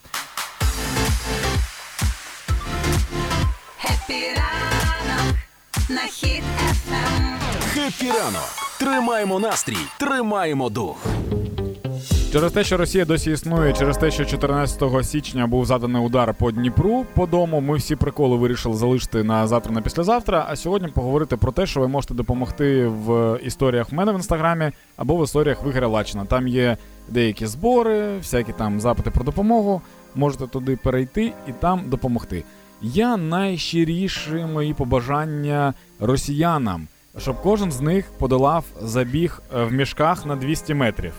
Хеппі 3.79 4.25
ранок 4.37 5.37
на 5.89 6.01
Хіт 6.01 6.43
FM. 6.71 7.39
Хеппі 7.75 8.11
ранок! 8.11 8.49
Тримаємо 8.79 9.39
настрій, 9.41 9.77
тримаємо 9.99 10.69
дух. 10.71 10.97
Через 12.33 12.53
те, 12.53 12.65
що 12.65 12.77
Росія 12.77 13.05
досі 13.05 13.31
існує, 13.31 13.73
через 13.73 13.97
те, 13.97 14.11
що 14.11 14.25
14 14.25 14.83
січня 15.03 15.47
був 15.47 15.67
заданий 15.67 16.03
удар 16.03 16.35
по 16.35 16.53
Дніпру 16.53 17.07
по 17.15 17.27
дому, 17.27 17.61
ми 17.61 17.77
всі 17.77 17.97
приколи 17.97 18.37
вирішили 18.37 18.77
залишити 18.77 19.23
на 19.23 19.47
завтра 19.47 19.73
на 19.73 19.83
післязавтра. 19.83 20.47
А 20.49 20.57
сьогодні 20.57 20.89
поговорити 20.89 21.37
про 21.37 21.53
те, 21.53 21.67
що 21.67 21.81
ви 21.81 21.89
можете 21.89 22.15
допомогти 22.15 22.87
в 22.87 23.39
історіях 23.43 23.93
в 23.93 23.95
мене 23.95 24.13
в 24.13 24.15
інстаграмі 24.15 24.71
або 24.97 25.17
в 25.17 25.25
історіях 25.25 25.65
в 25.65 25.69
Ігоря 25.69 25.87
Лачина. 25.87 26.25
Там 26.25 26.49
є 26.49 26.77
деякі 27.09 27.47
збори, 27.47 28.19
всякі 28.19 28.53
там 28.53 28.81
запити 28.81 29.11
про 29.11 29.25
допомогу. 29.25 29.83
Можете 30.15 30.47
туди 30.47 30.77
перейти 30.77 31.33
і 31.49 31.53
там 31.61 31.83
допомогти. 31.87 32.45
Я 32.83 33.17
найщиріші 33.17 34.47
мої 34.53 34.75
побажання 34.75 35.75
росіянам, 36.01 36.89
щоб 37.19 37.43
кожен 37.43 37.73
з 37.73 37.81
них 37.81 38.13
подолав 38.19 38.65
забіг 38.81 39.43
е, 39.55 39.65
в 39.65 39.73
мішках 39.73 40.27
на 40.27 40.37
200 40.37 40.75
метрів. 40.75 41.13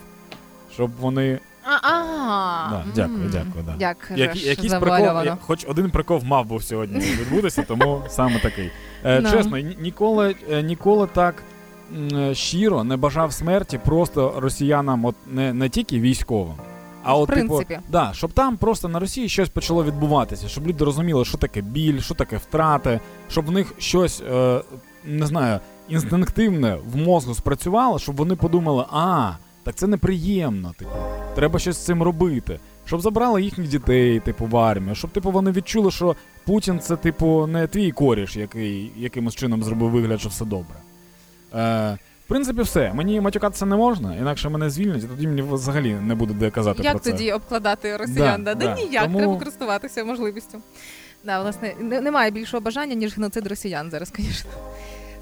Щоб 0.74 0.91
вони 0.99 1.39
Да, 1.65 2.84
дякую, 2.95 3.30
дякую, 3.32 3.65
да. 3.65 3.76
Як 3.80 3.97
Які, 4.15 4.39
ж 4.39 4.47
якийсь 4.49 4.71
прикол, 4.74 4.89
завуальовано. 4.89 5.38
хоч 5.41 5.65
один 5.69 5.89
прикол 5.91 6.21
мав 6.24 6.45
був 6.45 6.63
сьогодні 6.63 6.99
відбутися, 6.99 7.63
тому 7.67 8.01
саме 8.09 8.39
такий. 8.39 8.71
Е, 9.03 9.19
Ну. 9.21 9.32
Чесно, 9.32 9.57
ні- 9.57 9.78
ніколи, 9.80 10.36
е, 10.51 10.61
ніколи 10.63 11.07
так 11.13 11.43
м, 11.97 12.17
е, 12.17 12.36
щиро 12.36 12.84
не 12.84 12.97
бажав 12.97 13.34
смерті 13.34 13.78
просто 13.86 14.34
росіянам, 14.38 15.05
от 15.05 15.15
не, 15.28 15.53
не 15.53 15.69
тільки 15.69 15.99
військовим. 15.99 16.55
А 17.03 17.13
В 17.13 17.19
от, 17.21 17.30
типу, 17.30 17.61
да, 17.89 18.11
щоб 18.13 18.34
там 18.34 18.57
просто 18.57 18.88
на 18.88 18.99
Росії 18.99 19.30
щось 19.30 19.49
почало 19.49 19.84
відбуватися, 19.84 20.47
щоб 20.47 20.67
люди 20.67 20.86
розуміли, 20.86 21.26
що 21.26 21.38
таке 21.38 21.61
біль, 21.61 21.99
що 21.99 22.13
таке 22.15 22.38
втрати, 22.38 22.99
щоб 23.30 23.45
в 23.45 23.51
них 23.51 23.74
щось, 23.78 24.21
е, 24.32 24.61
не 25.05 25.26
знаю, 25.26 25.59
інстинктивне 25.89 26.78
в 26.93 26.95
мозку 26.97 27.34
спрацювало, 27.34 27.99
щоб 27.99 28.15
вони 28.15 28.36
подумали, 28.36 28.86
а, 28.91 29.32
так 29.64 29.76
це 29.76 29.88
неприємно, 29.88 30.74
типу, 30.80 30.91
треба 31.36 31.59
щось 31.59 31.76
з 31.78 31.86
цим 31.86 32.03
робити. 32.03 32.59
Щоб 32.86 33.01
забрали 33.01 33.41
їхніх 33.43 33.68
дітей, 33.68 34.20
типу, 34.20 34.45
в 34.45 34.57
армію, 34.57 34.95
щоб 34.95 35.11
типу 35.11 35.32
вони 35.32 35.51
відчули, 35.51 35.91
що 35.91 36.16
Путін 36.45 36.80
це, 36.80 36.95
типу, 36.95 37.47
не 37.47 37.68
твій 37.68 37.91
коріш, 37.91 38.36
який 38.38 38.91
якимось 38.97 39.36
чином 39.36 39.64
зробив 39.64 39.89
вигляд, 39.89 40.20
що 40.20 40.30
все 40.30 40.45
добре. 40.45 40.76
Е, 41.55 41.97
в 42.26 42.28
принципі, 42.28 42.61
все. 42.61 42.93
Мені 42.93 43.22
матюкатися 43.22 43.66
не 43.66 43.76
можна, 43.76 44.16
інакше 44.16 44.49
мене 44.49 44.70
звільнять, 44.70 45.03
і 45.03 45.07
тоді 45.07 45.28
мені 45.28 45.41
взагалі 45.41 45.93
не 45.93 46.16
буде 46.16 46.34
де 46.34 46.49
казати 46.49 46.76
про 46.76 46.86
Як 46.91 47.01
це. 47.03 47.11
тоді 47.11 47.32
обкладати 47.32 47.97
росіян? 47.97 48.43
Да, 48.43 48.55
Да, 48.55 48.66
да, 48.66 48.76
да. 48.76 48.82
ніяк, 48.82 49.03
Тому- 49.03 49.18
треба 49.20 49.38
користуватися 49.38 50.03
можливістю. 50.05 50.57
Да, 51.26 51.41
власне, 51.41 51.74
немає 51.80 52.32
більшого 52.32 52.61
бажання, 52.61 52.95
ніж 52.95 53.16
геноцид 53.16 53.47
росіян 53.47 53.91
зараз, 53.91 54.14
звісно. 54.18 54.51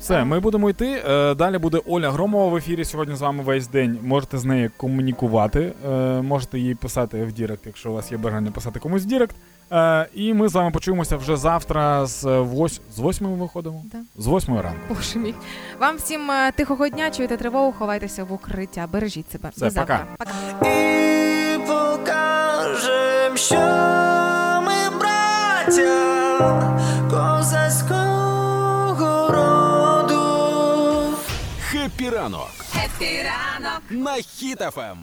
Все, 0.01 0.23
ми 0.25 0.39
будемо 0.39 0.69
йти. 0.69 1.03
Е, 1.09 1.35
Далі 1.35 1.57
буде 1.57 1.81
Оля 1.87 2.11
Громова 2.11 2.47
в 2.47 2.55
ефірі 2.55 2.85
сьогодні 2.85 3.15
з 3.15 3.21
вами 3.21 3.43
весь 3.43 3.67
день. 3.67 3.99
Можете 4.03 4.37
з 4.37 4.45
нею 4.45 4.71
комунікувати, 4.77 5.73
е, 5.89 5.89
можете 6.21 6.59
їй 6.59 6.75
писати 6.75 7.23
в 7.25 7.31
Дірект, 7.31 7.65
якщо 7.65 7.91
у 7.91 7.93
вас 7.93 8.11
є 8.11 8.17
бажання 8.17 8.51
писати 8.51 8.79
комусь 8.79 9.03
в 9.03 9.05
Дірект. 9.05 9.35
Е, 9.71 10.07
І 10.13 10.33
ми 10.33 10.49
з 10.49 10.53
вами 10.53 10.71
почуємося 10.71 11.17
вже 11.17 11.37
завтра 11.37 12.05
з 12.05 12.25
8 12.25 12.83
з 12.95 12.99
8 12.99 13.27
ми 13.29 13.35
виходимо. 13.35 13.83
Да. 13.91 13.97
З 14.17 14.27
8 14.27 14.55
ранку. 14.59 14.79
Боже 14.89 15.19
мій. 15.19 15.33
Вам 15.79 15.95
всім 15.97 16.21
тихого 16.55 16.87
дня, 16.89 17.11
чуєте 17.11 17.37
тривогу, 17.37 17.71
ховайтеся 17.71 18.23
в 18.23 18.33
укриття, 18.33 18.87
бережіть 18.91 19.31
себе. 19.31 19.49
Все, 19.55 19.65
До 19.65 19.69
завтра. 19.71 20.05
пока. 20.17 20.31
пока. 20.59 20.67
І 20.69 21.57
покажем, 21.67 23.37
що 23.37 23.59
ми 24.65 24.97
браття 24.99 26.01
козацького 27.09 28.00
роду. 32.09 32.39
Хеппі 32.73 33.21
ранок 33.23 33.23
Хеппі 33.23 33.23
ранок. 33.23 33.81
на 33.89 34.15
Ем. 34.17 34.23
Хіт 34.23 34.65
FM. 34.65 34.97